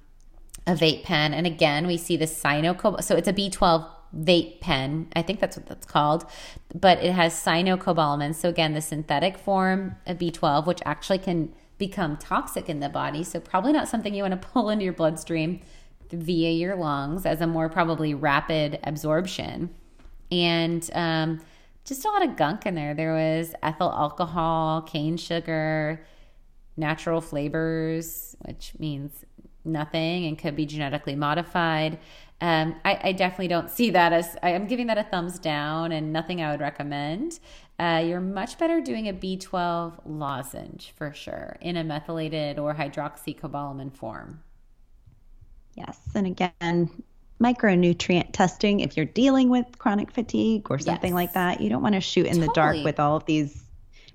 a 0.67 0.75
vape 0.75 1.03
pen. 1.03 1.35
And 1.35 1.47
again, 1.47 1.87
we 1.87 1.97
see 1.97 2.17
the 2.17 2.27
cyanocobalamin. 2.27 3.03
So 3.03 3.17
it's 3.17 3.29
a 3.29 3.33
B12 3.33 3.89
vape 4.17 4.61
pen. 4.61 5.09
I 5.17 5.23
think 5.23 5.41
that's 5.41 5.57
what 5.57 5.67
that's 5.67 5.87
called. 5.87 6.25
But 6.75 7.03
it 7.03 7.13
has 7.13 7.35
cyanocobalamin. 7.35 8.35
So 8.35 8.49
again, 8.49 8.75
the 8.75 8.81
synthetic 8.81 9.37
form 9.37 9.97
of 10.07 10.19
B12, 10.19 10.67
which 10.67 10.81
actually 10.85 11.19
can 11.19 11.53
become 11.77 12.17
toxic 12.17 12.69
in 12.69 12.79
the 12.79 12.89
body. 12.89 13.25
So 13.25 13.41
probably 13.41 13.73
not 13.73 13.89
something 13.89 14.15
you 14.15 14.23
want 14.23 14.41
to 14.41 14.49
pull 14.49 14.71
into 14.71 14.85
your 14.85 14.93
bloodstream 14.93 15.61
via 16.11 16.51
your 16.51 16.77
lungs 16.77 17.27
as 17.27 17.41
a 17.41 17.47
more 17.47 17.69
probably 17.69 18.15
rapid 18.15 18.79
absorption. 18.85 19.71
And 20.31 20.89
um, 20.95 21.41
just 21.85 22.05
a 22.05 22.09
lot 22.09 22.27
of 22.27 22.37
gunk 22.37 22.67
in 22.67 22.75
there. 22.75 22.95
There 22.95 23.15
was 23.15 23.55
ethyl 23.63 23.93
alcohol, 23.93 24.83
cane 24.83 25.17
sugar, 25.17 26.05
natural 26.77 27.21
flavors, 27.21 28.37
which 28.41 28.73
means 28.79 29.25
nothing 29.65 30.27
and 30.27 30.39
could 30.39 30.57
be 30.57 30.67
genetically 30.67 31.15
modified. 31.15 31.99
Um, 32.41 32.75
I, 32.85 33.01
I, 33.05 33.13
definitely 33.13 33.49
don't 33.49 33.71
see 33.71 33.91
that 33.91 34.13
as 34.13 34.37
I'm 34.43 34.67
giving 34.67 34.89
that 34.89 34.99
a 34.99 35.05
thumbs 35.05 35.39
down 35.39 35.93
and 35.93 36.13
nothing 36.13 36.43
I 36.43 36.51
would 36.51 36.61
recommend. 36.61 37.39
Uh, 37.79 38.03
you're 38.05 38.21
much 38.21 38.59
better 38.59 38.81
doing 38.81 39.09
a 39.09 39.13
B12 39.15 40.01
lozenge 40.05 40.93
for 40.97 41.13
sure 41.15 41.57
in 41.61 41.77
a 41.77 41.85
methylated 41.85 42.59
or 42.59 42.75
hydroxycobalamin 42.75 43.95
form. 43.97 44.43
Yes. 45.75 45.99
And 46.15 46.27
again, 46.27 46.91
micronutrient 47.41 48.33
testing 48.33 48.81
if 48.81 48.97
you're 48.97 49.07
dealing 49.07 49.49
with 49.49 49.79
chronic 49.79 50.11
fatigue 50.11 50.71
or 50.71 50.79
something 50.79 51.11
yes. 51.11 51.15
like 51.15 51.33
that. 51.35 51.61
You 51.61 51.69
don't 51.69 51.83
want 51.83 51.95
to 51.95 52.01
shoot 52.01 52.27
in 52.27 52.35
totally. 52.35 52.47
the 52.47 52.53
dark 52.53 52.77
with 52.85 53.01
all 53.01 53.17
of 53.17 53.25
these 53.27 53.64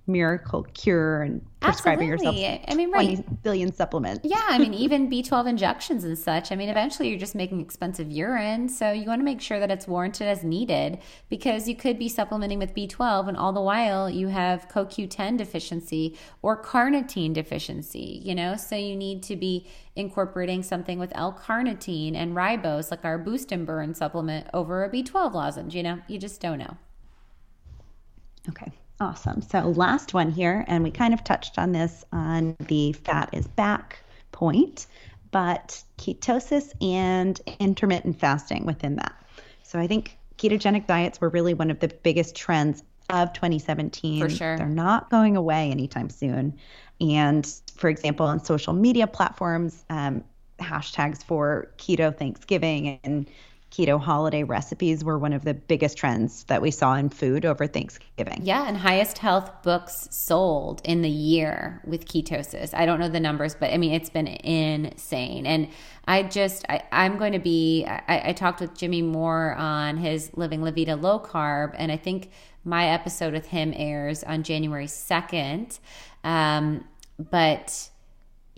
miracle 0.10 0.64
cure 0.74 1.22
and 1.22 1.46
prescribing 1.60 2.12
Absolutely. 2.12 2.42
yourself 2.42 2.66
I 2.68 2.76
mean, 2.76 2.92
right. 2.92 3.16
20 3.16 3.38
billion 3.44 3.74
supplements. 3.74 4.22
Yeah, 4.24 4.44
I 4.48 4.58
mean, 4.58 4.74
even 4.74 5.10
B12 5.12 5.48
injections 5.48 6.04
and 6.04 6.18
such. 6.18 6.52
I 6.52 6.56
mean, 6.56 6.70
eventually 6.70 7.10
you're 7.10 7.20
just 7.20 7.36
making 7.36 7.60
expensive 7.60 8.12
urine. 8.12 8.70
So 8.70 8.92
you 8.92 9.06
want 9.06 9.20
to 9.20 9.26
make 9.26 9.42
sure 9.42 9.60
that 9.60 9.70
it's 9.70 9.88
warranted 9.88 10.28
as 10.28 10.44
needed 10.44 11.00
because 11.30 11.68
you 11.68 11.76
could 11.76 12.00
be 12.00 12.10
supplementing 12.10 12.60
with 12.60 12.74
B12 12.74 13.28
and 13.28 13.38
all 13.38 13.52
the 13.52 13.62
while 13.62 14.10
you 14.10 14.30
have 14.30 14.68
CoQ10 14.70 15.38
deficiency 15.38 16.18
or 16.42 16.62
carnitine 16.62 17.34
deficiency, 17.34 18.22
you 18.24 18.34
know? 18.34 18.56
So 18.56 18.76
you 18.76 18.96
need 18.96 19.22
to 19.24 19.36
be 19.36 19.68
incorporating 19.96 20.64
something 20.64 20.98
with 20.98 21.12
L-carnitine 21.14 22.16
and 22.16 22.36
ribose, 22.36 22.90
like 22.90 23.04
our 23.04 23.18
Boost 23.18 23.52
and 23.52 23.66
Burn 23.66 23.94
supplement, 23.94 24.48
over 24.54 24.84
a 24.84 24.90
B12 24.90 25.34
lozenge, 25.34 25.76
you 25.76 25.84
know? 25.84 26.00
You 26.08 26.18
just 26.18 26.40
don't 26.40 26.58
know. 26.58 26.78
Okay. 28.48 28.72
Awesome. 29.02 29.42
So, 29.42 29.70
last 29.70 30.14
one 30.14 30.32
here, 30.32 30.66
and 30.68 30.84
we 30.84 30.92
kind 30.92 31.14
of 31.14 31.24
touched 31.24 31.58
on 31.58 31.72
this 31.72 32.04
on 32.12 32.56
the 32.68 32.94
fat 32.94 33.30
is 33.32 33.48
back 33.48 34.00
point, 34.32 34.88
but 35.32 35.82
ketosis 35.98 36.72
and 36.82 37.40
intermittent 37.60 38.20
fasting 38.20 38.66
within 38.66 38.98
that. 38.98 39.16
So, 39.64 39.80
I 39.80 39.88
think 39.88 40.18
ketogenic 40.38 40.86
diets 40.86 41.22
were 41.22 41.30
really 41.30 41.54
one 41.54 41.72
of 41.72 41.80
the 41.80 41.88
biggest 41.88 42.36
trends 42.36 42.84
of 43.10 43.34
2017. 43.34 44.22
For 44.22 44.30
sure. 44.30 44.58
They're 44.58 44.68
not 44.68 45.10
going 45.10 45.36
away 45.36 45.72
anytime 45.72 46.10
soon. 46.10 46.58
And 47.02 47.52
for 47.76 47.90
example, 47.90 48.26
on 48.26 48.44
social 48.44 48.74
media 48.74 49.08
platforms, 49.08 49.86
um, 49.90 50.24
hashtags 50.60 51.24
for 51.24 51.72
keto 51.78 52.16
Thanksgiving 52.16 53.00
and 53.04 53.30
keto 53.72 54.00
holiday 54.00 54.44
recipes 54.44 55.04
were 55.04 55.18
one 55.18 55.34
of 55.34 55.44
the 55.44 55.54
biggest 55.54 55.98
trends 55.98 56.44
that 56.46 56.62
we 56.62 56.72
saw 56.72 56.96
in 56.96 57.10
food 57.10 57.46
over 57.46 57.68
Thanksgiving. 57.68 58.42
Yeah, 58.44 58.68
and 58.68 58.76
highest 58.76 59.20
health 59.20 59.64
books 59.64 60.08
sold 60.12 60.82
in 60.84 61.02
the 61.02 61.10
year 61.10 61.82
with 61.86 62.06
ketosis. 62.06 62.74
I 62.74 62.86
don't 62.86 63.00
know 63.00 63.10
the 63.10 63.20
numbers, 63.20 63.56
but 63.56 63.72
I 63.72 63.78
mean, 63.78 63.94
it's 63.94 64.10
been 64.10 64.28
insane. 64.28 65.46
And 65.46 65.70
I 66.08 66.24
just, 66.24 66.66
I, 66.68 66.82
am 66.92 67.18
going 67.18 67.34
to 67.34 67.40
be, 67.40 67.86
I, 67.86 68.30
I 68.30 68.34
talked 68.34 68.60
with 68.62 68.76
Jimmy 68.76 69.02
Moore 69.02 69.54
on 69.56 69.98
his 69.98 70.32
Living 70.36 70.64
La 70.64 70.72
Vida 70.72 70.96
low 70.96 71.20
carb, 71.20 71.76
and 71.78 71.92
I 71.92 71.98
think 71.98 72.32
my 72.64 72.88
episode 72.90 73.34
with 73.34 73.48
him 73.48 73.74
airs 73.76 74.24
on 74.24 74.44
January 74.44 74.88
2nd. 74.88 75.80
Um, 76.24 76.86
but 77.18 77.90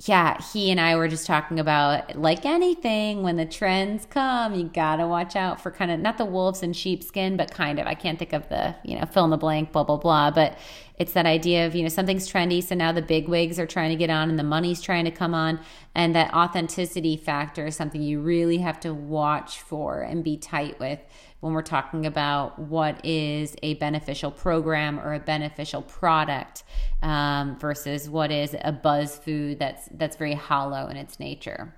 yeah, 0.05 0.41
he 0.41 0.71
and 0.71 0.79
I 0.79 0.95
were 0.95 1.07
just 1.07 1.27
talking 1.27 1.59
about 1.59 2.15
like 2.15 2.45
anything, 2.45 3.21
when 3.21 3.35
the 3.35 3.45
trends 3.45 4.07
come, 4.09 4.55
you 4.55 4.63
gotta 4.63 5.05
watch 5.05 5.35
out 5.35 5.61
for 5.61 5.69
kind 5.69 5.91
of 5.91 5.99
not 5.99 6.17
the 6.17 6.25
wolves 6.25 6.63
in 6.63 6.73
sheepskin, 6.73 7.37
but 7.37 7.51
kind 7.51 7.77
of. 7.77 7.85
I 7.85 7.93
can't 7.93 8.17
think 8.17 8.33
of 8.33 8.49
the, 8.49 8.75
you 8.83 8.97
know, 8.97 9.05
fill 9.05 9.25
in 9.25 9.29
the 9.29 9.37
blank, 9.37 9.71
blah, 9.71 9.83
blah, 9.83 9.97
blah. 9.97 10.31
But 10.31 10.57
it's 11.01 11.13
that 11.13 11.25
idea 11.25 11.65
of, 11.65 11.73
you 11.73 11.81
know, 11.81 11.89
something's 11.89 12.31
trendy. 12.31 12.63
So 12.63 12.75
now 12.75 12.91
the 12.91 13.01
big 13.01 13.27
wigs 13.27 13.57
are 13.57 13.65
trying 13.65 13.89
to 13.89 13.95
get 13.95 14.11
on 14.11 14.29
and 14.29 14.37
the 14.37 14.43
money's 14.43 14.79
trying 14.79 15.05
to 15.05 15.11
come 15.11 15.33
on. 15.33 15.59
And 15.95 16.13
that 16.13 16.31
authenticity 16.31 17.17
factor 17.17 17.65
is 17.65 17.75
something 17.75 18.03
you 18.03 18.21
really 18.21 18.59
have 18.59 18.79
to 18.81 18.93
watch 18.93 19.61
for 19.61 20.01
and 20.01 20.23
be 20.23 20.37
tight 20.37 20.79
with 20.79 20.99
when 21.39 21.53
we're 21.53 21.63
talking 21.63 22.05
about 22.05 22.59
what 22.59 23.03
is 23.03 23.55
a 23.63 23.73
beneficial 23.75 24.29
program 24.29 24.99
or 24.99 25.15
a 25.15 25.19
beneficial 25.19 25.81
product 25.81 26.63
um, 27.01 27.57
versus 27.57 28.07
what 28.07 28.31
is 28.31 28.55
a 28.61 28.71
buzz 28.71 29.17
food 29.17 29.57
that's 29.57 29.89
that's 29.93 30.17
very 30.17 30.35
hollow 30.35 30.85
in 30.87 30.97
its 30.97 31.19
nature. 31.19 31.73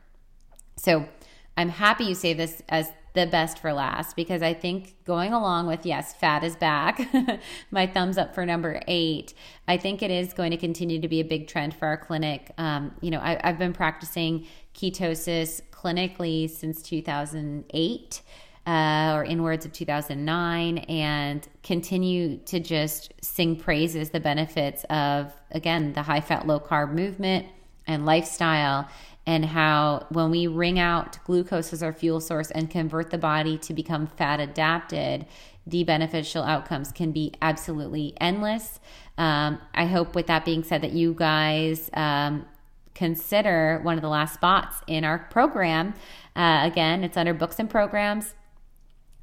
So 0.75 1.07
I'm 1.55 1.69
happy 1.69 2.03
you 2.03 2.15
say 2.15 2.33
this 2.33 2.61
as 2.67 2.91
the 3.13 3.27
best 3.27 3.59
for 3.59 3.73
last 3.73 4.15
because 4.15 4.41
I 4.41 4.53
think 4.53 4.95
going 5.05 5.33
along 5.33 5.67
with 5.67 5.85
yes, 5.85 6.13
fat 6.13 6.43
is 6.43 6.55
back. 6.55 7.07
my 7.71 7.85
thumbs 7.85 8.17
up 8.17 8.33
for 8.33 8.45
number 8.45 8.81
eight. 8.87 9.33
I 9.67 9.77
think 9.77 10.01
it 10.01 10.11
is 10.11 10.33
going 10.33 10.51
to 10.51 10.57
continue 10.57 10.99
to 10.99 11.07
be 11.07 11.19
a 11.19 11.25
big 11.25 11.47
trend 11.47 11.75
for 11.75 11.87
our 11.87 11.97
clinic. 11.97 12.51
Um, 12.57 12.95
you 13.01 13.11
know, 13.11 13.19
I, 13.19 13.39
I've 13.43 13.59
been 13.59 13.73
practicing 13.73 14.47
ketosis 14.73 15.61
clinically 15.71 16.49
since 16.49 16.81
2008 16.81 18.21
uh, 18.65 19.13
or 19.13 19.23
in 19.23 19.43
words 19.43 19.65
of 19.65 19.73
2009 19.73 20.77
and 20.79 21.47
continue 21.63 22.37
to 22.45 22.59
just 22.59 23.13
sing 23.21 23.57
praises 23.57 24.09
the 24.11 24.19
benefits 24.19 24.85
of 24.85 25.33
again 25.51 25.93
the 25.93 26.01
high 26.01 26.21
fat 26.21 26.47
low 26.47 26.59
carb 26.59 26.93
movement 26.93 27.45
and 27.87 28.05
lifestyle 28.05 28.87
and 29.25 29.45
how 29.45 30.05
when 30.09 30.29
we 30.29 30.47
wring 30.47 30.79
out 30.79 31.17
glucose 31.25 31.73
as 31.73 31.81
our 31.81 31.93
fuel 31.93 32.19
source 32.19 32.51
and 32.51 32.69
convert 32.69 33.09
the 33.09 33.17
body 33.17 33.57
to 33.57 33.73
become 33.73 34.07
fat 34.07 34.39
adapted 34.39 35.25
the 35.65 35.83
beneficial 35.83 36.43
outcomes 36.43 36.91
can 36.91 37.11
be 37.11 37.31
absolutely 37.41 38.13
endless 38.19 38.79
um, 39.17 39.59
i 39.73 39.85
hope 39.85 40.15
with 40.15 40.27
that 40.27 40.43
being 40.45 40.63
said 40.63 40.81
that 40.81 40.91
you 40.91 41.13
guys 41.13 41.89
um, 41.93 42.45
consider 42.93 43.79
one 43.83 43.95
of 43.95 44.01
the 44.01 44.09
last 44.09 44.33
spots 44.33 44.77
in 44.87 45.03
our 45.03 45.19
program 45.19 45.93
uh, 46.35 46.61
again 46.63 47.03
it's 47.03 47.17
under 47.17 47.33
books 47.33 47.59
and 47.59 47.69
programs 47.69 48.35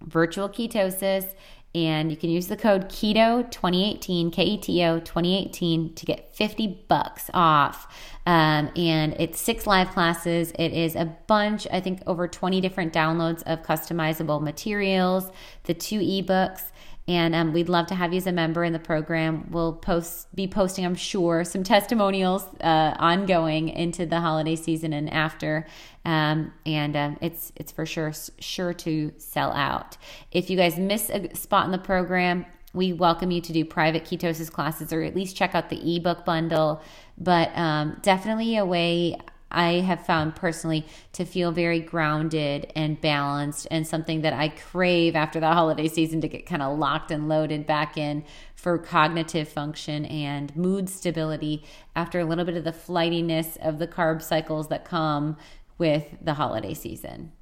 virtual 0.02 0.48
ketosis. 0.48 1.34
And 1.74 2.10
you 2.10 2.16
can 2.16 2.30
use 2.30 2.48
the 2.48 2.56
code 2.56 2.88
KETO 2.88 3.48
2018, 3.50 4.30
K 4.32 4.42
E 4.42 4.58
T 4.58 4.84
O 4.84 4.98
2018 4.98 5.94
to 5.94 6.06
get 6.06 6.34
50 6.34 6.84
bucks 6.88 7.30
off. 7.32 7.86
Um, 8.26 8.70
and 8.76 9.14
it's 9.18 9.40
six 9.40 9.66
live 9.66 9.90
classes. 9.90 10.52
It 10.58 10.72
is 10.72 10.96
a 10.96 11.16
bunch, 11.26 11.66
I 11.72 11.80
think 11.80 12.02
over 12.06 12.26
20 12.26 12.60
different 12.60 12.92
downloads 12.92 13.42
of 13.44 13.62
customizable 13.62 14.42
materials, 14.42 15.30
the 15.64 15.74
two 15.74 16.00
ebooks, 16.00 16.69
and 17.10 17.34
um, 17.34 17.52
we'd 17.52 17.68
love 17.68 17.88
to 17.88 17.96
have 17.96 18.12
you 18.12 18.18
as 18.18 18.28
a 18.28 18.32
member 18.32 18.62
in 18.62 18.72
the 18.72 18.78
program. 18.78 19.48
We'll 19.50 19.72
post 19.72 20.32
be 20.32 20.46
posting, 20.46 20.86
I'm 20.86 20.94
sure, 20.94 21.42
some 21.42 21.64
testimonials 21.64 22.44
uh, 22.60 22.94
ongoing 23.00 23.68
into 23.68 24.06
the 24.06 24.20
holiday 24.20 24.54
season 24.54 24.92
and 24.92 25.12
after. 25.12 25.66
Um, 26.04 26.52
and 26.64 26.96
um, 26.96 27.18
it's 27.20 27.50
it's 27.56 27.72
for 27.72 27.84
sure 27.84 28.12
sure 28.38 28.72
to 28.74 29.12
sell 29.18 29.50
out. 29.50 29.96
If 30.30 30.50
you 30.50 30.56
guys 30.56 30.78
miss 30.78 31.10
a 31.10 31.34
spot 31.34 31.64
in 31.64 31.72
the 31.72 31.78
program, 31.78 32.46
we 32.74 32.92
welcome 32.92 33.32
you 33.32 33.40
to 33.40 33.52
do 33.52 33.64
private 33.64 34.04
ketosis 34.04 34.48
classes 34.48 34.92
or 34.92 35.02
at 35.02 35.16
least 35.16 35.34
check 35.34 35.56
out 35.56 35.68
the 35.68 35.96
ebook 35.96 36.24
bundle. 36.24 36.80
But 37.18 37.50
um, 37.58 37.98
definitely 38.02 38.56
a 38.56 38.64
way 38.64 39.18
I 39.50 39.80
have 39.80 40.06
found 40.06 40.36
personally 40.36 40.86
to 41.12 41.24
feel 41.24 41.52
very 41.52 41.80
grounded 41.80 42.72
and 42.76 43.00
balanced, 43.00 43.66
and 43.70 43.86
something 43.86 44.22
that 44.22 44.32
I 44.32 44.48
crave 44.48 45.16
after 45.16 45.40
the 45.40 45.52
holiday 45.52 45.88
season 45.88 46.20
to 46.20 46.28
get 46.28 46.46
kind 46.46 46.62
of 46.62 46.78
locked 46.78 47.10
and 47.10 47.28
loaded 47.28 47.66
back 47.66 47.96
in 47.96 48.24
for 48.54 48.78
cognitive 48.78 49.48
function 49.48 50.04
and 50.06 50.54
mood 50.54 50.88
stability 50.88 51.64
after 51.96 52.20
a 52.20 52.24
little 52.24 52.44
bit 52.44 52.56
of 52.56 52.64
the 52.64 52.72
flightiness 52.72 53.56
of 53.62 53.78
the 53.78 53.88
carb 53.88 54.22
cycles 54.22 54.68
that 54.68 54.84
come 54.84 55.36
with 55.78 56.04
the 56.20 56.34
holiday 56.34 56.74
season. 56.74 57.32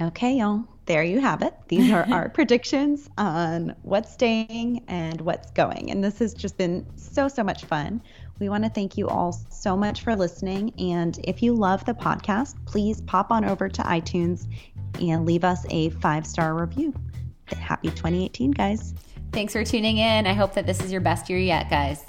Okay, 0.00 0.38
y'all, 0.38 0.64
there 0.86 1.04
you 1.04 1.20
have 1.20 1.42
it. 1.42 1.54
These 1.68 1.92
are 1.92 2.06
our 2.10 2.28
predictions 2.34 3.10
on 3.18 3.74
what's 3.82 4.12
staying 4.12 4.84
and 4.88 5.20
what's 5.20 5.50
going. 5.50 5.90
And 5.90 6.02
this 6.02 6.18
has 6.18 6.34
just 6.34 6.56
been 6.56 6.86
so, 6.96 7.28
so 7.28 7.44
much 7.44 7.64
fun. 7.64 8.02
We 8.42 8.48
want 8.48 8.64
to 8.64 8.70
thank 8.70 8.98
you 8.98 9.06
all 9.06 9.30
so 9.50 9.76
much 9.76 10.02
for 10.02 10.16
listening. 10.16 10.74
And 10.76 11.16
if 11.22 11.44
you 11.44 11.54
love 11.54 11.84
the 11.84 11.94
podcast, 11.94 12.56
please 12.66 13.00
pop 13.02 13.30
on 13.30 13.44
over 13.44 13.68
to 13.68 13.82
iTunes 13.82 14.48
and 15.00 15.24
leave 15.24 15.44
us 15.44 15.64
a 15.70 15.90
five 15.90 16.26
star 16.26 16.60
review. 16.60 16.92
Happy 17.46 17.90
2018, 17.90 18.50
guys. 18.50 18.94
Thanks 19.30 19.52
for 19.52 19.62
tuning 19.62 19.98
in. 19.98 20.26
I 20.26 20.32
hope 20.32 20.54
that 20.54 20.66
this 20.66 20.82
is 20.82 20.90
your 20.90 21.00
best 21.00 21.30
year 21.30 21.38
yet, 21.38 21.70
guys. 21.70 22.04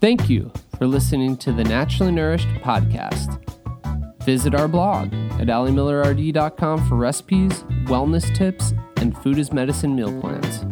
Thank 0.00 0.30
you 0.30 0.52
for 0.78 0.86
listening 0.86 1.36
to 1.38 1.50
the 1.50 1.64
Naturally 1.64 2.12
Nourished 2.12 2.46
podcast. 2.62 3.40
Visit 4.22 4.54
our 4.54 4.68
blog 4.68 5.12
at 5.40 5.48
alimillerrd.com 5.48 6.88
for 6.88 6.94
recipes, 6.94 7.64
wellness 7.86 8.32
tips, 8.36 8.72
and 8.98 9.18
food 9.18 9.40
as 9.40 9.52
medicine 9.52 9.96
meal 9.96 10.20
plans. 10.20 10.71